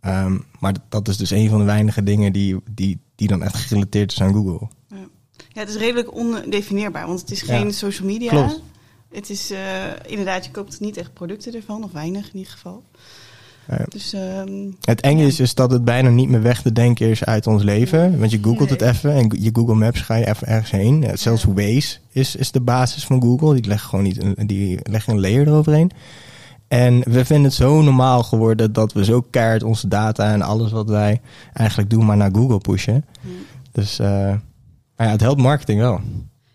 Ehm, 0.00 0.38
maar 0.60 0.72
dat, 0.72 0.82
dat 0.88 1.08
is 1.08 1.16
dus 1.16 1.30
een 1.30 1.48
van 1.48 1.58
de 1.58 1.64
weinige 1.64 2.02
dingen 2.02 2.32
die, 2.32 2.56
die, 2.70 3.00
die 3.14 3.28
dan 3.28 3.42
echt 3.42 3.54
gerelateerd 3.56 4.12
is 4.12 4.20
aan 4.22 4.32
Google. 4.32 4.68
Ja, 5.48 5.60
het 5.60 5.68
is 5.68 5.76
redelijk 5.76 6.14
ondefinieerbaar, 6.14 7.06
want 7.06 7.20
het 7.20 7.30
is 7.30 7.40
Ja. 7.40 7.58
geen 7.58 7.72
social 7.72 8.06
media. 8.08 8.30
Klopt. 8.30 8.62
Het 9.12 9.30
is 9.30 9.50
eh, 9.50 9.84
inderdaad, 10.06 10.44
je 10.44 10.50
koopt 10.50 10.80
niet 10.80 10.96
echt 10.96 11.12
producten 11.12 11.54
ervan, 11.54 11.84
of 11.84 11.92
weinig 11.92 12.26
in 12.32 12.36
ieder 12.38 12.52
geval. 12.52 12.82
Ja. 13.68 13.84
Dus 13.88 14.12
ehm, 14.12 14.70
Het 14.80 15.00
enge 15.00 15.26
is, 15.26 15.40
is 15.40 15.54
dat 15.54 15.70
het 15.70 15.84
bijna 15.84 16.08
niet 16.08 16.28
meer 16.28 16.42
weg 16.42 16.62
te 16.62 16.72
denken 16.72 17.08
is 17.08 17.24
uit 17.24 17.46
ons 17.46 17.62
leven. 17.62 18.18
Want 18.18 18.30
je 18.30 18.38
googelt 18.42 18.70
het 18.70 18.82
even 18.82 19.12
en 19.12 19.30
je 19.38 19.50
Google 19.52 19.74
Maps 19.74 20.00
ga 20.00 20.14
je 20.14 20.28
even 20.28 20.46
ergens 20.46 20.70
heen. 20.70 21.06
Zelfs. 21.14 21.44
Waze 21.44 21.98
is, 22.10 22.36
is 22.36 22.50
de 22.50 22.60
basis 22.60 23.04
van 23.04 23.22
Google. 23.22 23.54
Die 23.54 23.66
leggen 23.66 23.88
gewoon 23.88 24.04
niet 24.04 24.22
een, 24.22 24.46
die 24.46 24.78
leggen 24.82 25.12
een 25.12 25.20
layer 25.20 25.46
eroverheen. 25.46 25.90
En 26.68 27.02
we 27.10 27.24
vinden 27.24 27.44
het 27.44 27.54
zo 27.54 27.82
normaal 27.82 28.22
geworden 28.22 28.72
dat 28.72 28.92
we 28.92 29.04
zo 29.04 29.20
keihard 29.30 29.62
onze 29.62 29.88
data 29.88 30.32
en 30.32 30.42
alles 30.42 30.72
wat 30.72 30.88
wij 30.88 31.20
eigenlijk 31.52 31.90
doen, 31.90 32.04
maar 32.04 32.16
naar 32.16 32.34
Google 32.34 32.58
pushen. 32.58 33.04
Dus 33.72 33.98
eh, 33.98 34.08
maar 34.96 35.06
ja, 35.06 35.12
het 35.12 35.20
helpt 35.20 35.40
marketing 35.40 35.80
wel. 35.80 36.00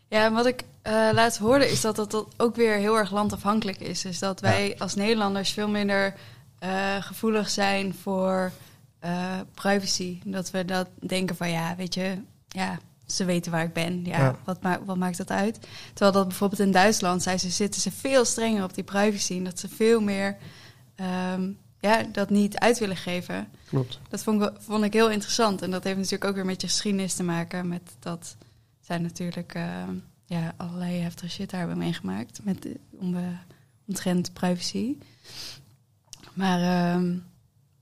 Ja, 0.10 0.26
en 0.26 0.34
wat 0.34 0.45
ik 0.45 0.63
eh, 0.82 0.93
laatst 1.13 1.39
hoorde 1.39 1.72
is 1.72 1.82
dat 1.82 1.95
dat, 1.95 2.12
dat 2.12 2.28
ook 2.38 2.56
weer 2.56 2.76
heel 2.76 2.98
erg 2.98 3.12
landafhankelijk 3.12 3.80
is. 3.80 4.02
Dus 4.02 4.19
dat 4.19 4.39
wij 4.39 4.76
als 4.78 4.95
Nederlanders 4.95 5.52
veel 5.52 5.69
minder 5.69 6.13
eh, 6.60 6.95
gevoelig 7.02 7.50
zijn 7.50 7.93
voor 7.93 8.52
eh, 9.00 9.39
privacy. 9.54 10.19
Dat 10.24 10.52
we 10.52 10.65
dat 10.65 10.88
denken 11.00 11.36
van 11.36 11.52
ja, 11.52 11.76
weet 11.76 11.93
je, 11.93 12.17
ja, 12.48 12.80
ze 13.06 13.26
weten 13.26 13.52
waar 13.52 13.63
ik 13.63 13.74
ben. 13.74 14.06
Ja, 14.06 14.17
Ja. 14.17 14.39
Wat, 14.43 14.62
ma 14.62 14.84
wat 14.84 14.98
maakt 14.98 15.17
dat 15.17 15.32
uit? 15.32 15.60
Terwijl 15.89 16.12
dat 16.12 16.28
bijvoorbeeld 16.28 16.62
in 16.62 16.72
Duitsland 16.72 17.24
zijn 17.24 17.39
ze, 17.39 17.50
zitten 17.50 17.82
ze 17.82 17.91
veel 17.91 18.26
strenger 18.26 18.63
op 18.63 18.74
die 18.74 18.84
privacy. 18.84 19.34
En 19.34 19.43
dat 19.43 19.60
ze 19.60 19.69
veel 19.69 20.02
meer 20.02 20.38
ehm, 20.95 21.52
ja, 21.80 22.04
dat 22.04 22.30
niet 22.30 22.58
uit 22.58 22.80
willen 22.80 22.98
geven. 22.98 23.48
Klopt. 23.67 24.00
Dat 24.10 24.24
vond 24.24 24.52
vond 24.60 24.84
ik 24.84 24.93
heel 24.93 25.10
interessant. 25.10 25.62
En 25.62 25.72
dat 25.72 25.84
heeft 25.84 25.98
natuurlijk 25.98 26.26
ook 26.26 26.36
weer 26.36 26.45
met 26.45 26.62
je 26.62 26.67
geschiedenis 26.67 27.13
te 27.13 27.24
maken. 27.24 27.67
Met 27.67 27.95
dat 28.00 28.36
zij 28.80 28.98
natuurlijk 28.98 29.54
eh, 29.54 29.84
ja, 30.26 30.54
allerlei 30.58 31.00
heftige 31.00 31.32
shit 31.32 31.50
daar 31.50 31.60
hebben 31.60 31.78
meegemaakt. 31.78 32.39
Met, 32.43 32.67
om, 32.91 33.15
omtrent 33.88 34.34
privacy. 34.34 34.95
Maar 36.39 36.62
ehm, 36.62 37.06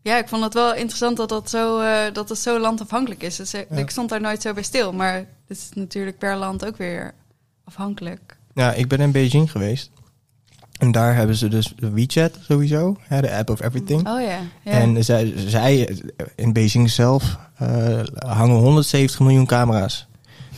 ja, 0.01 0.17
ik 0.17 0.27
vond 0.27 0.43
het 0.43 0.53
wel 0.53 0.73
interessant 0.75 1.17
dat 1.17 1.29
dat 1.29 1.49
zo, 1.49 1.79
eh, 1.79 2.13
dat 2.13 2.29
het 2.29 2.37
zo 2.37 2.59
landafhankelijk 2.59 3.23
is. 3.23 3.35
Dus, 3.35 3.53
eh, 3.53 3.61
Ja. 3.69 3.75
Ik 3.75 3.89
stond 3.89 4.09
daar 4.09 4.21
nooit 4.21 4.41
zo 4.41 4.53
bij 4.53 4.63
stil. 4.63 4.93
Maar 4.93 5.15
het 5.15 5.57
is 5.57 5.69
natuurlijk 5.73 6.17
per 6.17 6.35
land 6.35 6.65
ook 6.65 6.77
weer 6.77 7.13
afhankelijk. 7.63 8.37
Ja, 8.53 8.73
ik 8.73 8.87
ben 8.87 8.99
in 8.99 9.11
Beijing 9.11 9.51
geweest. 9.51 9.91
En 10.77 10.91
daar 10.91 11.15
hebben 11.15 11.35
ze 11.35 11.47
dus 11.47 11.73
WeChat 11.79 12.37
sowieso, 12.41 12.97
hè, 13.01 13.21
de 13.21 13.35
app 13.35 13.49
of 13.49 13.61
everything. 13.61 14.07
Oh 14.07 14.21
ja. 14.21 14.39
ja. 14.63 14.71
En 14.71 15.03
zij, 15.03 15.33
zij 15.35 15.97
in 16.35 16.53
Beijing 16.53 16.89
zelf 16.89 17.37
eh, 17.57 18.03
hangen 18.15 18.55
170 18.55 19.19
miljoen 19.19 19.45
camera's. 19.45 20.07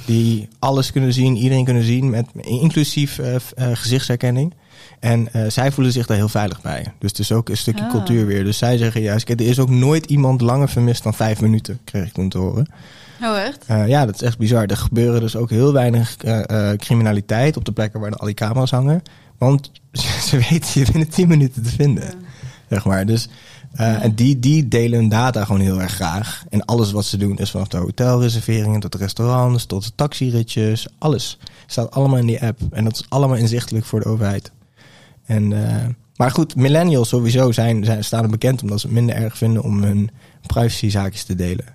Die 0.05 0.47
alles 0.59 0.91
kunnen 0.91 1.13
zien, 1.13 1.35
iedereen 1.35 1.65
kunnen 1.65 1.83
zien, 1.83 2.09
met, 2.09 2.25
inclusief 2.41 3.19
eh, 3.19 3.35
gezichtsherkenning. 3.73 4.53
En 4.99 5.33
eh, 5.33 5.49
zij 5.49 5.71
voelen 5.71 5.93
zich 5.93 6.05
daar 6.05 6.17
heel 6.17 6.29
veilig 6.29 6.61
bij. 6.61 6.93
Dus 6.99 7.09
het 7.09 7.19
is 7.19 7.31
ook 7.31 7.49
een 7.49 7.57
stukje 7.57 7.83
Ah. 7.83 7.89
cultuur 7.89 8.25
weer. 8.25 8.43
Dus 8.43 8.57
zij 8.57 8.77
zeggen 8.77 9.01
juist, 9.01 9.29
er 9.29 9.41
is 9.41 9.59
ook 9.59 9.69
nooit 9.69 10.05
iemand 10.05 10.41
langer 10.41 10.69
vermist 10.69 11.03
dan 11.03 11.13
vijf 11.13 11.41
minuten, 11.41 11.79
kreeg 11.83 12.05
ik 12.05 12.13
toen 12.13 12.29
te 12.29 12.37
horen. 12.37 12.67
oh 13.23 13.37
echt? 13.39 13.63
Eh, 13.67 13.87
ja, 13.87 14.05
dat 14.05 14.15
is 14.15 14.21
echt 14.21 14.37
bizar. 14.37 14.65
Er 14.65 14.77
gebeuren 14.77 15.21
dus 15.21 15.35
ook 15.35 15.49
heel 15.49 15.73
weinig 15.73 16.17
eh, 16.17 16.71
criminaliteit 16.77 17.57
op 17.57 17.65
de 17.65 17.71
plekken 17.71 17.99
waar 17.99 18.11
al 18.15 18.25
die 18.25 18.35
camera's 18.35 18.71
hangen. 18.71 19.01
Want 19.37 19.71
ze 20.27 20.37
weten 20.49 20.81
je 20.81 20.85
binnen 20.91 21.09
10 21.09 21.27
minuten 21.27 21.63
te 21.63 21.69
vinden 21.69 22.03
Ja. 22.03 22.13
zeg 22.69 22.85
maar. 22.85 23.05
Dus, 23.05 23.27
Ja. 23.77 24.01
En 24.01 24.15
die, 24.15 24.39
die 24.39 24.67
delen 24.67 24.99
hun 24.99 25.09
data 25.09 25.45
gewoon 25.45 25.61
heel 25.61 25.81
erg 25.81 25.93
graag. 25.93 26.43
En 26.49 26.65
alles 26.65 26.91
wat 26.91 27.05
ze 27.05 27.17
doen 27.17 27.37
is 27.37 27.51
vanaf 27.51 27.67
de 27.67 27.77
hotelreserveringen 27.77 28.79
tot 28.79 28.91
de 28.91 28.97
restaurants, 28.97 29.65
tot 29.65 29.83
de 29.83 29.91
taxiritjes, 29.95 30.87
alles. 30.97 31.37
Staat 31.65 31.91
allemaal 31.91 32.17
in 32.17 32.25
die 32.25 32.41
app. 32.41 32.59
En 32.71 32.83
dat 32.83 32.93
is 32.93 33.05
allemaal 33.09 33.37
inzichtelijk 33.37 33.85
voor 33.85 33.99
de 33.99 34.05
overheid. 34.05 34.51
En, 35.29 35.53
eh, 35.53 35.85
maar 36.15 36.31
goed, 36.31 36.55
millennials 36.55 37.09
sowieso 37.09 37.51
zijn, 37.51 37.85
zijn, 37.85 38.03
staan 38.03 38.23
er 38.23 38.29
bekend 38.29 38.61
omdat 38.61 38.79
ze 38.79 38.85
het 38.85 38.95
minder 38.95 39.15
erg 39.15 39.37
vinden 39.37 39.63
om 39.63 39.83
hun 39.83 40.09
privacyzaakjes 40.41 41.23
te 41.23 41.35
delen. 41.35 41.65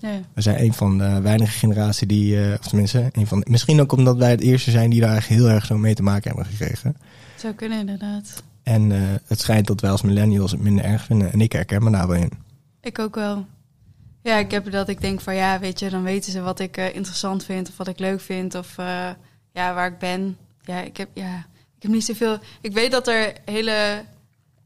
Ja. 0.00 0.20
We 0.34 0.40
zijn 0.40 0.62
een 0.62 0.72
van 0.72 0.98
de 0.98 1.20
weinige 1.20 1.58
generatie 1.58 2.06
die, 2.06 2.44
eh, 2.44 2.52
of 2.58 2.66
tenminste, 2.66 3.10
een 3.12 3.26
van, 3.26 3.44
misschien 3.48 3.80
ook 3.80 3.92
omdat 3.92 4.16
wij 4.16 4.30
het 4.30 4.40
eerste 4.40 4.70
zijn 4.70 4.90
die 4.90 5.00
daar 5.00 5.10
eigenlijk 5.10 5.40
heel 5.40 5.50
erg 5.50 5.66
zo 5.66 5.78
mee 5.78 5.94
te 5.94 6.02
maken 6.02 6.28
hebben 6.28 6.46
gekregen. 6.46 6.96
Zou 7.36 7.54
kunnen 7.54 7.78
inderdaad. 7.78 8.42
En 8.62 8.92
eh, 8.92 8.98
het 9.26 9.40
schijnt 9.40 9.66
dat 9.66 9.80
wij 9.80 9.90
als 9.90 10.02
millennials 10.02 10.50
het 10.50 10.60
minder 10.60 10.84
erg 10.84 11.04
vinden. 11.04 11.32
En 11.32 11.40
ik 11.40 11.52
herken 11.52 11.84
me 11.84 11.90
daar 11.90 12.08
wel 12.08 12.16
in. 12.16 12.32
Ik 12.80 12.98
ook 12.98 13.14
wel. 13.14 13.46
Ja, 14.22 14.36
ik 14.36 14.50
heb 14.50 14.70
dat 14.70 14.88
ik 14.88 15.00
denk 15.00 15.20
van 15.20 15.34
ja, 15.34 15.58
weet 15.58 15.78
je, 15.78 15.90
dan 15.90 16.02
weten 16.02 16.32
ze 16.32 16.40
wat 16.40 16.60
ik 16.60 16.76
interessant 16.76 17.44
vind 17.44 17.68
of 17.68 17.76
wat 17.76 17.88
ik 17.88 17.98
leuk 17.98 18.20
vind 18.20 18.54
of 18.54 18.74
ja, 19.52 19.74
waar 19.74 19.86
ik 19.86 19.98
ben. 19.98 20.36
Ja, 20.62 20.80
ik 20.80 20.96
heb 20.96 21.08
ja, 21.14 21.46
ik 21.78 21.82
heb 21.82 21.92
niet 21.92 22.04
zoveel. 22.04 22.38
Ik 22.60 22.72
weet 22.72 22.90
dat 22.90 23.08
er 23.08 23.32
hele 23.44 24.04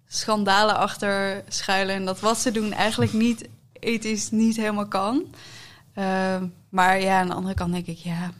schandalen 0.06 0.76
achter 0.76 1.44
schuilen 1.48 1.94
en 1.94 2.04
dat 2.04 2.20
wat 2.20 2.38
ze 2.38 2.50
doen 2.50 2.72
eigenlijk 2.72 3.12
niet 3.12 3.48
ethisch 3.72 4.30
niet 4.30 4.56
helemaal 4.56 4.88
kan. 4.88 5.24
Ehm, 5.94 6.46
maar 6.68 7.00
ja, 7.00 7.20
aan 7.20 7.26
de 7.26 7.34
andere 7.34 7.54
kant 7.54 7.72
denk 7.72 7.86
ik 7.86 7.96
ja, 7.98 8.32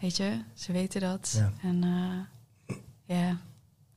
weet 0.00 0.16
je, 0.16 0.38
ze 0.54 0.72
weten 0.72 1.00
dat 1.00 1.32
Ja. 1.36 1.52
en 1.62 1.84
eh, 1.84 2.76
ja, 3.16 3.36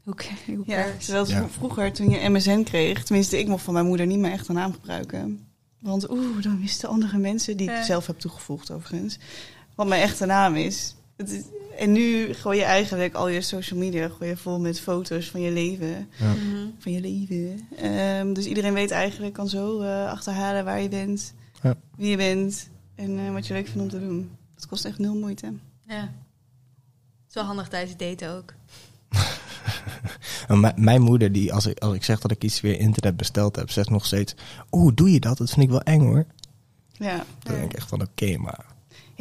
hoe, 0.04 0.16
ca- 0.16 0.28
hoe 0.46 0.64
Ja, 0.66 0.76
cares? 0.84 1.06
terwijl 1.06 1.28
Ja. 1.28 1.48
vroeger 1.50 1.94
toen 1.94 2.10
je 2.10 2.30
MSN 2.30 2.64
kreeg, 2.64 3.04
tenminste 3.04 3.40
ik 3.40 3.48
mocht 3.48 3.64
van 3.64 3.74
mijn 3.74 3.86
moeder 3.86 4.06
niet 4.06 4.20
mijn 4.20 4.34
echte 4.34 4.54
naam 4.54 4.74
gebruiken. 4.74 5.46
Want 5.80 6.10
oeh, 6.12 6.42
dan 6.42 6.60
wisten 6.62 6.90
andere 6.90 7.18
mensen, 7.18 7.58
die 7.58 7.70
Ja. 7.70 7.78
ik 7.80 7.84
zelf 7.86 8.08
heb 8.08 8.20
toegevoegd 8.20 8.72
overigens, 8.72 9.18
wat 9.76 9.88
mijn 9.88 10.02
echte 10.02 10.26
naam 10.26 10.56
is. 10.56 10.96
Het 11.22 11.32
is, 11.32 11.42
en 11.78 11.92
nu 11.92 12.34
gooi 12.34 12.58
je 12.58 12.64
eigenlijk 12.64 13.14
al 13.14 13.28
je 13.28 13.42
social 13.42 13.80
media 13.80 14.08
gooi 14.10 14.30
je 14.30 14.38
vol 14.38 14.60
met 14.60 14.80
foto's 14.80 15.30
van 15.30 15.42
je 15.42 15.52
leven. 15.52 16.08
Ja. 16.20 16.34
Mhm. 16.34 16.68
Van 16.80 16.92
je 16.92 17.02
leven. 17.02 17.68
Ehm, 17.78 18.34
dus 18.34 18.46
iedereen 18.46 18.74
weet 18.74 18.92
eigenlijk, 18.92 19.34
kan 19.34 19.50
zo 19.50 19.82
eh, 19.82 20.06
achterhalen 20.08 20.66
waar 20.66 20.82
je 20.82 20.90
bent, 20.90 21.34
Ja. 21.62 21.76
wie 21.96 22.10
je 22.10 22.18
bent 22.18 22.70
en 22.96 23.20
eh, 23.20 23.34
wat 23.34 23.48
je 23.48 23.54
leuk 23.54 23.68
vindt 23.68 23.82
om 23.82 23.90
te 23.90 24.00
doen. 24.00 24.30
Dat 24.56 24.68
kost 24.68 24.86
echt 24.86 24.98
nul 24.98 25.16
moeite. 25.16 25.54
Ja. 25.88 26.02
Het 26.02 27.30
is 27.30 27.34
wel 27.34 27.44
handig 27.44 27.68
tijdens 27.68 27.98
daten 27.98 28.30
ook. 28.38 28.54
En 30.48 30.74
mijn- 30.76 31.02
moeder, 31.02 31.32
die, 31.32 31.54
als, 31.54 31.66
ik, 31.66 31.80
als 31.80 31.96
ik 31.96 32.04
zeg 32.04 32.20
dat 32.20 32.32
ik 32.32 32.44
iets 32.44 32.60
via 32.60 32.74
internet 32.78 33.18
besteld 33.18 33.56
heb, 33.56 33.70
zegt 33.70 33.90
nog 33.90 34.06
steeds: 34.06 34.36
Oeh, 34.72 34.92
doe 34.96 35.12
je 35.12 35.20
dat? 35.20 35.38
Dat 35.38 35.50
vind 35.50 35.62
ik 35.62 35.70
wel 35.70 35.82
eng 35.82 36.02
hoor. 36.02 36.26
Ja. 36.92 37.26
Dan 37.44 37.56
denk 37.56 37.72
ik 37.72 37.78
echt 37.78 37.90
van: 37.90 38.02
Oké, 38.02 38.38
maar. 38.38 38.66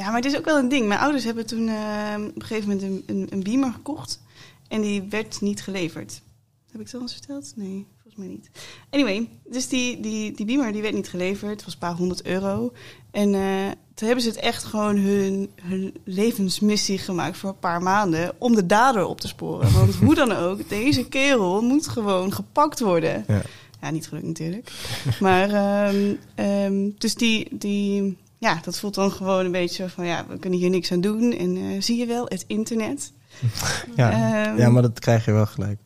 Ja, 0.00 0.06
maar 0.06 0.16
het 0.16 0.24
is 0.24 0.36
ook 0.36 0.44
wel 0.44 0.58
een 0.58 0.68
ding. 0.68 0.86
Mijn 0.86 1.00
ouders 1.00 1.24
hebben 1.24 1.46
toen 1.46 1.68
eh, 1.68 2.14
op 2.16 2.36
een 2.36 2.42
gegeven 2.42 2.68
moment 2.68 2.82
een, 2.82 3.02
een, 3.06 3.26
een 3.30 3.42
beamer 3.42 3.72
gekocht. 3.72 4.20
En 4.68 4.80
die 4.80 5.02
werd 5.02 5.40
niet 5.40 5.62
geleverd. 5.62 6.22
Heb 6.70 6.80
ik 6.80 6.86
het 6.86 6.94
al 6.94 7.00
eens 7.00 7.12
verteld? 7.12 7.52
Nee, 7.56 7.86
volgens 7.92 8.16
mij 8.16 8.26
niet. 8.26 8.50
Anyway, 8.90 9.28
dus 9.50 9.68
die, 9.68 10.00
die, 10.00 10.32
die 10.32 10.46
beamer 10.46 10.72
die 10.72 10.82
werd 10.82 10.94
niet 10.94 11.08
geleverd. 11.08 11.50
Het 11.50 11.64
was 11.64 11.72
een 11.72 11.78
paar 11.78 11.94
honderd 11.94 12.26
euro. 12.26 12.72
En 13.10 13.34
eh, 13.34 13.70
toen 13.94 14.06
hebben 14.06 14.20
ze 14.24 14.28
het 14.30 14.38
echt 14.38 14.64
gewoon 14.64 14.96
hun, 14.96 15.50
hun 15.62 15.94
levensmissie 16.04 16.98
gemaakt 16.98 17.36
voor 17.36 17.50
een 17.50 17.58
paar 17.58 17.82
maanden. 17.82 18.34
Om 18.38 18.54
de 18.54 18.66
dader 18.66 19.04
op 19.04 19.20
te 19.20 19.28
sporen. 19.28 19.72
Want 19.78 19.94
hoe 19.94 20.14
dan 20.14 20.32
ook, 20.32 20.68
deze 20.68 21.08
kerel 21.08 21.62
moet 21.62 21.88
gewoon 21.88 22.32
gepakt 22.32 22.80
worden. 22.80 23.24
Ja. 23.28 23.42
Ja, 23.80 23.90
niet 23.90 24.08
gelukt 24.08 24.26
natuurlijk. 24.26 24.72
Maar, 25.20 25.50
ehm, 25.50 26.14
ehm, 26.34 26.90
dus 26.98 27.14
die, 27.14 27.48
die, 27.50 28.16
ja, 28.40 28.58
dat 28.62 28.78
voelt 28.78 28.94
dan 28.94 29.10
gewoon 29.12 29.44
een 29.44 29.52
beetje 29.52 29.82
zo 29.82 29.88
van, 29.88 30.06
ja, 30.06 30.26
we 30.28 30.38
kunnen 30.38 30.58
hier 30.58 30.70
niks 30.70 30.92
aan 30.92 31.00
doen. 31.00 31.32
En 31.32 31.56
eh, 31.56 31.82
zie 31.82 31.98
je 31.98 32.06
wel, 32.06 32.24
het 32.24 32.44
internet. 32.46 33.12
Ja, 33.96 34.10
Ehm, 34.10 34.58
ja, 34.58 34.68
maar 34.68 34.82
dat 34.82 34.98
krijg 34.98 35.24
je 35.24 35.32
wel 35.32 35.46
gelijk. 35.46 35.78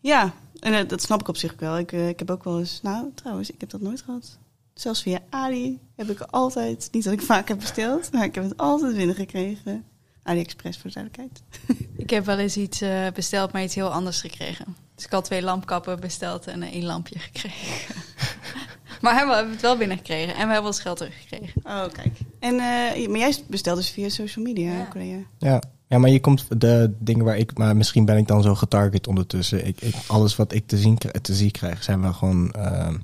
Ja, 0.00 0.32
en 0.60 0.74
eh, 0.74 0.88
dat 0.88 1.02
snap 1.02 1.20
ik 1.20 1.28
op 1.28 1.36
zich 1.36 1.54
wel. 1.58 1.78
Ik, 1.78 1.92
eh, 1.92 2.08
ik 2.08 2.18
heb 2.18 2.30
ook 2.30 2.44
wel 2.44 2.58
eens, 2.58 2.80
nou 2.82 3.10
trouwens, 3.14 3.50
ik 3.50 3.60
heb 3.60 3.70
dat 3.70 3.80
nooit 3.80 4.02
gehad. 4.02 4.38
Zelfs 4.74 5.02
via 5.02 5.18
Ali 5.30 5.78
heb 5.96 6.10
ik 6.10 6.20
altijd, 6.20 6.88
niet 6.92 7.04
dat 7.04 7.12
ik 7.12 7.22
vaak 7.22 7.48
heb 7.48 7.58
besteld, 7.58 8.12
maar 8.12 8.24
ik 8.24 8.34
heb 8.34 8.44
het 8.44 8.56
altijd 8.56 8.96
binnengekregen. 8.96 9.84
AliExpress 10.22 10.78
voor 10.78 10.90
de 10.90 10.94
duidelijkheid. 10.94 11.42
Ik 11.96 12.10
heb 12.10 12.24
wel 12.24 12.38
eens 12.38 12.56
iets 12.56 12.80
eh, 12.80 13.06
besteld, 13.14 13.52
maar 13.52 13.62
iets 13.62 13.74
heel 13.74 13.92
anders 13.92 14.20
gekregen. 14.20 14.76
Dus 14.94 15.04
ik 15.04 15.10
had 15.10 15.24
twee 15.24 15.42
lampkappen 15.42 16.00
besteld 16.00 16.46
en 16.46 16.62
één 16.62 16.84
lampje 16.84 17.18
gekregen. 17.18 17.94
maar 19.02 19.26
we 19.26 19.34
hebben 19.34 19.52
het 19.52 19.62
wel 19.62 19.76
binnengekregen 19.76 20.34
en 20.34 20.46
we 20.46 20.52
hebben 20.52 20.70
ons 20.70 20.80
geld 20.80 20.96
teruggekregen. 20.96 21.62
Oh, 21.64 21.84
kijk. 21.92 22.18
En, 22.38 22.52
eh, 22.54 23.08
maar 23.08 23.18
jij 23.18 23.34
bestelt 23.48 23.76
dus 23.76 23.90
via 23.90 24.08
social 24.08 24.44
media, 24.44 24.72
Ja. 24.72 24.88
collega. 24.90 25.18
Ja. 25.38 25.62
ja, 25.88 25.98
maar 25.98 26.10
je 26.10 26.20
komt 26.20 26.46
de 26.60 26.92
dingen 26.98 27.24
waar 27.24 27.36
ik, 27.38 27.58
maar 27.58 27.76
misschien 27.76 28.04
ben 28.04 28.16
ik 28.16 28.26
dan 28.26 28.42
zo 28.42 28.54
getarget 28.54 29.06
ondertussen. 29.06 29.66
Ik, 29.66 29.80
ik, 29.80 29.94
alles 30.06 30.36
wat 30.36 30.52
ik 30.52 30.66
te 30.66 30.76
zien, 30.78 30.98
te 31.22 31.34
zien 31.34 31.50
krijg, 31.50 31.82
zijn 31.82 32.00
wel 32.00 32.12
gewoon, 32.12 32.50
ehm, 32.52 32.94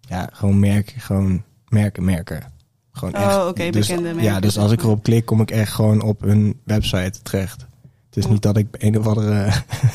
ja, 0.00 0.28
gewoon 0.32 0.58
merken, 0.60 1.00
gewoon 1.00 1.42
merken, 1.68 2.04
merken. 2.04 2.52
Gewoon 2.92 3.14
Oh, 3.16 3.20
echt. 3.22 3.46
oké, 3.48 3.70
dus, 3.70 3.86
bekende 3.88 4.08
Ja, 4.08 4.14
merken, 4.14 4.40
dus 4.42 4.52
zeg 4.54 4.62
als 4.62 4.72
ik 4.72 4.82
erop 4.82 5.02
klik, 5.02 5.24
kom 5.24 5.40
ik 5.40 5.50
echt 5.50 5.72
gewoon 5.72 6.02
op 6.02 6.20
hun 6.20 6.60
website 6.64 7.22
terecht. 7.22 7.60
Het 8.06 8.16
is 8.18 8.24
Ja. 8.24 8.30
niet 8.30 8.42
dat 8.42 8.56
ik 8.56 8.66
een 8.78 8.98
of 8.98 9.06
andere 9.06 9.50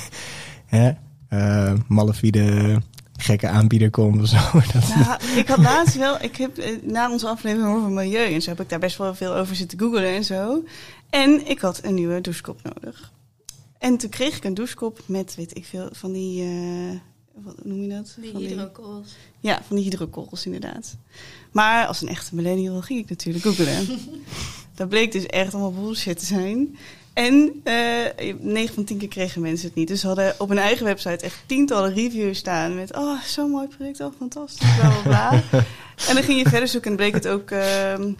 hè, 0.65 0.91
eh, 1.30 1.73
malafide 1.88 2.76
gekke 3.18 3.47
aanbieder 3.47 3.89
kom 3.89 4.22
of 4.22 4.28
zo. 4.28 4.38
Dat, 4.74 4.88
Nou, 4.88 5.38
ik 5.38 5.47
had 5.47 5.57
laatst 5.57 5.95
wel, 5.95 6.22
ik 6.22 6.36
heb 6.36 6.57
eh, 6.57 6.82
na 6.82 7.11
onze 7.11 7.28
aflevering 7.28 7.76
over 7.76 7.89
milieu 7.89 8.34
en 8.34 8.41
zo 8.41 8.49
heb 8.49 8.59
ik 8.59 8.70
daar 8.70 8.80
best 8.80 8.97
wel 8.97 9.16
veel 9.16 9.36
over 9.36 9.55
zitten 9.55 9.80
googlen 9.80 10.05
en 10.05 10.24
zo. 10.24 10.63
En 11.09 11.47
ik 11.47 11.59
had 11.59 11.84
een 11.84 11.93
nieuwe 11.93 12.22
douchekop 12.22 12.59
nodig. 12.63 13.11
En 13.78 13.97
toen 13.97 14.09
kreeg 14.09 14.38
ik 14.38 14.43
een 14.43 14.53
douchekop 14.53 14.99
met, 15.05 15.36
weet 15.36 15.57
ik 15.57 15.66
veel, 15.66 15.89
van 15.91 16.11
die, 16.11 16.43
eh, 16.43 16.99
wat 17.43 17.66
noem 17.66 17.82
je 17.82 17.89
dat? 17.89 18.16
Die 18.20 18.32
Van 18.32 18.41
hydrokorrels. 18.41 19.16
Ja, 19.39 19.61
van 19.68 19.76
die 19.76 19.86
hydrokorrels 19.86 20.45
inderdaad. 20.45 20.97
Maar 21.51 21.86
als 21.88 22.01
een 22.01 22.07
echte 22.07 22.36
millennial 22.36 22.82
ging 22.82 22.99
ik 22.99 23.09
natuurlijk 23.09 23.45
googlen. 23.45 23.99
dat 24.76 24.89
bleek 24.89 25.11
dus 25.11 25.26
echt 25.26 25.53
allemaal 25.53 25.84
bullshit 25.84 26.20
te 26.20 26.26
zijn. 26.26 26.78
En 27.16 27.61
eh 27.63 28.36
9 28.39 28.74
van 28.76 28.84
10 28.84 28.97
keer 28.97 29.07
kregen 29.07 29.41
mensen 29.41 29.68
het 29.68 29.76
niet. 29.76 29.88
Dus 29.88 29.99
ze 29.99 30.07
hadden 30.07 30.36
op 30.39 30.49
hun 30.49 30.57
eigen 30.57 30.86
website 30.86 31.26
echt 31.26 31.43
tientallen 31.45 31.93
reviews 31.93 32.38
staan 32.38 32.76
met... 32.76 32.95
Oh, 32.95 33.22
zo'n 33.22 33.49
mooi 33.49 33.68
product, 33.68 33.99
oh, 33.99 34.13
fantastisch, 34.18 34.76
bla, 34.76 34.89
bla, 34.89 35.01
bla. 35.01 35.32
en 36.07 36.13
dan 36.16 36.24
ging 36.24 36.39
je 36.43 36.49
verder 36.49 36.68
zoeken 36.68 36.91
en 36.91 36.97
bleek 36.97 37.13
het 37.13 37.28
ook... 37.28 37.51
ehm, 37.51 38.11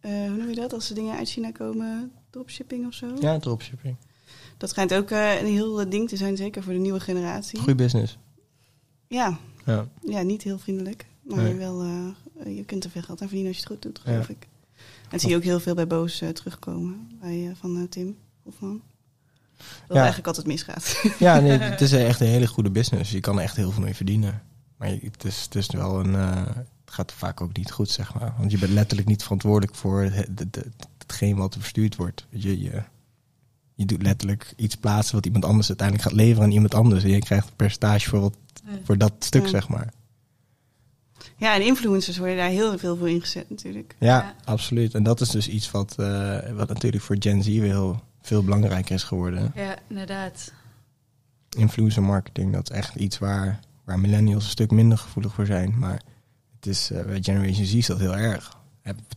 eh, 0.00 0.10
hoe 0.10 0.36
noem 0.36 0.48
je 0.48 0.54
dat? 0.54 0.72
Als 0.72 0.88
er 0.88 0.94
dingen 0.94 1.16
uit 1.16 1.28
China 1.28 1.50
komen, 1.52 2.12
dropshipping 2.30 2.86
of 2.86 2.94
zo. 2.94 3.06
ja, 3.20 3.38
dropshipping. 3.38 3.96
Dat 4.58 4.70
schijnt 4.70 4.94
ook 4.94 5.10
eh, 5.10 5.40
een 5.40 5.46
heel 5.52 5.88
ding 5.90 6.08
te 6.08 6.16
zijn, 6.16 6.36
zeker 6.36 6.62
voor 6.62 6.72
de 6.72 6.78
nieuwe 6.78 7.00
generatie. 7.00 7.58
Goeie 7.58 7.74
business. 7.74 8.18
Ja, 9.08 9.38
Ja. 9.66 9.88
ja, 10.02 10.22
niet 10.22 10.42
heel 10.42 10.58
vriendelijk. 10.58 11.06
Maar 11.22 11.38
Nee. 11.42 11.54
wel, 11.54 11.84
je 12.46 12.64
kunt 12.64 12.84
er 12.84 12.90
veel 12.90 13.02
geld 13.02 13.20
aan 13.20 13.26
verdienen 13.28 13.52
als 13.54 13.56
je 13.62 13.62
het 13.68 13.72
goed 13.72 13.82
doet, 13.82 13.98
geloof 13.98 14.28
Ja. 14.28 14.34
ik. 14.34 14.48
En 15.04 15.10
dat 15.10 15.20
zie 15.20 15.30
je 15.30 15.36
ook 15.36 15.42
heel 15.42 15.60
veel 15.60 15.74
bij 15.74 15.86
Boos 15.86 16.20
eh, 16.20 16.28
terugkomen. 16.28 17.08
Bij, 17.20 17.48
eh, 17.48 17.56
van 17.60 17.76
eh, 17.76 17.82
Tim 17.88 18.16
Hofman. 18.42 18.82
Dat 19.58 19.66
Ja. 19.88 19.96
eigenlijk 19.96 20.26
altijd 20.26 20.46
misgaat. 20.46 21.02
Ja, 21.18 21.40
nee, 21.40 21.58
het 21.70 21.80
is 21.80 21.92
echt 21.92 22.20
een 22.20 22.26
hele 22.26 22.46
goede 22.46 22.70
business. 22.70 23.10
Je 23.10 23.20
kan 23.20 23.36
er 23.36 23.42
echt 23.42 23.56
heel 23.56 23.70
veel 23.70 23.82
mee 23.82 23.94
verdienen. 23.94 24.42
Maar 24.76 24.88
het 24.88 25.24
is, 25.24 25.42
het 25.44 25.54
is 25.54 25.66
wel 25.70 26.00
een. 26.00 26.14
het 26.14 26.66
gaat 26.84 27.12
vaak 27.12 27.40
ook 27.40 27.56
niet 27.56 27.70
goed, 27.70 27.90
zeg 27.90 28.14
maar. 28.14 28.34
Want 28.38 28.50
je 28.50 28.58
bent 28.58 28.72
letterlijk 28.72 29.08
niet 29.08 29.22
verantwoordelijk 29.22 29.74
voor 29.74 30.02
het, 30.02 30.14
het, 30.14 30.54
het- 30.54 30.68
hetgeen 30.98 31.36
wat 31.36 31.54
er 31.54 31.60
verstuurd 31.60 31.96
wordt. 31.96 32.26
Je, 32.30 32.60
je, 32.62 32.82
je 33.74 33.84
doet 33.86 34.02
letterlijk 34.02 34.52
iets 34.56 34.74
plaatsen 34.74 35.14
wat 35.14 35.26
iemand 35.26 35.44
anders 35.44 35.68
uiteindelijk 35.68 36.08
gaat 36.08 36.16
leveren 36.18 36.42
aan 36.42 36.50
iemand 36.50 36.74
anders. 36.74 37.04
En 37.04 37.10
je 37.10 37.18
krijgt 37.18 37.46
een 37.48 37.56
percentage 37.56 38.08
voor, 38.08 38.20
wat, 38.20 38.36
voor 38.84 38.98
dat 38.98 39.12
stuk, 39.18 39.42
Ja. 39.42 39.48
zeg 39.48 39.68
maar. 39.68 39.92
Ja, 41.36 41.54
en 41.54 41.62
influencers 41.62 42.18
worden 42.18 42.36
daar 42.36 42.48
heel 42.48 42.78
veel 42.78 42.96
voor 42.96 43.08
ingezet 43.10 43.50
natuurlijk. 43.50 43.94
Ja, 43.98 44.06
Ja. 44.08 44.34
absoluut. 44.44 44.94
En 44.94 45.02
dat 45.02 45.20
is 45.20 45.28
dus 45.28 45.48
iets 45.48 45.70
wat, 45.70 45.94
eh, 45.98 46.38
wat 46.56 46.68
natuurlijk 46.68 47.02
voor 47.02 47.16
Gen 47.18 47.42
Z 47.42 47.46
heel 47.46 48.02
veel 48.22 48.44
belangrijker 48.44 48.94
is 48.94 49.02
geworden. 49.02 49.52
Ja, 49.54 49.76
inderdaad. 49.88 50.52
influencer 51.56 52.02
marketing, 52.02 52.52
dat 52.52 52.70
is 52.70 52.76
echt 52.76 52.94
iets 52.94 53.18
waar, 53.18 53.60
waar 53.84 53.98
millennials 53.98 54.44
een 54.44 54.50
stuk 54.50 54.70
minder 54.70 54.98
gevoelig 54.98 55.34
voor 55.34 55.46
zijn. 55.46 55.78
Maar 55.78 56.02
het 56.56 56.66
is, 56.66 56.90
eh, 56.90 57.04
bij 57.04 57.18
Generation 57.22 57.66
Z 57.66 57.74
is 57.74 57.86
dat 57.86 57.98
heel 57.98 58.16
erg. 58.16 58.56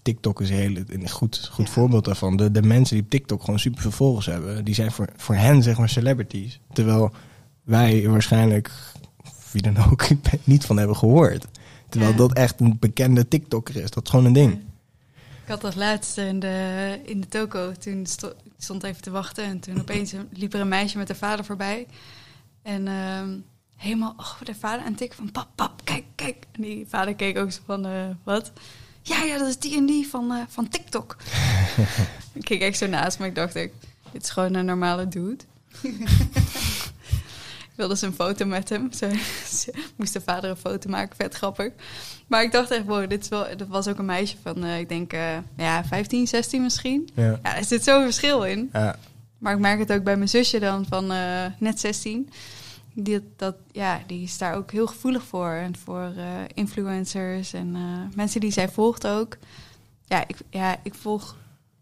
TikTok 0.01 0.41
is 0.41 0.49
een, 0.49 0.55
hele, 0.55 0.84
een 0.88 1.09
goed, 1.09 1.49
goed 1.51 1.65
Ja. 1.65 1.72
voorbeeld 1.72 2.05
daarvan. 2.05 2.38
De, 2.38 2.51
de 2.51 2.61
mensen 2.61 2.95
die 2.95 3.03
op 3.03 3.09
TikTok 3.09 3.43
gewoon 3.43 3.59
super 3.59 3.82
veel 3.82 3.91
volgers 3.91 4.26
hebben, 4.26 4.65
die 4.65 4.74
zijn 4.74 4.91
voor, 4.91 5.07
voor 5.15 5.36
hen 5.36 5.63
zeg 5.63 5.78
maar 5.78 5.89
celebrities. 5.89 6.59
Terwijl 6.74 7.11
wij 7.63 8.03
er 8.03 8.11
waarschijnlijk, 8.11 8.72
wie 9.51 9.61
dan 9.61 9.78
ook, 9.78 10.07
niet 10.43 10.65
van 10.65 10.78
hebben 10.78 10.95
gehoord. 10.95 11.45
Terwijl 11.90 12.12
Ja. 12.12 12.18
dat 12.18 12.34
echt 12.34 12.60
een 12.60 12.78
bekende 12.80 13.28
TikToker 13.28 13.76
is. 13.76 13.90
Dat 13.92 14.04
is 14.04 14.10
gewoon 14.10 14.26
een 14.26 14.34
ding. 14.34 14.54
Ik 15.44 15.54
had 15.54 15.62
dat 15.62 15.76
laatst 15.76 16.18
in 16.18 16.40
de, 16.40 17.00
in 17.06 17.22
de 17.22 17.28
toko. 17.28 17.72
Toen 17.80 18.06
sto- 18.06 18.28
ik 18.44 18.52
stond 18.58 18.84
even 18.84 19.02
te 19.02 19.10
wachten. 19.12 19.44
En 19.44 19.60
toen 19.60 19.80
opeens 19.80 20.14
liep 20.32 20.54
er 20.54 20.60
een 20.60 20.68
meisje 20.68 20.98
met 20.98 21.08
haar 21.08 21.18
vader 21.18 21.46
voorbij. 21.46 21.88
En 22.62 22.88
ehm, 22.88 23.30
helemaal 23.76 24.14
oh, 24.18 24.42
de 24.44 24.56
vader 24.56 24.80
aan 24.80 24.88
het 24.88 24.98
tikken 24.98 25.18
van... 25.18 25.32
Pap, 25.32 25.48
pap, 25.56 25.82
kijk, 25.84 26.04
kijk. 26.16 26.46
En 26.52 26.62
die 26.62 26.86
vader 26.90 27.16
keek 27.16 27.38
ook 27.38 27.52
zo 27.52 27.60
van... 27.66 27.86
eh, 27.86 28.06
wat? 28.24 28.52
Ja, 29.02 29.24
ja, 29.24 29.38
dat 29.38 29.48
is 29.48 29.60
die 29.60 29.78
en 29.78 29.86
die 29.86 30.08
van, 30.08 30.32
eh, 30.32 30.42
van 30.48 30.68
TikTok. 30.70 31.16
ik 32.34 32.44
keek 32.44 32.62
echt 32.62 32.78
zo 32.78 32.88
naast 32.88 33.20
me. 33.20 33.26
Ik 33.26 33.36
dacht, 33.36 33.56
ik, 33.56 33.72
dit 34.12 34.24
is 34.24 34.30
gewoon 34.30 34.54
een 34.54 34.66
normale 34.66 35.08
dude. 35.08 35.44
wilde 37.78 37.94
dus 37.94 38.02
een 38.02 38.14
foto 38.14 38.46
met 38.46 38.70
hem. 38.70 38.92
Zo, 38.92 39.08
moest 39.98 40.14
de 40.14 40.22
vader 40.22 40.50
een 40.50 40.58
foto 40.58 40.90
maken. 40.90 41.16
Vet 41.16 41.36
grappig. 41.36 41.72
Maar 42.28 42.44
ik 42.44 42.52
dacht 42.52 42.72
echt, 42.72 42.86
wow, 42.86 43.10
dit 43.10 43.24
is 43.24 43.30
wel, 43.30 43.46
dat 43.58 43.68
was 43.68 43.88
ook 43.88 43.98
een 43.98 44.06
meisje 44.06 44.36
van, 44.42 44.64
eh, 44.64 44.80
ik 44.80 44.90
denk, 44.90 45.14
eh, 45.14 45.38
ja, 45.58 45.84
15, 45.84 46.28
16 46.28 46.62
misschien. 46.62 47.10
Ja. 47.14 47.40
Ja, 47.44 47.58
er 47.58 47.64
zit 47.64 47.84
zo'n 47.84 48.04
verschil 48.04 48.44
in. 48.44 48.70
Ja, 48.74 48.96
Maar 49.38 49.54
ik 49.54 49.60
merk 49.60 49.80
het 49.80 49.92
ook 49.92 50.04
bij 50.04 50.16
mijn 50.16 50.30
zusje 50.30 50.60
dan, 50.60 50.86
van 50.86 51.12
eh, 51.12 51.46
net 51.58 51.80
16. 51.80 52.30
Die, 52.94 53.22
dat, 53.36 53.56
ja, 53.72 54.02
die 54.08 54.24
is 54.24 54.38
daar 54.38 54.56
ook 54.56 54.72
heel 54.72 54.88
gevoelig 54.88 55.24
voor. 55.24 55.50
En 55.50 55.78
voor 55.78 56.12
influencers 56.54 57.54
en 57.54 57.76
mensen 58.16 58.42
die 58.42 58.52
zij 58.52 58.70
volgt 58.70 59.08
ook. 59.08 59.38
Ja 60.06 60.24
ik, 60.28 60.38
ja, 60.50 60.80
ik 60.84 60.94
volg 60.94 61.36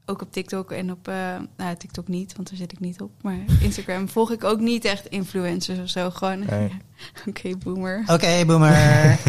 ook 0.06 0.22
op 0.22 0.32
TikTok 0.32 0.72
en 0.72 0.92
op... 0.92 1.08
eh, 1.08 1.36
nou, 1.58 1.76
TikTok 1.76 2.08
niet, 2.08 2.36
want 2.36 2.50
daar 2.50 2.58
zit 2.58 2.72
ik 2.72 2.80
niet 2.80 3.02
op. 3.02 3.12
Maar 3.22 3.38
Instagram 3.62 4.10
volg 4.16 4.32
ik 4.32 4.44
ook 4.44 4.60
niet 4.60 4.86
echt 4.86 5.06
influencers 5.08 5.80
of 5.80 5.90
zo. 5.90 6.10
Gewoon, 6.10 6.46
Nee. 6.46 6.72
oké, 7.30 7.58
boomer. 7.58 8.04
Oké, 8.08 8.46
boomer. 8.46 8.74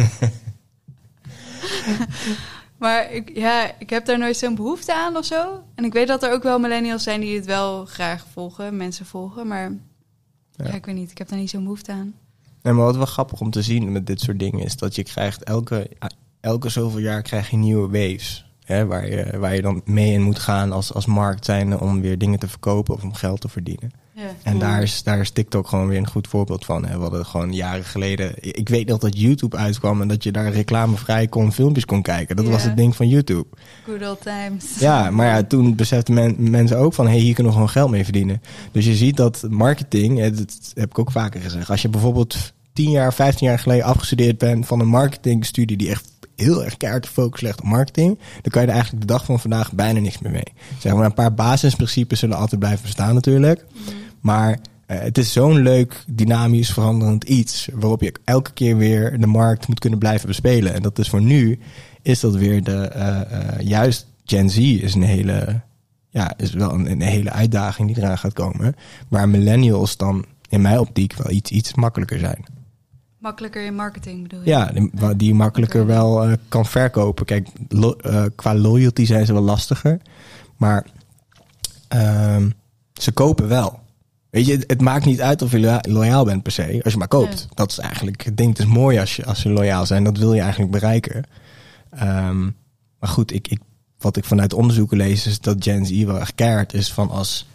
Maar 2.77 3.11
ik, 3.11 3.31
ja, 3.37 3.71
ik 3.79 3.89
heb 3.89 4.05
daar 4.05 4.17
nooit 4.17 4.37
zo'n 4.37 4.55
behoefte 4.55 4.93
aan 4.95 5.17
of 5.17 5.25
zo. 5.25 5.63
En 5.75 5.83
ik 5.83 5.93
weet 5.93 6.07
dat 6.07 6.23
er 6.23 6.31
ook 6.31 6.43
wel 6.43 6.59
millennials 6.59 7.03
zijn 7.03 7.21
die 7.21 7.35
het 7.35 7.45
wel 7.45 7.85
graag 7.85 8.25
volgen, 8.31 8.77
mensen 8.77 9.05
volgen. 9.05 9.47
Maar 9.47 9.71
ja. 10.51 10.65
Ja. 10.65 10.73
ik 10.73 10.85
weet 10.85 10.95
niet, 10.95 11.11
ik 11.11 11.17
heb 11.17 11.29
daar 11.29 11.39
niet 11.39 11.49
zo'n 11.49 11.63
behoefte 11.63 11.91
aan. 11.91 12.13
Nee, 12.61 12.73
maar 12.73 12.85
wat 12.85 12.95
wel 12.95 13.05
grappig 13.05 13.39
om 13.41 13.51
te 13.51 13.61
zien 13.61 13.91
met 13.91 14.07
dit 14.07 14.19
soort 14.21 14.39
dingen 14.39 14.63
is 14.65 14.75
dat 14.75 14.95
je 14.95 15.03
krijgt 15.03 15.43
elke, 15.43 15.89
elke 16.39 16.69
zoveel 16.69 16.99
jaar 16.99 17.21
krijg 17.21 17.49
je 17.49 17.57
nieuwe 17.57 17.87
waves. 17.87 18.46
Hè, 18.67 18.85
waar, 18.85 19.09
je, 19.09 19.37
waar 19.39 19.55
je 19.55 19.61
dan 19.61 19.81
mee 19.85 20.11
in 20.11 20.21
moet 20.21 20.39
gaan 20.39 20.71
als, 20.71 20.93
als 20.93 21.05
markt 21.05 21.45
zijn 21.45 21.79
om 21.79 22.01
weer 22.01 22.17
dingen 22.17 22.39
te 22.39 22.47
verkopen 22.47 22.93
of 22.93 23.03
om 23.03 23.13
geld 23.13 23.41
te 23.41 23.49
verdienen. 23.49 23.91
Ja. 24.13 24.23
En 24.43 24.59
daar, 24.59 24.81
is, 24.81 25.03
daar 25.03 25.19
is 25.19 25.29
TikTok 25.29 25.67
gewoon 25.67 25.87
weer 25.87 25.97
een 25.97 26.07
goed 26.07 26.27
voorbeeld 26.27 26.65
van. 26.65 26.85
Hè. 26.85 26.95
We 26.95 27.01
hadden 27.01 27.25
gewoon 27.25 27.53
jaren 27.53 27.83
geleden... 27.83 28.33
Ik 28.39 28.69
weet 28.69 28.87
nog 28.87 28.99
dat 28.99 29.19
YouTube 29.19 29.57
uitkwam 29.57 30.01
en 30.01 30.07
dat 30.07 30.23
je 30.23 30.31
daar 30.31 30.51
reclamevrij 30.51 31.27
kon 31.27 31.53
filmpjes 31.53 31.85
kon 31.85 32.01
kijken. 32.01 32.35
Dat 32.35 32.47
was 32.47 32.63
het 32.63 32.77
ding 32.77 32.95
van 32.95 33.07
YouTube. 33.07 33.45
Good 33.85 34.07
old 34.07 34.21
times. 34.21 34.79
Ja, 34.79 35.11
maar 35.11 35.27
ja, 35.27 35.43
toen 35.43 35.75
beseften 35.75 36.13
men- 36.13 36.51
mensen 36.51 36.77
ook 36.77 36.93
van... 36.93 37.05
hé, 37.05 37.11
hey, 37.11 37.21
hier 37.21 37.33
kunnen 37.33 37.51
we 37.51 37.57
gewoon 37.57 37.73
geld 37.73 37.91
mee 37.91 38.03
verdienen. 38.03 38.41
Dus 38.71 38.85
je 38.85 38.95
ziet 38.95 39.17
dat 39.17 39.45
marketing, 39.49 40.35
dat 40.35 40.71
heb 40.73 40.89
ik 40.89 40.99
ook 40.99 41.11
vaker 41.11 41.41
gezegd... 41.41 41.69
als 41.69 41.81
je 41.81 41.89
bijvoorbeeld 41.89 42.53
10 42.73 42.89
jaar, 42.89 43.13
15 43.13 43.47
jaar 43.47 43.59
geleden 43.59 43.85
afgestudeerd 43.85 44.37
bent... 44.37 44.65
van 44.65 44.79
een 44.79 44.87
marketingstudie 44.87 45.77
die 45.77 45.89
echt 45.89 46.16
heel 46.45 46.63
erg 46.63 46.77
keihard 46.77 47.05
gefocust 47.05 47.43
legt 47.43 47.59
op 47.59 47.65
marketing... 47.65 48.19
dan 48.41 48.51
kan 48.51 48.61
je 48.61 48.67
er 48.67 48.73
eigenlijk 48.73 49.07
de 49.07 49.13
dag 49.13 49.25
van 49.25 49.39
vandaag 49.39 49.73
bijna 49.73 49.99
niks 49.99 50.19
meer 50.19 50.31
mee. 50.31 50.53
Zeg 50.79 50.93
maar, 50.93 51.05
een 51.05 51.13
paar 51.13 51.33
basisprincipes 51.33 52.19
zullen 52.19 52.37
altijd 52.37 52.59
blijven 52.59 52.81
bestaan 52.81 53.13
natuurlijk... 53.13 53.65
Maar 54.21 54.59
eh, 54.85 54.99
het 54.99 55.17
is 55.17 55.31
zo'n 55.31 55.61
leuk, 55.61 56.03
dynamisch, 56.07 56.73
veranderend 56.73 57.23
iets... 57.23 57.69
waarop 57.73 58.01
je 58.01 58.13
elke 58.23 58.51
keer 58.53 58.77
weer 58.77 59.19
de 59.19 59.27
markt 59.27 59.67
moet 59.67 59.79
kunnen 59.79 59.99
blijven 59.99 60.27
bespelen. 60.27 60.73
En 60.73 60.81
dat 60.81 60.99
is 60.99 61.09
voor 61.09 61.21
nu, 61.21 61.59
is 62.01 62.19
dat 62.19 62.35
weer 62.35 62.63
de... 62.63 62.87
eh, 62.87 63.21
eh, 63.21 63.59
juist 63.59 64.07
Gen 64.25 64.49
Z 64.49 64.57
is 64.57 64.93
een 64.93 65.03
hele... 65.03 65.61
Ja, 66.09 66.33
is 66.37 66.51
wel 66.51 66.73
een, 66.73 66.91
een 66.91 67.01
hele 67.01 67.31
uitdaging 67.31 67.87
die 67.87 68.03
eraan 68.03 68.17
gaat 68.17 68.33
komen. 68.33 68.75
Waar 69.07 69.29
millennials 69.29 69.97
dan 69.97 70.25
in 70.49 70.61
mijn 70.61 70.79
optiek 70.79 71.13
wel 71.13 71.31
iets, 71.31 71.51
iets 71.51 71.73
makkelijker 71.73 72.19
zijn. 72.19 72.45
Makkelijker 73.27 73.65
in 73.65 73.75
marketing 73.75 74.21
bedoel 74.21 74.39
je? 74.43 74.49
Ja, 74.49 74.71
die, 75.13 75.33
makkelijker 75.33 75.85
wel 75.85 76.23
eh, 76.23 76.33
kan 76.47 76.65
verkopen. 76.65 77.25
Kijk, 77.25 77.47
lo- 77.69 77.95
eh, 77.95 78.23
qua 78.35 78.55
loyalty 78.55 79.05
zijn 79.05 79.25
ze 79.25 79.33
wel 79.33 79.41
lastiger. 79.41 79.99
Maar 80.57 80.85
ehm, 81.87 82.49
ze 82.93 83.11
kopen 83.11 83.47
wel. 83.47 83.79
Weet 84.29 84.45
je, 84.45 84.51
het, 84.51 84.63
het 84.67 84.81
maakt 84.81 85.05
niet 85.05 85.21
uit 85.21 85.41
of 85.41 85.51
je 85.51 85.59
loya- 85.59 85.81
loyaal 85.89 86.25
bent 86.25 86.43
per 86.43 86.51
se. 86.51 86.79
Als 86.83 86.93
je 86.93 86.99
maar 86.99 87.07
koopt. 87.07 87.39
Ja. 87.39 87.53
Dat 87.53 87.71
is 87.71 87.79
eigenlijk 87.79 88.23
het 88.25 88.37
ding. 88.37 88.49
Het 88.49 88.59
is 88.59 88.65
mooi 88.73 88.99
als 88.99 89.15
je, 89.15 89.25
als 89.25 89.43
je 89.43 89.49
loyaal 89.49 89.85
bent. 89.87 90.05
Dat 90.05 90.17
wil 90.17 90.33
je 90.33 90.41
eigenlijk 90.41 90.71
bereiken. 90.71 91.23
Ehm, 91.89 92.43
maar 92.99 93.09
goed, 93.09 93.33
ik, 93.33 93.47
ik, 93.47 93.59
wat 93.97 94.17
ik 94.17 94.25
vanuit 94.25 94.53
onderzoeken 94.53 94.97
lees... 94.97 95.27
is 95.27 95.39
dat 95.39 95.63
Gen 95.63 95.85
Z 95.85 96.03
wel 96.03 96.19
echt 96.19 96.35
keihard 96.35 96.73
is 96.73 96.93
van 96.93 97.09
als... 97.09 97.47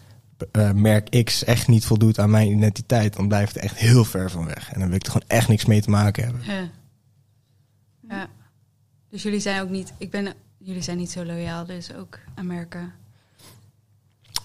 eh, 0.51 0.70
merk 0.72 1.24
X 1.24 1.45
echt 1.45 1.68
niet 1.68 1.84
voldoet 1.84 2.18
aan 2.18 2.30
mijn 2.30 2.51
identiteit, 2.51 3.16
dan 3.16 3.28
blijft 3.28 3.55
het 3.55 3.62
echt 3.62 3.76
heel 3.76 4.05
ver 4.05 4.30
van 4.30 4.45
weg. 4.47 4.72
En 4.72 4.78
dan 4.80 4.88
wil 4.88 4.97
ik 4.97 5.07
er 5.07 5.12
gewoon 5.12 5.28
echt 5.28 5.49
niks 5.49 5.64
mee 5.64 5.80
te 5.82 5.90
maken 5.90 6.24
hebben. 6.24 6.43
Ja. 6.45 6.70
Ja. 8.09 8.28
Dus 9.11 9.22
jullie 9.22 9.40
zijn 9.40 9.62
ook 9.62 9.68
niet... 9.70 9.93
Ik 9.99 10.11
ben... 10.11 10.34
Jullie 10.59 10.82
zijn 10.82 10.97
niet 10.97 11.11
zo 11.11 11.24
loyaal, 11.24 11.66
dus 11.66 11.95
ook 11.95 12.18
aan 12.34 12.47
merken. 12.47 12.93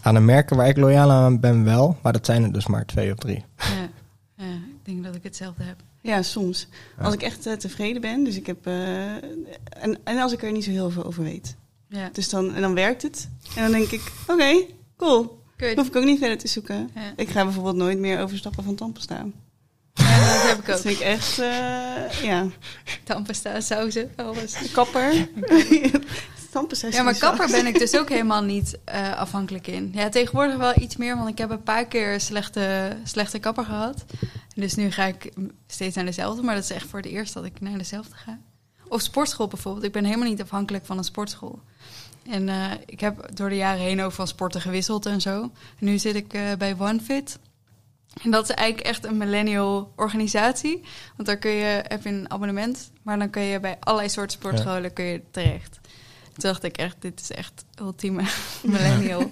Aan 0.02 0.14
de 0.14 0.20
merken 0.20 0.58
waar 0.58 0.68
ik 0.68 0.78
loyaal 0.78 1.12
aan 1.12 1.40
ben 1.40 1.64
wel, 1.64 1.98
maar 2.02 2.14
dat 2.14 2.26
zijn 2.26 2.44
er 2.44 2.52
dus 2.52 2.68
maar 2.68 2.86
twee 2.86 3.12
of 3.12 3.18
drie. 3.18 3.44
Ja. 3.58 3.90
ja. 4.36 4.54
Ik 4.54 4.84
denk 4.84 5.04
dat 5.04 5.16
ik 5.16 5.24
hetzelfde 5.24 5.64
heb. 5.64 5.76
Ja, 6.02 6.22
soms. 6.22 6.68
Ja. 6.98 7.04
Als 7.04 7.14
ik 7.14 7.22
echt 7.22 7.46
eh, 7.46 7.54
tevreden 7.54 8.02
ben, 8.02 8.24
dus 8.24 8.36
ik 8.36 8.46
heb. 8.46 8.68
eh, 8.68 9.14
en, 9.14 9.98
en 10.04 10.18
als 10.18 10.34
ik 10.34 10.44
er 10.44 10.52
niet 10.52 10.64
zo 10.64 10.72
heel 10.72 10.90
veel 10.90 11.04
over 11.06 11.24
weet. 11.24 11.56
Ja. 11.90 12.10
Dus 12.12 12.30
dan, 12.30 12.54
en 12.54 12.62
dan 12.62 12.74
werkt 12.74 13.02
het. 13.02 13.30
En 13.56 13.62
dan 13.64 13.72
denk 13.72 13.92
ik, 13.92 14.12
oké, 14.28 14.64
cool. 14.98 15.44
Good. 15.58 15.76
Hoef 15.76 15.88
ik 15.88 15.96
ook 15.96 16.04
niet 16.04 16.20
verder 16.20 16.38
te 16.38 16.48
zoeken. 16.48 16.90
Ja. 16.96 17.02
Ik 17.16 17.30
ga 17.30 17.44
bijvoorbeeld 17.44 17.76
nooit 17.76 17.98
meer 17.98 18.20
overstappen 18.20 18.64
van 18.64 18.76
tandpasta. 18.76 19.26
Ja, 19.94 20.34
dat 20.34 20.48
heb 20.50 20.58
ik 20.60 20.66
Dat 20.66 20.76
ook. 20.76 20.82
vind 20.82 20.96
ik 21.00 21.06
echt, 21.06 21.40
eh, 21.40 22.24
ja. 22.24 22.48
Tandpasta, 23.04 23.60
sauzen, 23.62 24.12
alles. 24.16 24.72
Kapper. 24.72 25.28
tandpasta 26.52 26.88
Ja, 26.88 27.04
maar 27.04 27.18
kapper 27.18 27.48
ben 27.48 27.66
ik 27.66 27.80
dus 27.80 27.98
ook 27.98 28.10
helemaal 28.10 28.44
niet 28.44 28.78
eh, 28.84 29.18
afhankelijk 29.18 29.68
in. 29.68 29.92
Ja, 29.94 30.10
tegenwoordig 30.10 30.58
wel 30.58 30.74
iets 30.82 30.96
meer, 30.98 31.16
want 31.18 31.30
ik 31.30 31.38
heb 31.38 31.50
een 31.50 31.64
paar 31.64 31.86
keer 31.86 32.20
slechte, 32.22 32.98
slechte 33.04 33.40
kapper 33.40 33.66
gehad. 33.66 34.06
Dus 34.56 34.76
nu 34.76 34.92
ga 34.92 35.06
ik 35.06 35.32
steeds 35.68 35.96
naar 35.96 36.06
dezelfde, 36.06 36.42
maar 36.42 36.56
dat 36.56 36.64
is 36.64 36.72
echt 36.72 36.88
voor 36.88 37.00
het 37.00 37.08
eerst 37.10 37.34
dat 37.34 37.46
ik 37.46 37.62
naar 37.62 37.78
dezelfde 37.78 38.16
ga. 38.16 38.40
Of 38.88 39.02
sportschool 39.02 39.48
bijvoorbeeld. 39.48 39.86
Ik 39.86 39.92
ben 39.92 40.04
helemaal 40.06 40.30
niet 40.30 40.42
afhankelijk 40.42 40.86
van 40.86 40.98
een 40.98 41.04
sportschool. 41.04 41.60
En 42.30 42.50
eh, 42.50 42.72
ik 42.86 43.00
heb 43.00 43.30
door 43.34 43.50
de 43.50 43.56
jaren 43.56 43.82
heen 43.82 44.02
ook 44.02 44.12
van 44.12 44.28
sporten 44.28 44.62
gewisseld 44.62 45.06
en 45.06 45.22
zo. 45.22 45.42
En 45.42 45.52
nu 45.86 45.98
zit 45.98 46.16
ik 46.16 46.34
eh, 46.34 46.42
bij 46.58 46.76
OneFit. 46.80 47.40
En 48.24 48.32
dat 48.32 48.50
is 48.50 48.56
eigenlijk 48.56 48.88
echt 48.88 49.06
een 49.06 49.18
millennial 49.18 49.94
organisatie. 49.96 50.82
Want 51.16 51.28
daar 51.28 51.38
kun 51.38 51.52
je, 51.52 51.84
heb 51.88 52.04
je 52.04 52.10
een 52.10 52.32
abonnement, 52.32 52.92
maar 53.02 53.20
dan 53.20 53.30
kun 53.30 53.42
je 53.42 53.60
bij 53.60 53.78
allerlei 53.80 54.10
soorten 54.10 54.38
sportscholen 54.38 54.94
kun 54.94 55.06
je 55.06 55.22
terecht. 55.32 55.80
Toen 56.24 56.50
dacht 56.50 56.64
ik 56.64 56.78
echt, 56.78 56.96
dit 57.00 57.20
is 57.20 57.32
echt 57.32 57.66
ultieme 57.82 58.24
millennial. 58.64 59.20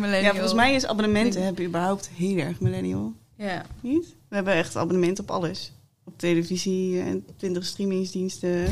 millennial. 0.00 0.22
Ja, 0.22 0.30
volgens 0.30 0.54
mij 0.54 0.74
is 0.74 0.86
abonnementen 0.86 1.44
hebben 1.44 1.64
überhaupt 1.64 2.10
heel 2.14 2.38
erg 2.38 2.60
millennial. 2.60 3.12
Ja. 3.34 3.64
Niet? 3.80 4.14
We 4.28 4.34
hebben 4.34 4.54
echt 4.54 4.76
abonnement 4.76 5.18
op 5.18 5.30
alles. 5.30 5.72
Televisie 6.18 7.00
en 7.00 7.24
20 7.36 7.64
streamingsdiensten. 7.64 8.58
ja. 8.60 8.68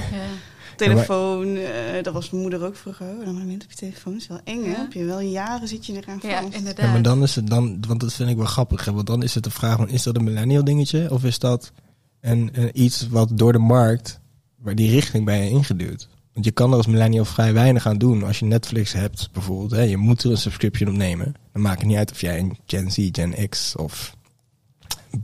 Telefoon, 0.77 1.57
eh, 1.57 2.03
dat 2.03 2.13
was 2.15 2.31
mijn 2.31 2.43
moeder 2.43 2.65
ook 2.65 2.77
vroeger. 2.77 3.07
Oh, 3.07 3.13
Een 3.13 3.27
abonnement 3.27 3.65
op 3.65 3.71
je 3.71 3.77
telefoon 3.77 4.17
is 4.17 4.27
wel 4.27 4.41
eng, 4.45 4.63
hè? 4.65 4.71
Ja. 4.71 4.77
Heb 4.77 4.93
je 4.93 5.05
wel 5.05 5.21
jaren 5.21 5.69
zit 5.69 5.87
je 5.87 5.93
eraan 5.93 6.19
Ja, 6.23 6.43
vast. 6.43 6.55
inderdaad. 6.55 6.85
Ja, 6.87 6.93
maar 6.93 7.03
dan 7.03 7.23
is 7.23 7.35
het 7.35 7.47
dan, 7.47 7.79
want 7.89 8.01
dat 8.01 8.13
vind 8.13 8.31
ik 8.31 8.37
wel 8.37 8.47
grappig, 8.47 8.85
hè, 8.85 8.93
want 8.93 9.07
dan 9.07 9.23
is 9.23 9.35
het 9.35 9.45
de 9.45 9.51
vraag 9.51 9.77
van, 9.77 9.89
is 9.89 10.03
dat 10.03 10.17
een 10.17 10.25
millennial 10.25 10.65
dingetje? 10.65 11.11
Of 11.11 11.25
is 11.25 11.39
dat 11.39 11.73
een, 12.21 12.51
een 12.53 12.71
iets 12.83 13.09
wat 13.09 13.31
door 13.39 13.53
de 13.53 13.59
markt, 13.59 14.21
waar 14.59 14.75
die 14.75 14.91
richting 14.91 15.25
bij 15.25 15.45
je 15.45 15.51
ingeduwd? 15.51 16.09
Want 16.33 16.45
je 16.45 16.53
kan 16.53 16.71
er 16.71 16.77
als 16.77 16.87
millennial 16.87 17.25
vrij 17.25 17.53
weinig 17.53 17.87
aan 17.87 17.99
doen. 17.99 18.23
Als 18.23 18.39
je 18.39 18.45
Netflix 18.45 18.93
hebt 18.93 19.29
bijvoorbeeld, 19.33 19.71
hè, 19.71 19.83
je 19.83 19.97
moet 19.97 20.23
er 20.23 20.31
een 20.31 20.37
subscription 20.39 20.89
op 20.89 20.95
nemen. 20.97 21.35
Dan 21.53 21.63
maakt 21.63 21.79
het 21.79 21.89
niet 21.89 21.97
uit 21.97 22.11
of 22.11 22.21
jij 22.21 22.39
een 22.39 22.57
Gen 22.67 22.91
Z, 22.91 23.09
Gen 23.13 23.49
X 23.49 23.77
of 23.77 24.17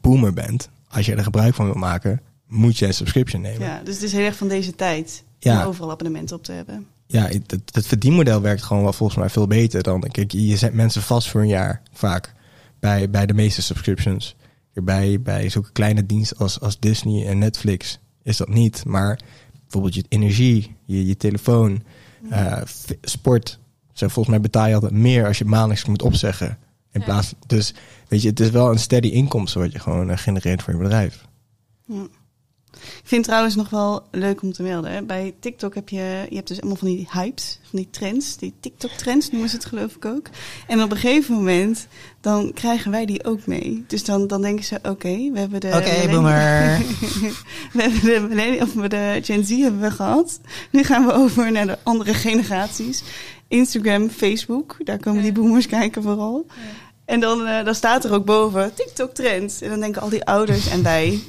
boomer 0.00 0.32
bent. 0.32 0.68
Als 0.92 1.06
je 1.06 1.14
er 1.14 1.22
gebruik 1.22 1.54
van 1.54 1.64
wil 1.64 1.74
maken, 1.74 2.20
moet 2.46 2.78
je 2.78 2.86
een 2.86 2.94
subscription 2.94 3.40
nemen. 3.40 3.66
Ja, 3.66 3.80
dus 3.84 3.94
het 3.94 4.04
is 4.04 4.12
heel 4.12 4.24
erg 4.24 4.36
van 4.36 4.48
deze 4.48 4.74
tijd 4.74 5.24
Ja. 5.38 5.60
om 5.60 5.66
overal 5.68 5.90
abonnementen 5.90 6.36
op 6.36 6.44
te 6.44 6.52
hebben. 6.52 6.86
Ja, 7.06 7.26
het, 7.26 7.60
het, 7.72 7.86
verdienmodel 7.86 8.40
werkt 8.40 8.62
gewoon 8.62 8.82
wel 8.82 8.92
volgens 8.92 9.18
mij 9.18 9.28
veel 9.28 9.46
beter 9.46 9.82
dan. 9.82 10.00
Kijk, 10.00 10.32
je 10.32 10.56
zet 10.56 10.74
mensen 10.74 11.02
vast 11.02 11.28
voor 11.28 11.40
een 11.40 11.48
jaar 11.48 11.82
vaak 11.92 12.32
bij, 12.80 13.10
bij 13.10 13.26
de 13.26 13.34
meeste 13.34 13.62
subscriptions. 13.62 14.36
Bij, 14.74 15.20
bij 15.20 15.48
zulke 15.48 15.72
kleine 15.72 16.06
diensten 16.06 16.36
als, 16.36 16.60
als 16.60 16.78
Disney 16.78 17.26
en 17.26 17.38
Netflix 17.38 17.98
is 18.22 18.36
dat 18.36 18.48
niet. 18.48 18.84
Maar 18.84 19.20
bijvoorbeeld 19.60 19.94
je 19.94 20.04
energie, 20.08 20.76
je, 20.84 21.06
je 21.06 21.16
telefoon, 21.16 21.82
eh, 22.30 22.60
sport. 23.02 23.58
Zo, 23.92 24.06
volgens 24.06 24.28
mij 24.28 24.40
betaal 24.40 24.66
je 24.68 24.74
altijd 24.74 24.92
meer 24.92 25.26
als 25.26 25.38
je 25.38 25.44
maandelijks 25.44 25.84
moet 25.84 26.02
opzeggen. 26.02 26.58
In 26.92 27.00
Ja. 27.00 27.06
plaats, 27.06 27.34
dus 27.46 27.74
weet 28.08 28.22
je, 28.22 28.28
het 28.28 28.40
is 28.40 28.50
wel 28.50 28.70
een 28.70 28.78
steady 28.78 29.08
inkomsten 29.08 29.60
wat 29.60 29.72
je 29.72 29.78
gewoon 29.78 30.10
eh, 30.10 30.16
genereert 30.18 30.62
voor 30.62 30.72
je 30.72 30.78
bedrijf. 30.78 31.26
Ja. 31.86 32.06
Ik 32.72 33.08
vind 33.08 33.24
trouwens 33.24 33.54
nog 33.54 33.70
wel 33.70 34.02
leuk 34.10 34.42
om 34.42 34.52
te 34.52 34.62
melden. 34.62 34.92
Hè. 34.92 35.02
Bij 35.02 35.34
TikTok 35.40 35.74
heb 35.74 35.88
je, 35.88 36.26
je 36.28 36.34
hebt 36.36 36.48
dus 36.48 36.58
allemaal 36.60 36.76
van 36.78 36.88
die 36.88 37.08
hypes, 37.12 37.58
van 37.62 37.78
die 37.78 37.88
trends. 37.90 38.36
Die 38.36 38.54
TikTok-trends 38.60 39.30
noemen 39.30 39.48
ze 39.50 39.56
het 39.56 39.64
geloof 39.64 39.94
ik 39.96 40.04
ook. 40.04 40.26
En 40.66 40.82
op 40.82 40.90
een 40.90 40.96
gegeven 40.96 41.34
moment, 41.34 41.86
dan 42.20 42.52
krijgen 42.54 42.90
wij 42.90 43.06
die 43.06 43.24
ook 43.24 43.46
mee. 43.46 43.84
Dus 43.86 44.04
dan, 44.04 44.26
dan 44.26 44.42
denken 44.42 44.64
ze, 44.64 44.78
oké, 44.82 45.30
we 45.32 45.38
hebben 45.38 45.60
de... 45.60 45.68
millennial- 45.68 46.10
boomer. 46.10 46.78
we 47.72 47.82
hebben 47.82 48.00
de, 48.00 48.26
millennial- 48.28 48.62
of 48.66 48.72
de 48.88 49.18
Gen 49.22 49.44
Z 49.44 49.50
hebben 49.50 49.80
we 49.80 49.90
gehad. 49.90 50.40
Nu 50.70 50.82
gaan 50.84 51.06
we 51.06 51.12
over 51.12 51.52
naar 51.52 51.66
de 51.66 51.78
andere 51.82 52.14
generaties. 52.14 53.02
Instagram, 53.52 54.10
Facebook, 54.10 54.76
daar 54.84 54.98
komen 54.98 55.22
die 55.22 55.32
boomers 55.32 55.66
kijken 55.66 56.02
vooral. 56.02 56.46
En 57.04 57.20
dan, 57.20 57.46
eh, 57.46 57.64
dan 57.64 57.74
staat 57.74 58.04
er 58.04 58.12
ook 58.12 58.24
boven 58.24 58.74
TikTok 58.74 59.14
trends. 59.14 59.60
En 59.60 59.70
dan 59.70 59.80
denken 59.80 60.02
al 60.02 60.08
die 60.08 60.24
ouders 60.24 60.68
en 60.68 60.82
wij. 60.82 61.20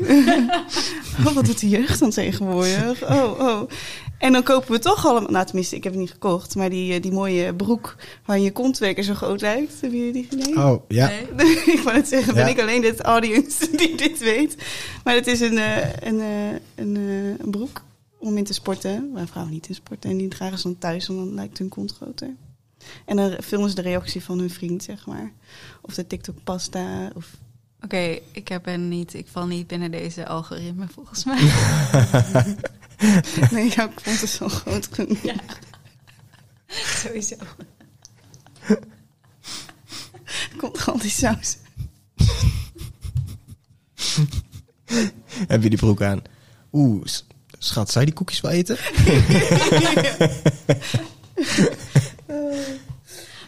oh, 1.26 1.34
wat 1.34 1.46
doet 1.46 1.60
de 1.60 1.70
jeugd 1.70 2.00
dan 2.00 2.10
tegenwoordig? 2.10 3.04
Oh, 3.04 3.40
oh. 3.40 3.70
En 4.18 4.32
dan 4.32 4.44
kopen 4.44 4.72
we 4.72 4.80
toch 4.80 5.06
allemaal... 5.08 5.32
Nou, 5.32 5.46
tenminste, 5.46 5.76
ik 5.76 5.84
heb 5.84 5.92
het 5.92 6.02
niet 6.02 6.12
gekocht. 6.12 6.56
Maar 6.56 6.70
die, 6.70 6.94
eh, 6.94 7.02
die 7.02 7.12
mooie 7.12 7.54
broek 7.54 7.96
waar 8.26 8.40
je 8.40 8.52
kontwekker 8.52 9.04
zo 9.04 9.14
groot 9.14 9.42
lijkt. 9.42 9.74
Hebben 9.82 10.00
jullie 10.00 10.14
die 10.14 10.28
gezien? 10.30 10.58
Oh, 10.58 10.84
ja. 10.88 11.12
Nee? 11.36 11.58
ik 11.76 11.80
wou 11.84 11.96
net 11.96 12.08
zeggen, 12.08 12.34
ben 12.34 12.44
Ja. 12.44 12.50
ik 12.50 12.62
alleen 12.62 12.82
dit 12.82 13.02
audience 13.02 13.68
die 13.78 13.96
dit 13.96 14.20
weet. 14.20 14.56
Maar 15.04 15.16
het 15.16 15.28
is 15.28 15.40
een, 15.40 15.58
eh, 15.58 15.78
een, 16.00 16.20
eh, 16.20 16.48
een, 16.76 16.96
eh, 16.96 17.44
een 17.46 17.52
broek 17.52 17.82
om 18.24 18.38
in 18.38 18.44
te 18.44 18.54
sporten. 18.54 19.12
Waar 19.12 19.28
vrouwen 19.28 19.54
niet 19.54 19.68
in 19.68 19.76
sporten. 19.76 20.10
En 20.10 20.18
die 20.18 20.28
dragen 20.28 20.58
ze 20.58 20.64
dan 20.64 20.78
thuis, 20.78 21.08
want 21.08 21.20
dan 21.20 21.34
lijkt 21.34 21.58
hun 21.58 21.70
kont 21.70 21.94
groter. 21.94 22.36
En 23.06 23.16
dan 23.16 23.38
filmen 23.44 23.70
ze 23.70 23.76
de 23.76 23.82
reactie 23.82 24.24
van 24.24 24.40
hun 24.40 24.50
vriend, 24.50 24.84
zeg 24.84 25.06
maar. 25.06 25.32
Of 25.82 25.94
de 25.94 26.08
TikTok 26.08 26.44
pasta. 26.44 27.12
Of... 27.16 27.38
Oké, 27.82 28.20
ik 28.32 28.48
heb 28.48 28.68
er 28.68 28.78
niet, 28.78 29.14
ik 29.14 29.28
val 29.28 29.48
niet 29.48 29.68
binnen 29.68 29.92
deze 29.92 30.28
algoritme 30.28 30.88
volgens 30.88 31.26
mij. 31.26 31.42
Nee, 33.52 33.70
jouw 33.70 33.88
kont 33.88 34.22
is 34.22 34.36
zo 34.36 34.48
groot 34.48 34.88
genoeg. 34.92 35.24
Ja. 35.24 35.36
Sowieso. 36.68 37.36
Komt 40.58 40.78
er 40.78 40.92
al 40.92 40.98
die 40.98 41.10
saus. 41.10 41.58
Heb 45.48 45.64
je 45.64 45.70
die 45.70 45.78
broek 45.78 46.02
aan? 46.02 46.22
Oeh, 46.72 47.06
schat, 47.64 47.94
je 47.94 48.06
die 48.06 48.14
koekjes 48.14 48.42
wel 48.42 48.52
eten? 48.52 48.78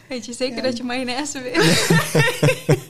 Weet 0.09 0.25
je 0.25 0.33
zeker 0.33 0.55
Ja. 0.55 0.61
dat 0.61 0.77
je 0.77 0.83
mayonaise 0.83 1.41
wil? 1.41 1.63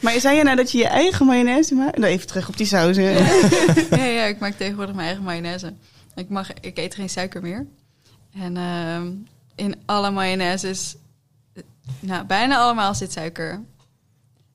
Maar 0.00 0.20
zei 0.20 0.36
je 0.36 0.42
nou 0.42 0.56
dat 0.56 0.70
je 0.70 0.78
je 0.78 0.86
eigen 0.86 1.26
mayonaise 1.26 1.74
maakt? 1.74 1.98
Nou, 1.98 2.12
even 2.12 2.26
terug 2.26 2.48
op 2.48 2.56
die 2.56 2.66
sauzen. 2.66 3.02
ja, 3.90 4.04
ja, 4.04 4.24
ik 4.24 4.38
maak 4.38 4.52
tegenwoordig 4.52 4.94
mijn 4.94 5.06
eigen 5.06 5.24
mayonaise. 5.24 5.74
Ik, 6.14 6.28
mag, 6.28 6.52
ik 6.60 6.78
eet 6.78 6.94
geen 6.94 7.08
suiker 7.08 7.42
meer. 7.42 7.66
En 8.34 8.56
ehm, 8.56 9.12
in 9.54 9.76
alle 9.86 10.10
mayonaises, 10.10 10.96
nou, 12.00 12.24
bijna 12.24 12.56
allemaal 12.58 12.94
zit 12.94 13.12
suiker. 13.12 13.62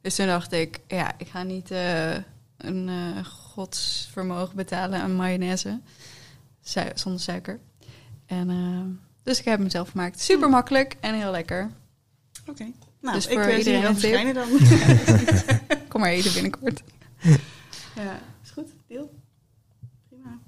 Dus 0.01 0.15
toen 0.15 0.27
dacht 0.27 0.51
ik, 0.51 0.79
ja, 0.87 1.11
ik 1.17 1.27
ga 1.27 1.43
niet 1.43 1.71
eh, 1.71 2.13
een 2.57 2.89
eh, 2.89 3.25
godsvermogen 3.25 4.55
betalen 4.55 5.01
aan 5.01 5.15
mayonaise 5.15 5.79
Zonder 6.93 7.21
suiker. 7.21 7.59
En, 8.25 8.49
ehm, 8.49 8.87
dus 9.23 9.39
ik 9.39 9.45
heb 9.45 9.59
hem 9.59 9.69
zelf 9.69 9.89
gemaakt. 9.89 10.21
Super 10.21 10.49
makkelijk 10.49 10.95
en 10.99 11.13
heel 11.13 11.31
lekker. 11.31 11.71
Oké. 12.47 12.71
Nou, 12.99 13.15
Dus 13.15 13.27
ik 13.27 13.39
voor 13.39 13.41
eh, 13.41 13.57
iedereen 13.57 13.81
je 13.81 13.87
verschijnen 13.87 14.33
dan. 14.33 14.47
Kom 15.89 16.01
maar 16.01 16.09
eten 16.09 16.33
binnenkort. 16.33 16.83
ja, 17.95 18.19
is 18.43 18.49
goed. 18.53 18.69
Deel. 18.87 19.13
Prima. 20.09 20.39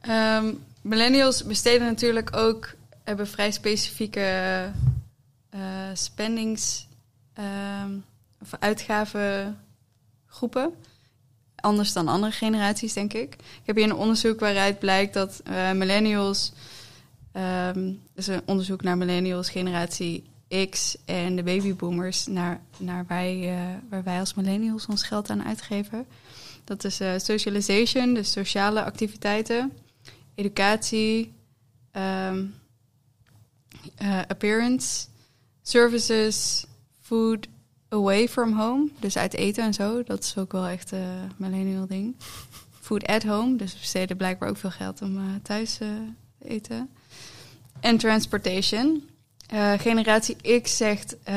Ehm, 0.00 0.54
millennials 0.80 1.44
besteden 1.44 1.86
natuurlijk 1.86 2.36
ook, 2.36 2.74
hebben 3.04 3.28
vrij 3.28 3.50
specifieke 3.50 4.20
eh 5.50 5.60
spendings 5.92 6.88
ehm, 7.32 7.90
of 8.40 8.54
uitgavengroepen. 8.58 10.74
Anders 11.66 11.92
dan 11.92 12.08
andere 12.08 12.32
generaties, 12.32 12.92
denk 12.92 13.12
ik. 13.12 13.34
Ik 13.34 13.62
heb 13.64 13.76
hier 13.76 13.84
een 13.84 13.94
onderzoek 13.94 14.40
waaruit 14.40 14.78
blijkt 14.78 15.14
dat 15.14 15.40
eh, 15.44 15.72
millennials, 15.72 16.52
ehm 17.32 17.92
dus 18.14 18.26
een 18.26 18.42
onderzoek 18.44 18.82
naar 18.82 18.96
millennials, 18.96 19.50
generatie 19.50 20.24
X 20.70 20.96
en 21.04 21.36
de 21.36 21.42
babyboomers, 21.42 22.26
naar, 22.26 22.60
naar 22.78 23.04
wij, 23.08 23.42
eh, 23.42 23.74
waar 23.90 24.02
wij 24.02 24.18
als 24.18 24.34
millennials 24.34 24.86
ons 24.86 25.02
geld 25.02 25.30
aan 25.30 25.44
uitgeven. 25.44 26.06
Dat 26.64 26.84
is 26.84 27.00
eh, 27.00 27.12
socialization, 27.16 28.14
dus 28.14 28.32
sociale 28.32 28.84
activiteiten 28.84 29.72
educatie, 30.34 31.34
ehm, 31.90 32.44
eh, 33.96 34.20
appearance, 34.28 35.06
services, 35.62 36.66
food 37.00 37.48
away 37.88 38.28
from 38.28 38.52
home, 38.58 38.88
dus 39.00 39.16
uit 39.18 39.34
eten 39.34 39.64
en 39.64 39.74
zo. 39.74 40.02
Dat 40.02 40.22
is 40.24 40.36
ook 40.38 40.52
wel 40.52 40.66
echt 40.66 40.90
een 40.90 41.32
millennial 41.36 41.86
ding. 41.86 42.14
Food 42.80 43.06
at 43.06 43.22
home, 43.24 43.56
dus 43.56 43.72
we 43.72 43.78
besteden 43.78 44.16
blijkbaar 44.16 44.48
ook 44.48 44.56
veel 44.56 44.70
geld 44.70 45.02
om 45.02 45.16
eh, 45.16 45.22
thuis 45.42 45.78
eh, 45.80 45.88
te 46.38 46.48
eten. 46.48 46.90
En 47.80 47.96
transportation. 47.98 49.08
Eh, 49.46 49.72
generatie 49.78 50.60
X 50.62 50.76
zegt, 50.76 51.16
eh, 51.22 51.36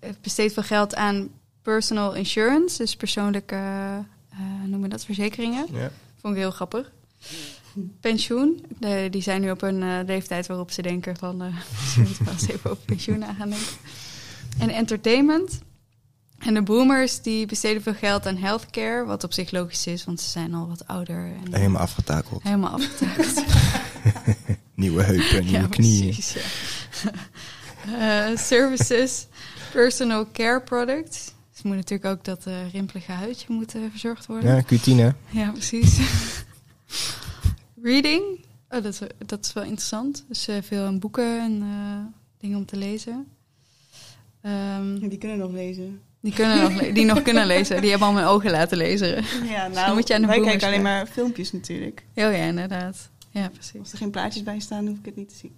het 0.00 0.20
besteedt 0.20 0.52
veel 0.52 0.62
geld 0.62 0.94
aan 0.94 1.28
personal 1.62 2.14
insurance, 2.14 2.76
dus 2.78 2.96
persoonlijke, 2.96 3.54
eh 3.54 4.38
noemen 4.60 4.80
we 4.82 4.88
dat, 4.88 5.04
verzekeringen. 5.04 5.66
Ja. 5.72 5.90
Vond 6.20 6.34
ik 6.34 6.40
heel 6.40 6.50
grappig. 6.50 6.90
Pensioen. 8.00 8.64
De- 8.78 9.08
die 9.10 9.22
zijn 9.22 9.40
nu 9.40 9.50
op 9.50 9.62
een 9.62 9.82
eh, 9.82 9.98
leeftijd 10.06 10.46
waarop 10.46 10.70
ze 10.70 10.82
denken 10.82 11.16
van... 11.16 11.42
eh 11.42 11.56
ze 11.94 12.00
moeten 12.00 12.26
eens 12.28 12.48
even 12.48 12.70
over 12.70 12.84
pensioen 12.84 13.24
aan 13.24 13.34
gaan 13.34 13.48
denken. 13.50 13.68
En 14.58 14.68
entertainment. 14.70 15.60
En 16.40 16.54
de 16.54 16.62
boomers 16.62 17.22
die 17.22 17.46
besteden 17.46 17.82
veel 17.82 17.94
geld 17.94 18.26
aan 18.26 18.36
healthcare. 18.36 19.04
Wat 19.04 19.24
op 19.24 19.32
zich 19.32 19.50
logisch 19.50 19.86
is, 19.86 20.04
want 20.04 20.20
ze 20.20 20.30
zijn 20.30 20.54
al 20.54 20.68
wat 20.68 20.86
ouder. 20.86 21.32
En, 21.44 21.54
Helemaal 21.54 21.80
afgetakeld. 21.82 22.42
helemaal 22.42 22.70
afgetakeld. 22.70 23.44
Nieuwe 24.74 25.02
heupen, 25.02 25.44
nieuwe 25.44 25.58
ja, 25.60 25.66
knieën. 25.66 26.10
precies. 26.12 26.32
Ja. 27.02 27.10
Eh, 27.98 28.36
services. 28.36 29.26
Personal 29.72 30.26
care 30.32 30.60
products. 30.62 31.32
Dus 31.52 31.62
moet 31.62 31.74
natuurlijk 31.76 32.10
ook 32.18 32.24
dat 32.24 32.46
eh 32.46 32.70
rimpelige 32.72 33.12
huidje 33.12 33.46
moet 33.48 33.74
eh, 33.74 33.80
verzorgd 33.90 34.26
worden. 34.26 34.54
Ja, 34.54 34.62
Q10 35.12 35.16
Ja, 35.30 35.50
precies. 35.50 35.98
Reading. 37.82 38.22
Oh, 38.68 38.82
dat, 38.82 38.84
is, 38.84 39.00
dat 39.26 39.44
is 39.44 39.52
wel 39.52 39.62
interessant. 39.62 40.24
Dus 40.28 40.48
eh, 40.48 40.56
veel 40.62 40.84
aan 40.84 40.98
boeken 40.98 41.40
en 41.40 41.62
eh, 41.62 42.14
dingen 42.38 42.58
om 42.58 42.66
te 42.66 42.76
lezen. 42.76 43.26
Ehm, 44.42 44.94
Ja, 44.96 45.08
die 45.08 45.18
kunnen 45.18 45.38
nog 45.38 45.50
lezen. 45.52 46.00
Die, 46.20 46.32
kunnen 46.32 46.62
nog 46.62 46.92
die 46.92 47.04
nog 47.04 47.22
kunnen 47.22 47.46
lezen. 47.46 47.80
Die 47.80 47.90
hebben 47.90 48.08
al 48.08 48.14
mijn 48.14 48.26
ogen 48.26 48.50
laten 48.50 48.76
lezen. 48.78 49.24
Ja, 49.48 49.68
nou, 49.68 49.94
moet 49.94 50.08
je 50.08 50.14
aan 50.14 50.20
de 50.20 50.26
wij 50.26 50.40
kijken 50.40 50.66
alleen 50.66 50.82
maar 50.82 51.06
filmpjes 51.06 51.52
natuurlijk. 51.52 52.04
Oh 52.14 52.14
ja, 52.14 52.32
inderdaad. 52.32 53.10
Ja, 53.30 53.48
precies. 53.48 53.80
Als 53.80 53.92
er 53.92 53.98
geen 53.98 54.10
plaatjes 54.10 54.42
bij 54.42 54.60
staan, 54.60 54.86
hoef 54.86 54.98
ik 54.98 55.04
het 55.04 55.16
niet 55.16 55.28
te 55.28 55.34
zien. 55.34 55.52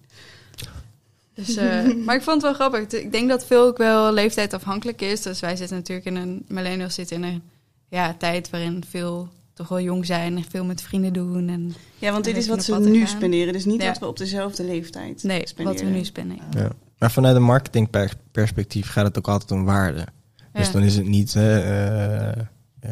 Dus, 1.35 1.57
eh, 1.57 1.95
maar 2.05 2.15
ik 2.15 2.23
vond 2.23 2.43
het 2.43 2.43
wel 2.43 2.69
grappig. 2.69 3.01
Ik 3.01 3.13
denk 3.13 3.29
dat 3.29 3.47
veel 3.47 3.67
ook 3.67 3.79
wel 3.79 4.13
leeftijdsafhankelijk 4.13 5.01
is. 5.01 5.23
Dus 5.23 5.41
wij 5.41 5.57
zitten 5.57 5.77
natuurlijk 5.77 6.07
in 6.07 6.17
een... 6.17 6.45
Millennials 6.49 6.95
zitten 6.95 7.17
in 7.17 7.23
een 7.23 7.43
ja, 7.89 8.15
tijd 8.19 8.51
waarin 8.51 8.85
veel 8.89 9.29
toch 9.55 9.69
wel 9.69 9.81
jong 9.81 10.07
zijn... 10.07 10.37
en 10.37 10.45
veel 10.49 10.65
met 10.65 10.83
vrienden 10.83 11.13
doen. 11.13 11.49
En, 11.49 11.75
Ja, 11.99 12.13
want 12.13 12.25
dit 12.25 12.37
is 12.37 12.49
wat 12.49 12.65
ze 12.65 12.79
nu 12.81 12.99
gaan. 12.99 13.07
spenderen. 13.07 13.53
Dus 13.53 13.65
niet 13.65 13.83
Ja. 13.83 13.89
wat 13.89 13.99
we 13.99 14.07
op 14.07 14.17
dezelfde 14.17 14.65
leeftijd 14.65 15.23
nee, 15.23 15.47
spenderen. 15.47 15.81
wat 15.81 15.91
we 15.91 15.97
nu 15.99 16.05
spenderen. 16.05 16.45
Ja. 16.51 16.71
Maar 16.99 17.11
vanuit 17.11 17.37
een 17.37 17.43
marketingperspectief 17.43 18.89
gaat 18.89 19.05
het 19.05 19.19
ook 19.19 19.29
altijd 19.29 19.51
om 19.51 19.65
waarde. 19.65 20.07
Dus 20.53 20.67
Ja. 20.67 20.73
dan 20.73 20.83
is 20.83 20.97
het 20.97 21.07
niet 21.07 21.35
eh, 21.37 22.29
eh, 22.29 22.39
eh, 22.81 22.91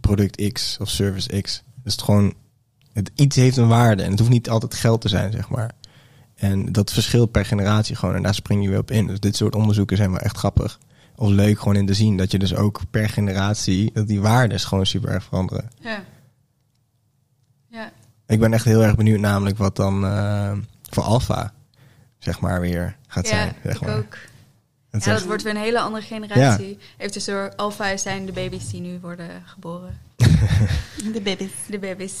product 0.00 0.52
X 0.52 0.78
of 0.80 0.88
service 0.88 1.40
X. 1.40 1.62
Het 1.82 1.92
is 1.92 2.02
gewoon, 2.02 2.34
het, 2.92 3.10
iets 3.14 3.36
heeft 3.36 3.56
een 3.56 3.68
waarde 3.68 4.02
en 4.02 4.10
het 4.10 4.18
hoeft 4.18 4.30
niet 4.30 4.50
altijd 4.50 4.74
geld 4.74 5.00
te 5.00 5.08
zijn, 5.08 5.32
zeg 5.32 5.48
maar. 5.48 5.70
En 6.34 6.72
dat 6.72 6.92
verschilt 6.92 7.30
per 7.30 7.44
generatie 7.44 7.96
gewoon 7.96 8.14
en 8.14 8.22
daar 8.22 8.34
spring 8.34 8.62
je 8.62 8.68
weer 8.68 8.78
op 8.78 8.90
in. 8.90 9.06
Dus 9.06 9.20
dit 9.20 9.36
soort 9.36 9.54
onderzoeken 9.54 9.96
zijn 9.96 10.10
wel 10.10 10.20
echt 10.20 10.36
grappig. 10.36 10.78
Of 11.16 11.28
leuk 11.30 11.58
gewoon 11.58 11.76
in 11.76 11.86
te 11.86 11.94
zien 11.94 12.16
dat 12.16 12.30
je 12.30 12.38
dus 12.38 12.54
ook 12.54 12.80
per 12.90 13.08
generatie, 13.08 13.90
dat 13.92 14.06
die 14.08 14.20
waardes 14.20 14.64
gewoon 14.64 14.86
super 14.86 15.10
erg 15.10 15.24
veranderen. 15.24 15.70
Ja. 15.80 16.04
Ja, 17.68 17.92
Ik 18.26 18.40
ben 18.40 18.52
echt 18.52 18.64
heel 18.64 18.82
erg 18.84 18.96
benieuwd 18.96 19.20
namelijk 19.20 19.58
wat 19.58 19.76
dan 19.76 20.00
voor 20.90 21.02
Alpha, 21.02 21.52
zeg 22.18 22.40
maar, 22.40 22.60
weer 22.60 22.96
gaat 23.06 23.28
ja 23.28 23.30
zijn. 23.30 23.54
Zeg 23.62 23.74
ik 23.74 23.80
maar. 23.80 23.96
ook. 23.96 24.16
Ja, 25.04 25.10
echt- 25.10 25.18
dat 25.18 25.24
wordt 25.28 25.42
weer 25.42 25.54
een 25.54 25.60
hele 25.60 25.80
andere 25.80 26.04
generatie. 26.04 26.78
Even 26.98 27.12
tussendoor, 27.12 27.52
alfa 27.56 27.96
zijn 27.96 28.26
de 28.26 28.32
baby's 28.32 28.70
die 28.70 28.80
nu 28.80 28.98
worden 29.02 29.28
geboren. 29.44 29.98
De 31.14 31.20
baby's. 31.22 31.50
De 31.70 31.78
baby's. 31.78 32.12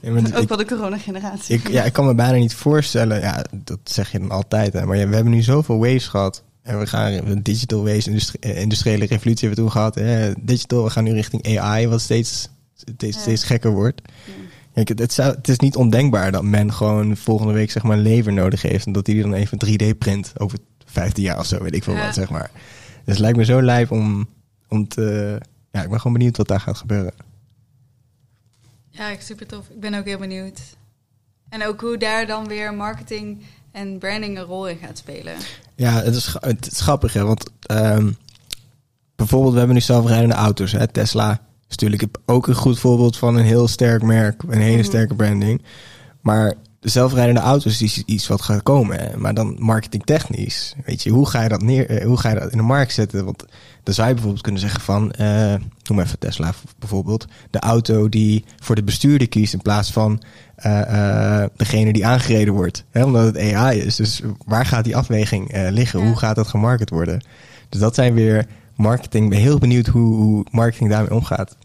Ja, 0.00 0.10
maar 0.10 0.22
Ook 0.34 0.42
ik- 0.42 0.48
wel 0.48 0.58
de 0.58 0.64
coronageneratie. 0.64 1.54
Ik, 1.56 1.68
ja, 1.68 1.82
ik 1.84 1.92
kan 1.92 2.06
me 2.06 2.14
bijna 2.14 2.36
niet 2.38 2.54
voorstellen. 2.54 3.20
Ja, 3.20 3.44
dat 3.64 3.78
zeg 3.84 4.12
je 4.12 4.18
dan 4.18 4.30
altijd. 4.30 4.72
Hè, 4.72 4.86
maar 4.86 4.96
ja, 4.96 5.08
we 5.08 5.14
hebben 5.14 5.32
nu 5.32 5.42
zoveel 5.42 5.78
waves 5.78 6.06
gehad. 6.08 6.42
En 6.62 6.78
we 6.78 6.86
gaan 6.86 7.12
een 7.12 7.42
digital 7.42 7.84
waves, 7.84 8.06
industrie- 8.06 8.40
eh, 8.40 8.60
industriële 8.60 9.06
revolutie 9.06 9.48
hebben 9.48 9.64
we 9.64 9.70
toen 9.70 9.80
gehad. 9.80 9.94
Hè. 9.94 10.32
Digital, 10.40 10.84
we 10.84 10.90
gaan 10.90 11.04
nu 11.04 11.12
richting 11.12 11.58
AI, 11.58 11.88
wat 11.88 12.00
steeds, 12.00 12.48
steeds, 12.74 13.16
Ja. 13.16 13.22
steeds 13.22 13.44
gekker 13.44 13.70
wordt. 13.70 14.00
Ja. 14.74 14.82
Kijk, 14.84 14.98
het, 14.98 15.12
zou, 15.12 15.34
het 15.34 15.48
is 15.48 15.58
niet 15.58 15.76
ondenkbaar 15.76 16.32
dat 16.32 16.42
men 16.42 16.72
gewoon 16.72 17.16
volgende 17.16 17.52
week 17.52 17.70
zeg 17.70 17.82
maar 17.82 17.96
een 17.96 18.02
lever 18.02 18.32
nodig 18.32 18.62
heeft. 18.62 18.86
En 18.86 18.92
dat 18.92 19.06
hij 19.06 19.20
dan 19.22 19.32
even 19.34 19.58
3D 19.58 19.98
print 19.98 20.32
over 20.36 20.58
15 20.92 21.22
jaar 21.24 21.38
of 21.38 21.46
zo, 21.46 21.62
weet 21.62 21.74
ik 21.74 21.84
veel 21.84 21.94
Ja. 21.94 22.04
wat, 22.04 22.14
zeg 22.14 22.30
maar. 22.30 22.50
Dus 23.04 23.14
het 23.14 23.18
lijkt 23.18 23.36
me 23.36 23.44
zo 23.44 23.62
lijp 23.62 23.90
om, 23.90 24.28
om 24.68 24.88
te... 24.88 25.38
Ja, 25.70 25.82
ik 25.82 25.88
ben 25.88 25.98
gewoon 26.00 26.12
benieuwd 26.12 26.36
wat 26.36 26.48
daar 26.48 26.60
gaat 26.60 26.76
gebeuren. 26.76 27.12
Ja, 28.88 29.08
ik- 29.08 29.20
super 29.20 29.46
tof. 29.46 29.68
Ik 29.68 29.80
ben 29.80 29.94
ook 29.94 30.04
heel 30.04 30.18
benieuwd. 30.18 30.60
En 31.48 31.66
ook 31.66 31.80
hoe 31.80 31.96
daar 31.96 32.26
dan 32.26 32.48
weer 32.48 32.74
marketing 32.74 33.42
en 33.70 33.98
branding 33.98 34.38
een 34.38 34.44
rol 34.44 34.68
in 34.68 34.76
gaat 34.78 34.98
spelen. 34.98 35.34
Ja, 35.74 36.02
het 36.02 36.14
is, 36.14 36.36
het 36.40 36.72
is 36.72 36.80
grappig, 36.80 37.12
hè, 37.12 37.24
want 37.24 37.50
ehm, 37.62 38.12
bijvoorbeeld 39.16 39.52
we 39.52 39.58
hebben 39.58 39.76
nu 39.76 39.82
zelfrijdende 39.82 40.34
auto's. 40.34 40.72
Hè. 40.72 40.86
Tesla 40.86 41.30
is 41.68 41.76
natuurlijk 41.76 42.04
ook 42.26 42.46
een 42.46 42.54
goed 42.54 42.78
voorbeeld 42.78 43.16
van 43.16 43.36
een 43.36 43.44
heel 43.44 43.68
sterk 43.68 44.02
merk, 44.02 44.42
een 44.42 44.60
hele 44.60 44.76
Mhm. 44.76 44.84
sterke 44.86 45.14
branding. 45.14 45.62
Maar 46.20 46.54
de 46.82 46.88
zelfrijdende 46.88 47.40
auto's 47.40 47.82
is 47.82 48.02
iets 48.02 48.28
wat 48.28 48.42
gaat 48.42 48.62
komen. 48.62 48.98
Hè. 48.98 49.16
Maar 49.16 49.34
dan 49.34 49.56
marketingtechnisch, 49.58 50.74
weet 50.84 51.02
je, 51.02 51.10
hoe 51.10 51.28
ga 51.28 51.42
je 51.42 51.48
dat 51.48 51.62
neer, 51.62 51.90
eh, 51.90 52.06
hoe 52.06 52.18
ga 52.18 52.28
je 52.28 52.38
dat 52.38 52.50
in 52.50 52.56
de 52.56 52.62
markt 52.62 52.92
zetten? 52.92 53.24
Want 53.24 53.44
dan 53.82 53.94
zou 53.94 54.06
je 54.08 54.12
bijvoorbeeld 54.14 54.42
kunnen 54.42 54.60
zeggen 54.60 54.80
van, 54.80 55.12
eh 55.12 55.54
noem 55.88 56.00
even 56.00 56.18
Tesla 56.18 56.52
bijvoorbeeld, 56.78 57.26
de 57.50 57.58
auto 57.58 58.08
die 58.08 58.44
voor 58.60 58.74
de 58.74 58.82
bestuurder 58.82 59.28
kiest 59.28 59.52
in 59.52 59.62
plaats 59.62 59.92
van 59.92 60.22
eh, 60.56 61.44
degene 61.56 61.92
die 61.92 62.06
aangereden 62.06 62.54
wordt. 62.54 62.84
Hè, 62.90 63.04
omdat 63.04 63.24
het 63.24 63.54
AI 63.54 63.78
is. 63.78 63.96
Dus 63.96 64.22
waar 64.44 64.66
gaat 64.66 64.84
die 64.84 64.96
afweging 64.96 65.70
liggen? 65.70 66.00
Ja. 66.00 66.06
Hoe 66.06 66.16
gaat 66.16 66.36
dat 66.36 66.48
gemarket 66.48 66.90
worden? 66.90 67.24
Dus 67.68 67.80
dat 67.80 67.94
zijn 67.94 68.14
weer 68.14 68.46
marketing. 68.76 69.24
Ik 69.24 69.30
ben 69.30 69.38
heel 69.38 69.58
benieuwd 69.58 69.86
hoe, 69.86 70.14
hoe 70.14 70.44
marketing 70.50 70.90
daarmee 70.90 71.14
omgaat. 71.14 71.56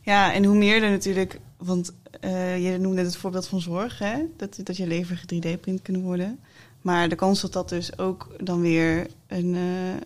Ja, 0.00 0.32
en 0.32 0.44
hoe 0.44 0.56
meer 0.56 0.82
er 0.82 0.90
natuurlijk... 0.90 1.40
Want 1.56 1.92
eh, 2.20 2.70
je 2.70 2.78
noemde 2.78 2.96
net 2.96 3.06
het 3.06 3.16
voorbeeld 3.16 3.46
van 3.46 3.60
zorg, 3.60 3.98
hè? 3.98 4.16
Dat, 4.36 4.58
dat 4.62 4.76
je 4.76 4.86
lever 4.86 5.22
3D-print 5.34 5.82
kunnen 5.82 6.02
worden. 6.02 6.38
Maar 6.80 7.08
de 7.08 7.14
kans 7.14 7.40
dat 7.40 7.52
dat 7.52 7.68
dus 7.68 7.98
ook 7.98 8.28
dan 8.42 8.60
weer 8.60 9.06
een, 9.26 9.54
eh, 9.54 10.00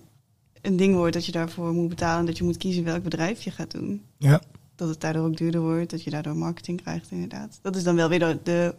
een 0.60 0.76
ding 0.76 0.94
wordt... 0.94 1.12
dat 1.12 1.26
je 1.26 1.32
daarvoor 1.32 1.72
moet 1.72 1.88
betalen... 1.88 2.26
dat 2.26 2.38
je 2.38 2.44
moet 2.44 2.56
kiezen 2.56 2.84
welk 2.84 3.02
bedrijf 3.02 3.42
je 3.42 3.50
gaat 3.50 3.70
doen. 3.70 4.02
Ja. 4.18 4.40
Dat 4.74 4.88
het 4.88 5.00
daardoor 5.00 5.26
ook 5.26 5.36
duurder 5.36 5.60
wordt, 5.60 5.90
dat 5.90 6.02
je 6.02 6.10
daardoor 6.10 6.36
marketing 6.36 6.82
krijgt 6.82 7.10
inderdaad. 7.10 7.58
Dat 7.62 7.76
is 7.76 7.82
dan 7.82 7.96
wel 7.96 8.08
weer 8.08 8.18
de, 8.18 8.38
de 8.42 8.74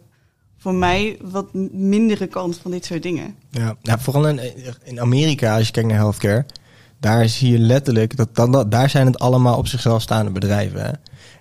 voor 0.58 0.74
mij 0.74 1.18
wat 1.22 1.54
mindere 1.72 2.26
kant 2.26 2.58
van 2.58 2.70
dit 2.70 2.84
soort 2.84 3.02
dingen. 3.02 3.34
Ja, 3.50 3.76
nou, 3.82 4.00
vooral 4.00 4.28
in, 4.28 4.40
in 4.84 5.00
Amerika, 5.00 5.56
als 5.56 5.66
je 5.66 5.72
kijkt 5.72 5.88
naar 5.88 5.98
healthcare, 5.98 6.46
daar 7.00 7.28
zie 7.28 7.52
je 7.52 7.58
letterlijk 7.58 8.16
dat, 8.16 8.34
dan 8.34 8.52
dat 8.52 8.70
daar 8.70 8.90
zijn 8.90 9.06
het 9.06 9.18
allemaal 9.18 9.56
op 9.56 9.66
zichzelf 9.66 10.02
staande 10.02 10.30
bedrijven. 10.30 10.82
Hè? 10.84 10.90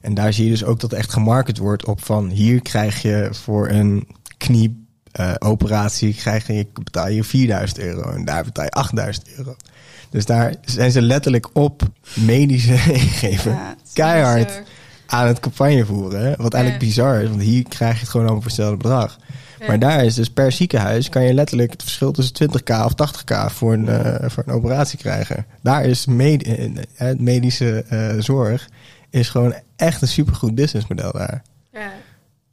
En 0.02 0.14
daar 0.14 0.34
zie 0.34 0.44
je 0.44 0.50
dus 0.52 0.64
ook 0.64 0.80
dat 0.80 0.94
echt 0.94 1.12
gemarket 1.14 1.58
wordt 1.58 1.86
op 1.86 2.06
van 2.06 2.30
hier 2.30 2.62
krijg 2.62 3.02
je 3.02 3.30
voor 3.32 3.70
een 3.70 4.08
knieoperatie 4.38 6.10
uh, 6.10 6.18
krijg 6.18 6.48
je, 6.48 6.68
betaal 6.84 7.08
je 7.10 7.24
4000 7.24 7.80
euro 7.80 8.10
en 8.12 8.26
daar 8.26 8.44
betaal 8.44 8.64
je 8.66 8.72
8000 8.72 9.28
euro. 9.38 9.56
Dus 10.10 10.26
daar 10.26 10.54
zijn 10.66 10.92
ze 10.92 11.02
letterlijk 11.02 11.48
op 11.54 11.82
medische 12.14 12.74
Ja, 13.28 13.76
is 13.84 13.94
keihard 13.94 14.48
bizar. 14.48 14.64
aan 15.08 15.28
het 15.28 15.40
campagne 15.40 15.86
voeren. 15.86 16.22
hè? 16.22 16.34
Wat 16.36 16.54
eigenlijk 16.54 16.84
Ja. 16.84 16.88
bizar 16.90 17.22
is, 17.22 17.30
want 17.30 17.42
hier 17.42 17.64
krijg 17.64 17.94
je 17.94 18.00
het 18.00 18.10
gewoon 18.10 18.26
allemaal 18.26 18.42
voor 18.42 18.52
hetzelfde 18.52 18.78
bedrag. 18.78 19.18
Ja. 19.60 19.68
Maar 19.68 19.80
daar 19.80 20.06
is 20.06 20.16
dus 20.16 20.30
per 20.30 20.52
ziekenhuis 20.52 21.10
kan 21.10 21.24
je 21.24 21.34
letterlijk 21.34 21.72
het 21.72 21.84
verschil 21.84 22.12
tussen 22.12 22.36
20k 22.36 22.86
of 22.86 22.94
80k 22.94 23.52
voor 23.52 23.74
een, 23.74 23.88
eh, 23.88 24.30
voor 24.30 24.44
een 24.48 24.54
operatie 24.54 25.00
krijgen. 25.00 25.46
Daar 25.62 25.86
is 25.86 26.06
med 26.06 26.44
eh, 26.44 26.66
eh, 26.96 27.18
medische 27.18 27.84
eh, 27.88 28.16
zorg 28.20 28.70
is 29.10 29.30
gewoon 29.30 29.56
echt 29.76 30.02
een 30.02 30.08
supergoed 30.08 30.56
businessmodel 30.56 31.12
daar. 31.12 31.44
Ja, 31.72 31.92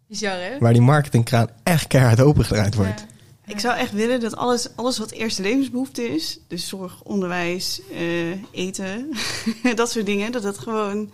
bizar 0.09 0.41
hè? 0.41 0.59
Waar 0.59 0.73
die 0.73 0.83
marketingkraan 0.83 1.49
echt 1.63 1.87
keihard 1.87 2.21
opengedraaid 2.21 2.75
wordt. 2.75 3.01
Ja. 3.01 3.53
Ik 3.53 3.61
zou 3.61 3.77
echt 3.77 3.93
willen 3.93 4.21
dat 4.21 4.37
alles, 4.37 4.77
alles 4.77 4.99
wat 4.99 5.11
eerste 5.11 5.43
levensbehoefte 5.43 6.15
is, 6.15 6.39
dus 6.49 6.69
zorg, 6.69 7.03
onderwijs, 7.03 7.81
eh, 7.93 8.31
eten, 8.51 9.11
dat 9.75 9.91
soort 9.91 10.07
dingen, 10.07 10.33
dat 10.33 10.43
dat 10.43 10.59
gewoon, 10.59 11.11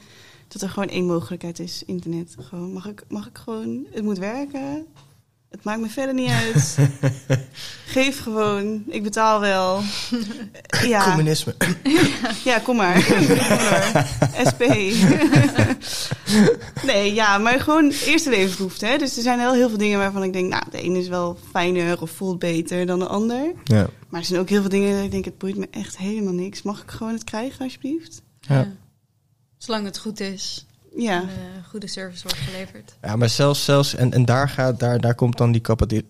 dat 0.49 0.63
er 0.63 0.69
gewoon 0.69 0.89
één 0.89 1.07
mogelijkheid 1.07 1.59
is, 1.59 1.83
internet. 1.87 2.37
Gewoon, 2.39 2.73
mag 2.73 2.89
ik, 2.89 3.03
mag 3.09 3.27
ik 3.27 3.39
gewoon, 3.39 3.87
het 3.93 4.05
moet 4.05 4.19
werken. 4.19 4.87
Het 5.51 5.65
maakt 5.65 5.81
me 5.81 5.89
verder 5.89 6.15
niet 6.15 6.31
uit. 6.31 6.79
Geef 7.87 8.21
gewoon, 8.21 8.85
ik 8.89 9.03
betaal 9.03 9.41
wel. 9.41 9.83
Ja, 10.83 11.05
Communisme. 11.05 11.55
ja 12.45 12.59
kom 12.59 12.77
maar. 12.77 13.01
SP. 14.49 14.63
nee, 16.87 17.15
ja, 17.15 17.39
maar 17.39 17.61
gewoon 17.61 17.91
eerste 17.91 18.31
levensbehoefte. 18.31 18.87
Hè? 18.87 18.99
Dus 18.99 19.17
er 19.17 19.23
zijn 19.23 19.39
heel, 19.39 19.53
heel 19.53 19.69
veel 19.69 19.79
dingen 19.79 19.99
waarvan 19.99 20.23
ik 20.23 20.33
denk, 20.33 20.51
nou, 20.51 20.63
de 20.71 20.81
ene 20.81 20.99
is 20.99 21.09
wel 21.09 21.39
fijner 21.51 22.03
of 22.03 22.11
voelt 22.11 22.39
beter 22.39 22.87
dan 22.87 22.99
de 22.99 23.07
ander. 23.07 23.53
Ja. 23.65 23.89
Maar 24.09 24.21
er 24.21 24.27
zijn 24.27 24.41
ook 24.41 24.49
heel 24.49 24.61
veel 24.61 24.71
dingen 24.71 24.95
dat 24.95 25.05
ik 25.05 25.11
denk, 25.11 25.25
het 25.25 25.39
boeit 25.39 25.57
me 25.57 25.69
echt 25.71 25.99
helemaal 25.99 26.33
niks. 26.33 26.63
Mag 26.63 26.83
ik 26.83 26.91
gewoon 26.91 27.13
het 27.13 27.25
krijgen, 27.25 27.65
alsjeblieft? 27.65 28.23
Ja. 28.41 28.55
Ja. 28.59 28.73
Zolang 29.59 29.85
het 29.85 29.99
goed 29.99 30.21
is 30.21 30.67
Ja, 30.97 31.21
en 31.21 31.29
eh, 31.29 31.69
goede 31.69 31.87
service 31.87 32.23
wordt 32.23 32.39
geleverd. 32.39 32.97
Ja, 33.03 33.17
maar 33.17 33.29
zelfs, 33.29 33.65
zelfs 33.65 33.95
en, 33.95 34.13
en 34.13 34.25
daar, 34.25 34.49
gaat, 34.49 34.81
daar, 34.81 35.01
daar 35.01 35.15
komt 35.15 35.39
dan 35.39 35.53
die 35.53 35.63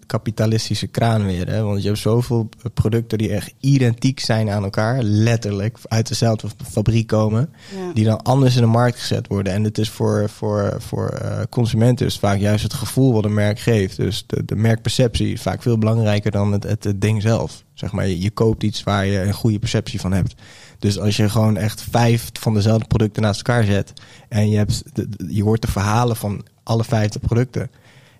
kapitalistische 0.06 0.86
kraan 0.86 1.26
weer. 1.26 1.48
Hè? 1.48 1.62
Want 1.62 1.82
je 1.82 1.86
hebt 1.88 2.00
zoveel 2.00 2.48
producten 2.74 3.18
die 3.18 3.32
echt 3.32 3.52
identiek 3.60 4.20
zijn 4.20 4.50
aan 4.50 4.64
elkaar, 4.64 5.02
letterlijk 5.02 5.78
uit 5.88 6.08
dezelfde 6.08 6.48
fabriek 6.70 7.06
komen, 7.06 7.52
ja. 7.76 7.92
die 7.92 8.04
dan 8.04 8.22
anders 8.22 8.54
in 8.54 8.62
de 8.62 8.68
markt 8.68 8.98
gezet 8.98 9.26
worden. 9.26 9.52
En 9.52 9.64
het 9.64 9.78
is 9.78 9.90
voor, 9.90 10.28
voor, 10.30 10.76
voor 10.78 11.08
eh, 11.08 11.40
consumenten 11.50 12.06
is 12.06 12.18
vaak 12.18 12.38
juist 12.38 12.62
het 12.62 12.74
gevoel 12.74 13.12
wat 13.12 13.24
een 13.24 13.34
merk 13.34 13.58
geeft. 13.58 13.96
Dus 13.96 14.24
de, 14.26 14.44
de 14.44 14.56
merkperceptie 14.56 15.32
is 15.32 15.42
vaak 15.42 15.62
veel 15.62 15.78
belangrijker 15.78 16.30
dan 16.30 16.52
het, 16.52 16.62
het, 16.62 16.84
het 16.84 17.00
ding 17.00 17.22
zelf. 17.22 17.64
Zeg 17.74 17.92
maar, 17.92 18.06
je, 18.06 18.20
je 18.20 18.30
koopt 18.30 18.62
iets 18.62 18.82
waar 18.82 19.06
je 19.06 19.20
een 19.20 19.32
goede 19.32 19.58
perceptie 19.58 20.00
van 20.00 20.12
hebt. 20.12 20.34
Dus 20.80 20.98
als 20.98 21.16
je 21.16 21.28
gewoon 21.28 21.56
echt 21.56 21.82
vijf 21.90 22.30
van 22.32 22.54
dezelfde 22.54 22.86
producten 22.86 23.22
naast 23.22 23.36
elkaar 23.36 23.64
zet 23.64 23.92
en 24.28 24.50
je, 24.50 24.56
hebt 24.56 24.82
je 25.28 25.42
hoort 25.42 25.62
de 25.62 25.70
verhalen 25.70 26.16
van 26.16 26.46
alle 26.62 26.84
vijf 26.84 27.10
de 27.10 27.18
producten 27.18 27.70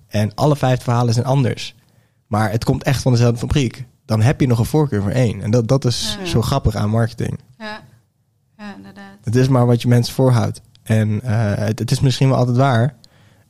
en 0.09 0.35
alle 0.35 0.57
vijf 0.57 0.83
verhalen 0.83 1.15
zijn 1.15 1.27
anders, 1.27 1.75
maar 2.27 2.51
het 2.51 2.65
komt 2.65 2.83
echt 2.83 3.03
van 3.03 3.13
dezelfde 3.13 3.39
fabriek, 3.39 3.85
dan 4.05 4.23
heb 4.23 4.41
je 4.41 4.47
nog 4.47 4.59
een 4.59 4.65
voorkeur 4.65 5.03
voor 5.03 5.11
één. 5.11 5.43
En 5.43 5.51
dat, 5.51 5.69
dat 5.69 5.85
is 5.85 6.17
Ja. 6.21 6.27
zo 6.27 6.43
grappig 6.43 6.75
aan 6.75 6.91
marketing. 6.91 7.39
Ja, 7.59 7.81
ja 8.59 8.75
inderdaad. 8.77 9.05
Het 9.25 9.37
is 9.37 9.49
maar 9.49 9.67
wat 9.67 9.83
je 9.83 9.89
mensen 9.89 10.15
voorhoudt. 10.15 10.61
En 10.83 11.21
eh, 11.23 11.55
het, 11.55 11.79
het 11.79 11.91
is 11.91 12.01
misschien 12.01 12.29
wel 12.29 12.37
altijd 12.39 12.57
waar, 12.57 12.95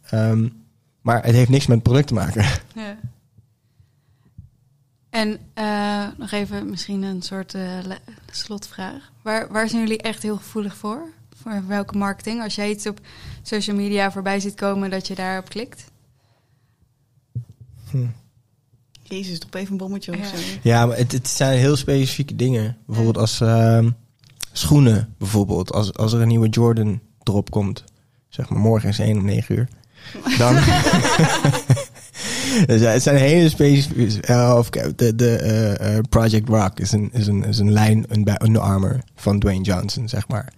ehm, 0.03 0.49
maar 1.01 1.25
het 1.25 1.35
heeft 1.35 1.51
niks 1.51 1.67
met 1.67 1.75
het 1.77 1.85
product 1.87 2.07
te 2.09 2.15
maken. 2.15 2.43
Ja. 2.75 2.90
En 5.11 5.39
eh, 5.55 6.07
nog 6.17 6.31
even 6.31 6.71
misschien 6.71 7.03
een 7.03 7.23
soort 7.23 7.55
eh, 7.55 7.79
slotvraag. 8.31 9.13
Waar, 9.23 9.53
waar 9.53 9.69
zijn 9.69 9.81
jullie 9.83 9.99
echt 10.03 10.23
heel 10.23 10.37
gevoelig 10.37 10.77
voor? 10.77 11.03
Voor 11.43 11.63
welke 11.67 11.99
marketing? 11.99 12.43
Als 12.43 12.55
jij 12.55 12.71
iets 12.71 12.87
op 12.87 13.01
social 13.43 13.77
media 13.77 14.11
voorbij 14.13 14.41
ziet 14.41 14.55
komen, 14.55 14.91
dat 14.91 15.07
je 15.07 15.15
daarop 15.15 15.49
klikt? 15.49 15.85
Jezus, 19.03 19.39
drop 19.39 19.55
even 19.55 19.73
een 19.73 19.77
bommetje 19.79 20.13
of 20.13 20.19
Ja. 20.19 20.25
zo. 20.25 20.37
Ja, 20.63 20.87
maar 20.87 20.97
het, 20.97 21.13
het 21.13 21.29
zijn 21.29 21.59
heel 21.59 21.77
specifieke 21.77 22.37
dingen. 22.37 22.77
Bijvoorbeeld 22.87 23.19
als 23.19 23.41
ehm, 23.41 23.91
schoenen, 24.53 25.15
bijvoorbeeld. 25.19 25.73
Als, 25.73 25.95
als 25.95 26.13
er 26.13 26.21
een 26.21 26.29
nieuwe 26.29 26.49
Jordan 26.49 27.01
drop 27.23 27.51
komt, 27.51 27.85
zeg 28.29 28.49
maar 28.49 28.59
morgen 28.61 28.89
is 28.89 28.99
1 28.99 29.17
om 29.19 29.25
9 29.25 29.55
uur. 29.57 29.69
Dan. 30.39 30.55
Dus 32.67 32.81
ja, 32.81 32.91
het 32.91 33.03
zijn 33.03 33.17
hele 33.17 33.49
specifieke. 33.49 34.21
eh, 34.21 34.55
of 34.59 34.69
kijk, 34.71 34.99
de, 34.99 35.15
de 35.15 35.37
eh, 35.37 35.97
eh, 35.97 36.05
Project 36.09 36.49
Rock 36.49 36.79
is 36.81 36.93
een, 36.93 37.11
is 37.13 37.27
een, 37.27 37.45
is 37.45 37.59
een 37.59 37.73
lijn 37.73 38.05
een 38.09 38.25
bij 38.25 38.41
Under 38.43 38.63
Armour 38.63 39.01
van 39.15 39.39
Dwayne 39.39 39.63
Johnson, 39.65 40.09
zeg 40.09 40.29
maar. 40.29 40.53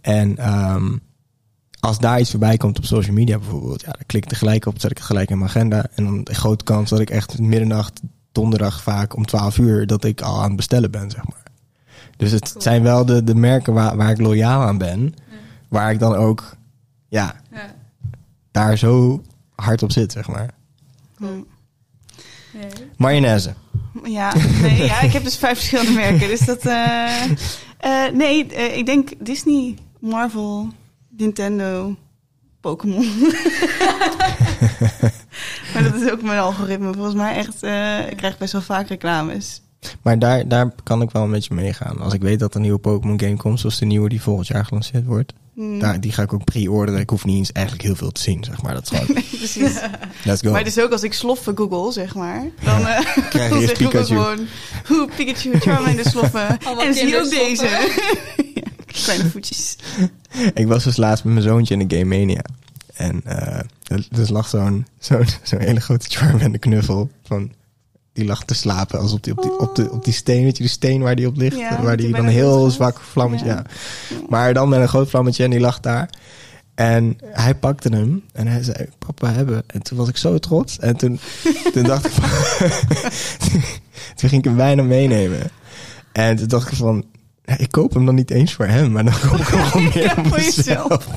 En 0.00 0.36
ehm, 0.38 0.96
als 1.80 1.98
daar 1.98 2.20
iets 2.20 2.30
voorbij 2.30 2.56
komt 2.56 2.78
op 2.78 2.84
social 2.84 3.14
media 3.14 3.38
bijvoorbeeld, 3.38 3.80
ja, 3.80 3.90
dan 3.92 4.02
klik 4.06 4.24
ik 4.24 4.30
er 4.30 4.36
gelijk 4.36 4.66
op, 4.66 4.80
zet 4.80 4.90
ik 4.90 4.96
het 4.96 5.06
gelijk 5.06 5.30
in 5.30 5.38
mijn 5.38 5.50
agenda. 5.50 5.86
En 5.94 6.04
dan 6.04 6.14
een 6.24 6.34
grote 6.34 6.64
kans 6.64 6.90
dat 6.90 7.00
ik 7.00 7.10
echt 7.10 7.38
middernacht, 7.38 8.00
donderdag 8.32 8.82
vaak 8.82 9.16
om 9.16 9.26
12 9.26 9.58
uur, 9.58 9.86
dat 9.86 10.04
ik 10.04 10.20
al 10.20 10.36
aan 10.40 10.46
het 10.46 10.56
bestellen 10.56 10.90
ben, 10.90 11.10
zeg 11.10 11.28
maar. 11.28 11.42
Dus 12.16 12.30
het 12.30 12.48
Cool. 12.50 12.62
zijn 12.62 12.82
wel 12.82 13.04
de, 13.04 13.24
de 13.24 13.34
merken 13.34 13.72
waar, 13.72 13.96
waar 13.96 14.10
ik 14.10 14.20
loyaal 14.20 14.62
aan 14.62 14.78
ben, 14.78 15.14
waar 15.68 15.90
ik 15.92 15.98
dan 15.98 16.14
ook, 16.14 16.56
ja, 17.08 17.34
Ja. 17.52 17.74
daar 18.50 18.78
zo 18.78 19.22
hard 19.54 19.82
op 19.82 19.92
zit, 19.92 20.12
zeg 20.12 20.28
maar. 20.28 20.50
Nee. 21.18 21.44
Mayonaise. 22.96 23.54
Ja, 24.02 24.34
nee, 24.60 24.84
ja, 24.84 25.00
ik 25.00 25.12
heb 25.12 25.24
dus 25.24 25.36
vijf 25.36 25.58
verschillende 25.58 25.92
merken. 25.92 26.28
Dus 26.28 26.40
dat. 26.40 26.66
eh, 26.66 27.22
eh, 27.78 28.12
nee, 28.12 28.46
eh, 28.46 28.76
ik 28.76 28.86
denk 28.86 29.10
Disney, 29.18 29.78
Marvel, 30.00 30.68
Nintendo, 31.08 31.96
Pokémon. 32.60 33.04
maar 35.72 35.82
dat 35.82 35.94
is 35.94 36.10
ook 36.10 36.22
mijn 36.22 36.38
algoritme. 36.38 36.92
Volgens 36.92 37.14
mij 37.14 37.34
echt. 37.34 37.62
ik 38.10 38.16
krijg 38.16 38.38
best 38.38 38.52
wel 38.52 38.62
vaak 38.62 38.88
reclames. 38.88 39.62
Maar 40.02 40.18
daar, 40.18 40.48
daar 40.48 40.72
kan 40.82 41.02
ik 41.02 41.10
wel 41.10 41.22
een 41.22 41.30
beetje 41.30 41.54
meegaan. 41.54 41.98
Als 42.00 42.12
ik 42.12 42.20
weet 42.22 42.38
dat 42.38 42.50
er 42.50 42.56
een 42.56 42.62
nieuwe 42.62 42.78
Pokémon 42.78 43.20
game 43.20 43.36
komt, 43.36 43.60
zoals 43.60 43.78
de 43.78 43.84
nieuwe 43.86 44.08
die 44.08 44.22
volgend 44.22 44.46
jaar 44.46 44.64
gelanceerd 44.64 45.04
wordt. 45.04 45.32
Hm, 45.54 45.78
Daar, 45.78 46.00
die 46.00 46.12
ga 46.12 46.22
ik 46.22 46.32
ook 46.32 46.44
pre-orderen. 46.44 47.00
Ik 47.00 47.10
hoef 47.10 47.24
niet 47.24 47.36
eens 47.36 47.52
eigenlijk 47.52 47.86
heel 47.86 47.96
veel 47.96 48.10
te 48.12 48.20
zien, 48.20 48.44
zeg 48.44 48.62
maar. 48.62 48.74
Dat 48.74 48.90
is 48.92 48.98
gewoon, 48.98 49.22
Precies. 49.38 49.80
let's 50.24 50.40
go. 50.42 50.50
Maar 50.50 50.64
dus 50.64 50.78
ook 50.80 50.92
als 50.92 51.02
ik 51.02 51.12
sloffen 51.12 51.56
google, 51.56 51.92
zeg 51.92 52.14
maar, 52.14 52.42
dan, 52.64 52.86
eh 52.86 52.98
Krijg 53.30 53.60
je 53.60 53.66
dan 53.66 53.76
Google 53.76 53.88
Pikachu. 53.88 54.04
gewoon, 54.04 54.38
hoe 54.86 55.08
Pikachu, 55.16 55.58
Charmander 55.58 56.04
sloffen. 56.04 56.58
En 56.78 56.94
zie 56.94 57.16
ook 57.18 57.30
deze. 57.30 57.64
ja, 58.54 58.62
kleine 58.86 59.30
voetjes. 59.30 59.76
Ik 60.54 60.66
was 60.66 60.84
dus 60.84 60.96
laatst 60.96 61.24
met 61.24 61.32
mijn 61.32 61.46
zoontje 61.46 61.74
in 61.76 61.88
de 61.88 61.96
Game 61.98 62.18
Mania. 62.18 62.44
En 62.94 63.20
eh 63.24 63.58
er 63.84 64.06
dus 64.10 64.28
lag 64.28 64.48
zo'n 64.48 64.86
zo'n 64.98 65.24
zo'n 65.42 65.60
hele 65.60 65.80
grote 65.80 66.06
Charmander 66.08 66.58
knuffel. 66.58 67.10
Van, 67.26 67.52
die 68.14 68.24
lag 68.24 68.44
te 68.44 68.54
slapen 68.54 68.98
als 68.98 69.12
op 69.12 69.22
die, 69.22 69.36
op 69.36 69.42
die, 69.42 69.58
op 69.58 69.74
de, 69.74 69.90
op 69.90 70.04
die 70.04 70.12
steen. 70.12 70.44
Weet 70.44 70.56
je, 70.56 70.62
de 70.62 70.68
steen 70.68 71.02
waar 71.02 71.16
die 71.16 71.26
op 71.26 71.36
ligt. 71.36 71.56
Ja, 71.56 71.82
waar 71.82 71.96
die 71.96 72.06
die 72.06 72.16
dan 72.16 72.26
heel 72.26 72.70
zwak 72.70 73.00
vlammetje... 73.00 73.46
Ja. 73.46 73.64
Ja. 74.08 74.16
Maar 74.28 74.54
dan 74.54 74.68
met 74.68 74.80
een 74.80 74.88
groot 74.88 75.10
vlammetje 75.10 75.44
en 75.44 75.50
die 75.50 75.60
lag 75.60 75.80
daar. 75.80 76.10
En 76.74 77.18
hij 77.22 77.54
pakte 77.54 77.88
hem 77.88 78.22
en 78.32 78.46
hij 78.46 78.62
zei, 78.62 78.88
papa 78.98 79.32
hebben. 79.32 79.62
En 79.66 79.82
toen 79.82 79.98
was 79.98 80.08
ik 80.08 80.16
zo 80.16 80.38
trots. 80.38 80.78
En 80.78 80.96
toen, 80.96 81.18
toen 81.72 81.82
dacht 81.82 82.06
ik 82.06 82.12
van... 82.12 82.28
toen 84.16 84.28
ging 84.28 84.32
ik 84.32 84.44
hem 84.44 84.56
bijna 84.56 84.82
meenemen. 84.82 85.50
En 86.12 86.36
toen 86.36 86.48
dacht 86.48 86.70
ik 86.70 86.76
van... 86.76 87.04
ik 87.56 87.70
koop 87.70 87.94
hem 87.94 88.06
dan 88.06 88.14
niet 88.14 88.30
eens 88.30 88.54
voor 88.54 88.66
hem, 88.66 88.92
maar 88.92 89.04
dan 89.04 89.14
koop 89.20 89.38
ik 89.38 89.46
hem 89.46 89.64
gewoon 89.70 89.90
meer 89.94 90.02
Ja, 90.02 90.14
voor 90.14 90.38
mezelf. 90.38 91.08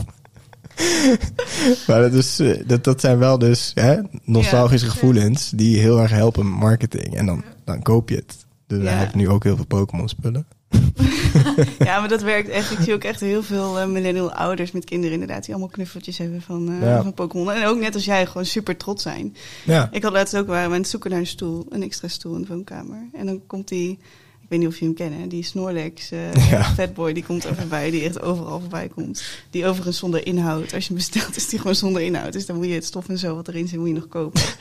maar 1.87 2.01
dat, 2.01 2.13
is, 2.13 2.39
eh, 2.39 2.63
dat, 2.67 2.83
dat 2.83 3.01
zijn 3.01 3.17
wel 3.17 3.37
dus 3.39 3.71
hè, 3.73 3.97
nostalgische 4.23 4.85
Ja. 4.85 4.91
gevoelens 4.91 5.49
die 5.49 5.77
heel 5.79 5.99
erg 5.99 6.11
helpen 6.11 6.49
met 6.49 6.59
marketing. 6.59 7.15
En 7.15 7.25
dan, 7.25 7.43
dan 7.65 7.81
koop 7.81 8.09
je 8.09 8.15
het. 8.15 8.35
Dus 8.67 8.83
Ja. 8.83 8.89
hij 8.89 8.97
heeft 8.97 9.15
nu 9.15 9.29
ook 9.29 9.43
heel 9.43 9.55
veel 9.55 9.65
Pokémon 9.65 10.09
spullen. 10.09 10.45
Ja, 11.79 11.99
maar 11.99 12.09
dat 12.09 12.21
werkt 12.21 12.49
echt. 12.49 12.71
Ik 12.71 12.77
zie 12.81 12.93
ook 12.93 13.03
echt 13.03 13.19
heel 13.19 13.43
veel 13.43 13.79
eh, 13.79 13.87
millennial 13.87 14.31
ouders 14.33 14.71
met 14.71 14.85
kinderen 14.85 15.13
inderdaad... 15.13 15.43
die 15.45 15.53
allemaal 15.53 15.71
knuffeltjes 15.71 16.17
hebben 16.17 16.41
van, 16.41 16.71
eh, 16.71 16.81
Ja. 16.81 17.01
van 17.01 17.13
Pokémon. 17.13 17.51
En 17.51 17.65
ook 17.67 17.79
net 17.79 17.93
als 17.93 18.05
jij, 18.05 18.25
gewoon 18.25 18.45
super 18.45 18.77
trots 18.77 19.03
zijn. 19.03 19.35
Ja. 19.65 19.89
Ik 19.91 20.03
had 20.03 20.11
laatst 20.11 20.37
ook, 20.37 20.47
waren 20.47 20.69
we 20.69 20.75
aan 20.75 20.81
het 20.81 20.89
zoeken 20.89 21.09
naar 21.11 21.19
een 21.19 21.27
stoel, 21.27 21.65
een 21.69 21.83
extra 21.83 22.07
stoel 22.07 22.35
in 22.35 22.41
de 22.41 22.47
woonkamer. 22.47 23.09
En 23.13 23.25
dan 23.25 23.41
komt 23.47 23.67
die, 23.67 23.99
ik 24.47 24.53
weet 24.53 24.59
niet 24.59 24.67
of 24.73 24.79
je 24.79 24.85
hem 24.85 24.93
kennen. 24.93 25.29
Die 25.29 25.43
Snorlax 25.43 26.11
eh 26.11 26.33
Ja. 26.51 26.63
fatboy, 26.63 27.13
die 27.13 27.23
komt 27.25 27.43
er 27.43 27.55
voorbij. 27.55 27.91
Die 27.91 28.03
echt 28.03 28.21
overal 28.21 28.59
voorbij 28.59 28.87
komt. 28.87 29.23
Die 29.49 29.65
overigens 29.65 29.97
zonder 29.97 30.25
inhoud. 30.25 30.73
Als 30.73 30.83
je 30.87 30.93
hem 30.93 30.95
bestelt, 30.97 31.35
is 31.35 31.47
die 31.49 31.59
gewoon 31.59 31.75
zonder 31.75 32.01
inhoud. 32.01 32.33
Dus 32.33 32.45
dan 32.45 32.55
moet 32.55 32.65
je 32.65 32.73
het 32.73 32.85
stof 32.85 33.09
en 33.09 33.17
zo 33.17 33.35
wat 33.35 33.47
erin 33.47 33.67
zit, 33.67 33.79
moet 33.79 33.87
je 33.87 33.93
nog 33.93 34.07
kopen. 34.07 34.41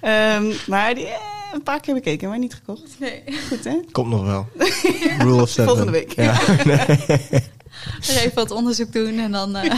Ehm, 0.00 0.44
maar 0.66 0.94
die, 0.94 1.06
eh, 1.06 1.14
een 1.54 1.62
paar 1.62 1.80
keer 1.80 1.94
bekeken, 1.94 2.28
maar 2.28 2.38
niet 2.38 2.54
gekocht. 2.54 2.96
Nee. 3.00 3.22
Goed, 3.48 3.64
hè? 3.64 3.80
Komt 3.92 4.10
nog 4.10 4.24
wel. 4.24 4.46
Rule 5.18 5.42
of 5.42 5.48
seven. 5.48 5.64
Volgende 5.64 5.92
week. 5.92 6.12
Ja. 6.14 6.40
Er 6.48 8.16
even 8.16 8.34
wat 8.34 8.50
onderzoek 8.50 8.92
doen 8.92 9.18
en 9.18 9.32
dan... 9.32 9.56
eh, 9.56 9.72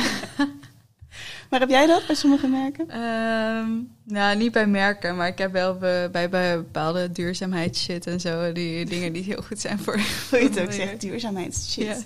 Maar 1.51 1.61
heb 1.61 1.69
jij 1.69 1.87
dat 1.87 2.07
bij 2.07 2.15
sommige 2.15 2.47
merken? 2.47 2.91
Ehm, 2.91 3.71
nou, 4.05 4.37
niet 4.37 4.53
bij 4.53 4.67
merken, 4.67 5.17
maar 5.17 5.29
ik 5.29 5.39
heb 5.39 5.53
wel 5.53 5.77
bij, 5.77 6.11
bij 6.11 6.57
bepaalde 6.57 7.13
duurzaamheidsshit 7.13 8.07
en 8.07 8.21
zo. 8.21 8.53
Die 8.53 8.87
dingen 8.87 9.13
die 9.13 9.23
heel 9.23 9.43
goed 9.43 9.61
zijn 9.61 9.79
voor. 9.79 9.95
Hoe 10.31 10.39
je 10.39 10.49
het 10.49 10.61
ook 10.61 10.73
zegt, 10.73 11.01
duurzaamheid. 11.01 11.67
Shit. 11.69 11.85
Ja. 11.85 11.97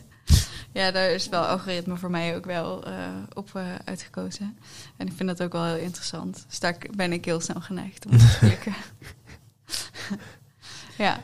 ja, 0.72 0.90
daar 0.90 1.10
is 1.10 1.28
wel 1.28 1.42
algoritme 1.42 1.96
voor 1.96 2.10
mij 2.10 2.36
ook 2.36 2.44
wel 2.44 2.84
eh, 2.84 2.92
op 3.34 3.50
eh, 3.54 3.62
uitgekozen. 3.84 4.58
En 4.96 5.06
ik 5.06 5.12
vind 5.16 5.28
dat 5.28 5.42
ook 5.42 5.52
wel 5.52 5.64
heel 5.64 5.84
interessant. 5.84 6.44
Dus 6.48 6.60
daar 6.60 6.76
ben 6.96 7.12
ik 7.12 7.24
heel 7.24 7.40
snel 7.40 7.60
geneigd 7.60 8.06
om 8.06 8.18
te 8.18 8.36
klikken. 8.40 8.74
ja. 11.04 11.20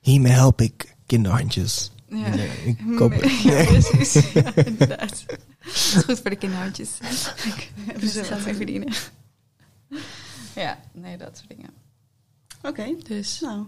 Hiermee 0.00 0.32
help 0.32 0.60
ik 0.60 0.94
kinderhandjes. 1.06 1.90
Ja. 2.10 2.28
Nee, 2.28 2.48
ik 2.64 2.78
koop 2.96 3.12
het. 3.12 3.40
Ja, 3.42 3.64
precies. 3.64 4.32
Ja, 4.32 4.54
inderdaad. 4.56 5.24
Het 5.60 5.74
is 5.74 6.02
goed 6.04 6.20
voor 6.20 6.30
de 6.30 6.36
kinderhandjes. 6.36 6.90
Hebben 7.00 7.20
ze 7.84 7.98
Dus 8.00 8.14
wat 8.16 8.26
gaat 8.26 8.44
mee 8.44 8.54
verdienen. 8.54 8.92
Ja, 10.54 10.78
nee, 10.92 11.16
dat 11.16 11.36
soort 11.36 11.48
dingen. 11.48 11.70
Oké, 12.62 12.96
Dus, 13.02 13.40
nou, 13.40 13.66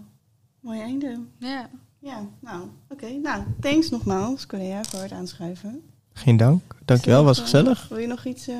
mooi 0.59 0.81
einde. 0.81 1.19
ja. 1.37 1.69
Ja, 1.99 2.25
nou, 2.39 2.69
oké. 2.89 3.07
Nou, 3.09 3.43
thanks 3.59 3.89
nogmaals, 3.89 4.45
Collega, 4.45 4.83
voor 4.83 4.99
het 4.99 5.11
aanschuiven. 5.11 5.81
Geen 6.13 6.37
dank. 6.37 6.75
Dankjewel, 6.85 7.23
was 7.23 7.39
gezellig. 7.39 7.87
Wil 7.87 7.97
je 7.97 8.07
nog 8.07 8.25
iets... 8.25 8.47
eh, 8.47 8.55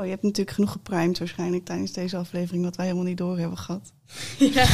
Oh, 0.00 0.06
je 0.06 0.12
hebt 0.12 0.24
natuurlijk 0.24 0.56
genoeg 0.56 0.72
geprimed 0.72 1.18
waarschijnlijk 1.18 1.64
tijdens 1.64 1.92
deze 1.92 2.16
aflevering... 2.16 2.64
wat 2.64 2.76
wij 2.76 2.86
helemaal 2.86 3.06
niet 3.06 3.18
door 3.18 3.38
hebben 3.38 3.58
gehad. 3.58 3.92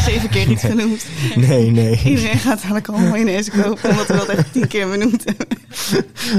Zeven 0.05 0.29
keer 0.29 0.51
iets 0.51 0.62
genoemd. 0.62 1.07
Nee, 1.49 1.70
nee. 1.70 2.01
Iedereen 2.05 2.39
gaat 2.39 2.57
eigenlijk 2.57 2.89
al 2.89 2.99
mayonaise 2.99 3.51
kopen... 3.51 3.91
omdat 3.91 4.07
we 4.07 4.14
dat 4.14 4.29
echt 4.29 4.53
tien 4.53 4.68
keer 4.68 4.89
benoemd 4.89 5.24
hebben. 5.24 5.47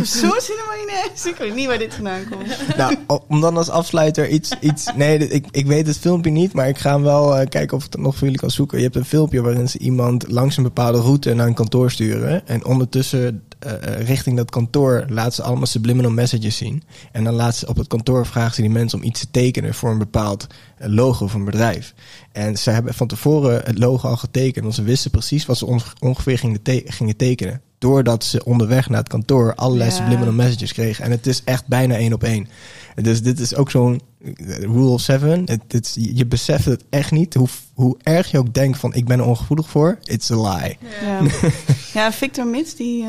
Zo 0.06 0.40
zin 0.40 0.56
in 0.56 0.66
mayonaise. 0.68 1.30
Ik 1.30 1.36
weet 1.36 1.56
niet 1.56 1.68
waar 1.68 1.78
dit 1.78 1.94
vandaan 1.94 2.22
komt. 2.30 2.78
Nou, 2.78 2.96
om 3.28 3.42
dan 3.42 3.58
als 3.58 3.70
afsluiter 3.70 4.30
iets... 4.30 4.56
iets 4.60 4.92
nee, 4.96 5.18
ik, 5.18 5.46
ik 5.52 5.66
weet 5.66 5.88
het 5.88 5.98
filmpje 5.98 6.32
niet, 6.32 6.54
maar 6.54 6.68
ik 6.68 6.78
ga 6.78 6.92
hem 6.94 7.04
wel 7.04 7.38
eh, 7.38 7.50
kijken 7.50 7.78
of 7.78 7.86
ik 7.86 7.92
het 7.92 8.02
nog 8.02 8.16
voor 8.16 8.24
jullie 8.24 8.40
kan 8.40 8.52
zoeken. 8.52 8.78
Je 8.78 8.84
hebt 8.84 8.96
een 8.96 9.06
filmpje 9.06 9.42
waarin 9.42 9.70
ze 9.70 9.80
iemand 9.80 10.32
langs 10.32 10.58
een 10.58 10.64
bepaalde 10.64 11.00
route 11.00 11.34
naar 11.34 11.48
een 11.48 11.54
kantoor 11.54 11.92
sturen. 11.92 12.48
En 12.48 12.66
ondertussen 12.66 13.44
eh, 13.60 13.74
eh, 13.74 14.08
richting 14.08 14.38
dat 14.38 14.50
kantoor 14.50 15.06
laten 15.10 15.34
ze 15.34 15.42
allemaal 15.44 15.66
subliminal 15.66 16.12
messages 16.12 16.58
zien. 16.58 16.84
En 17.12 17.24
dan 17.24 17.34
laten 17.34 17.60
ze 17.60 17.68
op 17.68 17.78
het 17.78 17.88
kantoor 17.88 18.26
vragen 18.26 18.56
ze 18.56 18.62
die 18.62 18.70
mensen 18.70 19.00
om 19.00 19.06
iets 19.06 19.20
te 19.20 19.32
tekenen 19.32 19.74
voor 19.74 19.90
een 19.90 19.98
bepaald 19.98 20.48
eh, 20.78 20.88
logo 20.90 21.28
van 21.28 21.40
een 21.40 21.46
bedrijf. 21.46 21.94
En 22.32 22.58
ze 22.58 22.70
hebben 22.70 22.94
van 22.94 23.08
tevoren 23.08 23.62
het 23.66 23.78
logo 23.78 24.08
al 24.08 24.18
getekend, 24.18 24.64
want 24.64 24.76
ze 24.76 24.84
wisten 24.84 25.12
precies 25.12 25.46
wat 25.46 25.58
ze 25.58 25.66
onge- 25.66 25.94
ongeveer 26.00 26.38
gingen, 26.38 26.60
gingen 26.86 27.16
tekenen. 27.16 27.62
Doordat 27.80 28.24
ze 28.24 28.44
onderweg 28.46 28.90
naar 28.90 29.00
het 29.00 29.08
kantoor 29.10 29.56
allerlei 29.56 29.90
Ja. 29.90 29.96
subliminal 29.96 30.34
messages 30.34 30.74
kregen. 30.74 31.04
En 31.06 31.12
het 31.12 31.28
is 31.28 31.42
echt 31.44 31.68
bijna 31.68 31.96
één 31.96 32.14
op 32.14 32.24
één. 32.24 32.48
Dus 32.96 33.22
dit 33.22 33.40
is 33.40 33.56
ook 33.56 33.72
zo'n 33.72 34.02
eh, 34.24 34.34
rule 34.58 34.90
of 34.90 35.02
seven. 35.02 35.42
Het, 35.46 35.62
het, 35.68 35.98
je 36.00 36.26
beseft 36.26 36.66
het 36.66 36.84
echt 36.90 37.12
niet. 37.12 37.34
Hoe, 37.34 37.48
hoe 37.74 37.98
erg 38.04 38.32
je 38.32 38.38
ook 38.38 38.54
denkt 38.54 38.78
van 38.80 38.94
ik 38.94 39.06
ben 39.06 39.20
er 39.20 39.26
ongevoelig 39.26 39.70
voor. 39.70 39.98
It's 40.04 40.32
a 40.32 40.36
lie. 40.42 40.78
Ja, 41.02 41.22
ja 41.94 42.12
Victor 42.12 42.48
Mits, 42.48 42.76
die... 42.76 43.02
eh, 43.04 43.08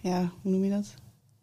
ja, 0.00 0.30
hoe 0.42 0.52
noem 0.52 0.64
je 0.64 0.70
dat? 0.70 0.86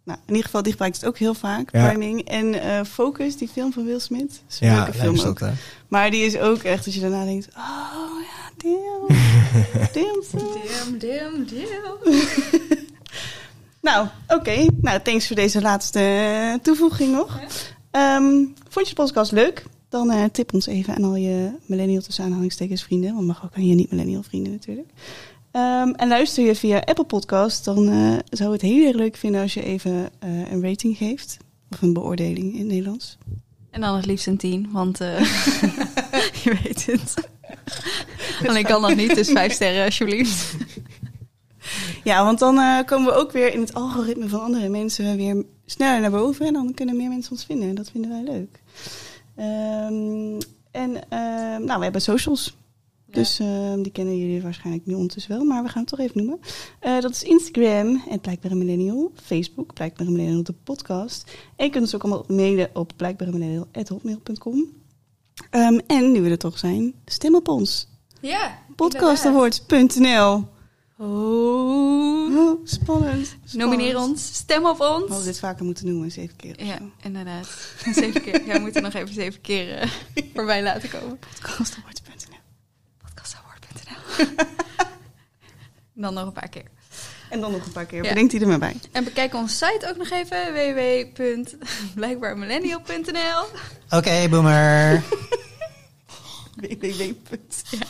Nou, 0.08 0.20
in 0.26 0.28
ieder 0.34 0.46
geval, 0.46 0.62
die 0.62 0.72
gebruikt 0.72 0.96
het 0.96 1.06
ook 1.06 1.18
heel 1.18 1.34
vaak, 1.34 1.72
Ja. 1.72 1.88
priming. 1.88 2.22
En 2.28 2.62
eh, 2.62 2.84
Focus, 2.86 3.38
die 3.38 3.48
film 3.48 3.74
van 3.74 3.86
Will 3.86 4.00
Smith. 4.00 4.42
is 4.50 4.60
een 4.60 4.68
Ja, 4.68 4.76
leuke 4.76 4.94
film 4.94 5.14
is 5.16 5.26
ook. 5.26 5.40
dat? 5.40 5.52
Maar 5.88 6.12
die 6.12 6.26
is 6.26 6.38
ook 6.38 6.64
echt, 6.64 6.86
als 6.86 6.96
je 6.96 7.02
daarna 7.02 7.24
denkt... 7.26 7.48
Oh 7.58 8.22
ja, 8.22 8.52
damn. 8.58 9.08
damn. 9.94 10.22
Dim, 10.30 10.98
dim, 11.00 11.46
dim. 11.46 11.68
Nou, 13.82 14.08
oké. 14.28 14.66
Nou, 14.82 15.02
thanks 15.02 15.28
voor 15.28 15.36
deze 15.36 15.62
laatste 15.62 16.00
eh, 16.00 16.54
toevoeging 16.62 17.12
nog. 17.14 17.40
Ehm, 17.92 18.24
vond 18.70 18.88
je 18.88 18.96
de 18.96 19.02
podcast 19.02 19.32
leuk? 19.32 19.66
Dan 19.90 20.12
eh, 20.12 20.24
tip 20.32 20.54
ons 20.54 20.66
even 20.68 20.96
aan 20.96 21.04
al 21.04 21.16
je 21.16 21.50
millennial 21.66 22.02
tussen 22.02 22.24
aanhalingstekens 22.24 22.84
vrienden. 22.84 23.14
Want 23.14 23.28
mag 23.28 23.44
ook 23.46 23.56
aan 23.56 23.68
je 23.68 23.76
niet-millennial 23.76 24.24
vrienden 24.24 24.52
natuurlijk. 24.52 24.88
Ehm, 25.58 25.90
en 25.90 26.08
luister 26.08 26.46
je 26.46 26.56
via 26.56 26.80
Apple 26.80 27.04
Podcast, 27.04 27.66
dan 27.66 27.90
eh, 27.90 28.18
zou 28.30 28.52
het 28.52 28.62
heel 28.62 28.88
erg 28.88 28.96
leuk 28.96 29.16
vinden 29.16 29.42
als 29.42 29.54
je 29.54 29.64
even 29.64 30.10
eh, 30.20 30.52
een 30.52 30.62
rating 30.62 30.98
geeft. 30.98 31.38
Of 31.70 31.82
een 31.82 31.94
beoordeling 31.94 32.54
in 32.54 32.60
het 32.60 32.68
Nederlands. 32.68 33.18
En 33.72 33.82
dan 33.82 33.96
het 33.96 34.06
liefst 34.06 34.28
een 34.28 34.38
tien, 34.38 34.70
want 34.72 35.02
eh, 35.02 35.20
je 36.44 36.58
weet 36.64 36.86
het. 36.86 37.30
Alleen 38.48 38.64
kan 38.64 38.82
dat 38.82 38.96
niet, 38.96 39.16
dus 39.16 39.30
vijf 39.30 39.54
sterren 39.54 39.86
alsjeblieft. 39.86 40.56
Ja, 42.04 42.24
want 42.24 42.40
dan 42.40 42.86
komen 42.86 43.14
we 43.14 43.20
ook 43.20 43.32
weer 43.32 43.54
in 43.54 43.60
het 43.60 43.74
algoritme 43.74 44.28
van 44.28 44.40
andere 44.40 44.70
mensen 44.70 45.16
weer 45.16 45.46
sneller 45.66 46.02
naar 46.02 46.12
boven. 46.12 46.46
En 46.46 46.54
dan 46.54 46.74
kunnen 46.74 46.98
meer 46.98 47.10
mensen 47.10 47.32
ons 47.32 47.46
vinden. 47.46 47.70
En 47.70 47.76
dat 47.76 47.90
vinden 47.92 48.12
wij 48.12 48.24
leuk. 48.24 48.62
Ehm, 49.36 50.42
en 50.72 51.10
ehm, 51.10 51.64
nou, 51.64 51.78
we 51.78 51.84
hebben 51.84 52.02
socials. 52.02 52.56
Dus 53.18 53.40
ehm, 53.40 53.82
die 53.82 53.92
kennen 53.92 54.18
jullie 54.18 54.42
waarschijnlijk 54.42 54.86
nu 54.86 54.94
ondertussen 54.94 55.32
wel, 55.32 55.44
maar 55.44 55.64
we 55.64 55.70
gaan 55.70 55.82
het 55.82 55.90
toch 55.90 56.00
even 56.00 56.18
noemen. 56.18 56.40
Eh, 56.80 57.00
dat 57.00 57.12
is 57.12 57.24
Instagram, 57.24 58.02
het 58.10 58.22
Blijkbare 58.22 58.56
Millennial. 58.56 59.12
Facebook, 59.24 59.74
Blijkbare 59.74 60.10
Millennial, 60.12 60.44
de 60.44 60.54
podcast. 60.64 61.32
En 61.56 61.66
je 61.66 61.72
kunt 61.72 61.84
ons 61.84 61.96
ook 61.96 62.04
allemaal 62.04 62.26
mailen 62.28 62.70
op 62.74 62.92
blijkbaremillennial.hotmail.com. 62.96 64.66
Ehm 65.50 65.80
en 65.88 66.12
nu 66.12 66.22
we 66.22 66.30
er 66.30 66.38
toch 66.38 66.58
zijn, 66.58 66.94
stem 67.06 67.36
op 67.36 67.48
ons. 67.48 67.88
Ja, 68.22 68.60
Podcastawards.nl 68.76 70.44
Oh, 71.00 72.60
spannend. 72.64 73.36
Nomineer 73.54 73.90
Spannend. 73.90 74.10
ons, 74.12 74.34
stem 74.34 74.66
op 74.66 74.78
We 74.78 74.84
hadden 74.84 75.12
ons. 75.12 75.24
dit 75.24 75.40
vaker 75.40 75.66
moeten 75.66 75.86
noemen, 75.88 76.12
zeven 76.12 76.36
keer. 76.36 76.66
Ja, 76.66 76.80
inderdaad. 77.04 77.48
Zeven 77.94 78.22
keer. 78.22 78.46
Ja, 78.46 78.54
we 78.54 78.60
moeten 78.60 78.82
nog 78.82 78.94
even 78.94 79.14
zeven 79.14 79.42
keer 79.42 79.78
eh, 79.78 79.90
voorbij 80.36 80.64
laten 80.64 80.90
komen. 80.90 81.20
Podcastawards.nl 81.20 82.07
Dan 85.94 86.14
nog 86.14 86.26
een 86.26 86.32
paar 86.34 86.50
keer. 86.50 86.66
En 87.30 87.40
dan 87.40 87.52
nog 87.52 87.66
een 87.66 87.72
paar 87.72 87.86
keer. 87.86 88.04
Ja. 88.04 88.10
Bedenkt 88.10 88.32
die 88.32 88.42
er 88.42 88.48
maar 88.48 88.60
bij. 88.60 88.76
En 88.92 89.04
bekijk 89.04 89.34
onze 89.34 89.56
site 89.56 89.88
ook 89.90 89.98
nog 89.98 90.10
even. 90.10 90.54
www.blijkbaarmillennial.nl 90.54 93.46
Oké, 93.98 94.30
boomer. 94.30 94.96
www. 96.62 97.02
Ja, 97.70 97.88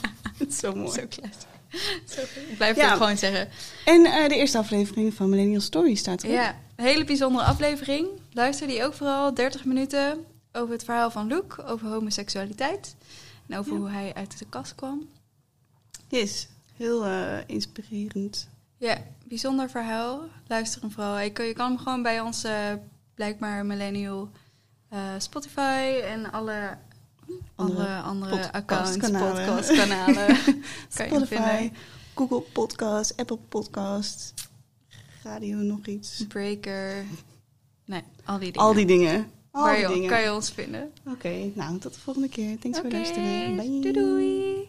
is 0.47 0.57
zo 0.63 0.75
mooi. 0.75 0.91
Zo 0.91 1.01
classic. 1.09 1.47
Zo 2.05 2.21
goed. 2.21 2.49
Ik 2.49 2.55
blijf 2.57 2.75
Ja. 2.75 2.87
het 2.89 2.97
gewoon 2.97 3.17
zeggen. 3.17 3.49
En 3.85 4.05
eh, 4.05 4.29
de 4.29 4.35
eerste 4.35 4.57
aflevering 4.57 5.13
van 5.13 5.29
Millennial 5.29 5.61
Story 5.61 5.95
staat 5.95 6.23
erop. 6.23 6.35
Ja, 6.35 6.55
een 6.75 6.85
hele 6.85 7.03
bijzondere 7.03 7.45
aflevering. 7.45 8.07
Luister 8.33 8.67
die 8.67 8.83
ook 8.83 8.93
vooral 8.93 9.33
30 9.33 9.65
minuten 9.65 10.25
over 10.51 10.73
het 10.73 10.83
verhaal 10.83 11.11
van 11.11 11.27
Luke, 11.27 11.65
over 11.65 11.87
homoseksualiteit. 11.87 12.95
En 13.47 13.57
over 13.57 13.71
Ja. 13.73 13.77
hoe 13.77 13.89
hij 13.89 14.13
uit 14.13 14.39
de 14.39 14.45
kast 14.49 14.75
kwam. 14.75 15.07
Yes, 16.07 16.47
heel 16.73 17.05
eh, 17.05 17.37
inspirerend. 17.45 18.47
Ja, 18.77 18.97
bijzonder 19.25 19.69
verhaal. 19.69 20.21
Luister 20.47 20.81
hem 20.81 20.91
vooral. 20.91 21.19
Je 21.19 21.29
kan, 21.31 21.45
je 21.45 21.53
kan 21.53 21.67
hem 21.67 21.77
gewoon 21.77 22.01
bij 22.03 22.19
onze 22.19 22.47
eh, 22.47 22.73
blijkbaar 23.15 23.65
Millennial 23.65 24.29
eh, 24.89 24.99
Spotify 25.17 25.99
en 26.03 26.31
alle 26.31 26.77
andere, 27.55 27.79
Andere 27.79 28.01
andere 28.01 28.51
accounts, 28.51 28.91
podcastkanalen. 28.91 29.45
podcastkanalen. 29.45 30.37
Spotify. 30.89 31.71
Google 32.15 32.41
Podcast, 32.41 33.17
Apple 33.17 33.37
Podcast, 33.49 34.33
radio 35.23 35.57
nog 35.57 35.85
iets. 35.85 36.25
Breaker. 36.27 37.05
Nee, 37.85 38.01
al 38.25 38.39
die 38.39 38.51
dingen. 38.51 38.67
Al 38.67 38.73
die 38.73 38.85
dingen. 38.85 39.31
Al 39.51 39.63
Waar 39.63 39.75
die 39.75 39.87
je, 39.87 39.93
dingen. 39.93 40.09
kan 40.09 40.21
je 40.21 40.33
ons 40.33 40.49
vinden. 40.51 40.91
Oké, 41.05 41.51
nou 41.53 41.77
tot 41.79 41.93
de 41.93 41.99
volgende 41.99 42.29
keer. 42.29 42.59
Thanks 42.59 42.77
voor 42.77 42.87
Oké, 42.87 42.97
het 42.97 43.05
luisteren. 43.17 43.55
Bye. 43.55 43.79
doei 43.81 43.91
doei. 43.93 44.67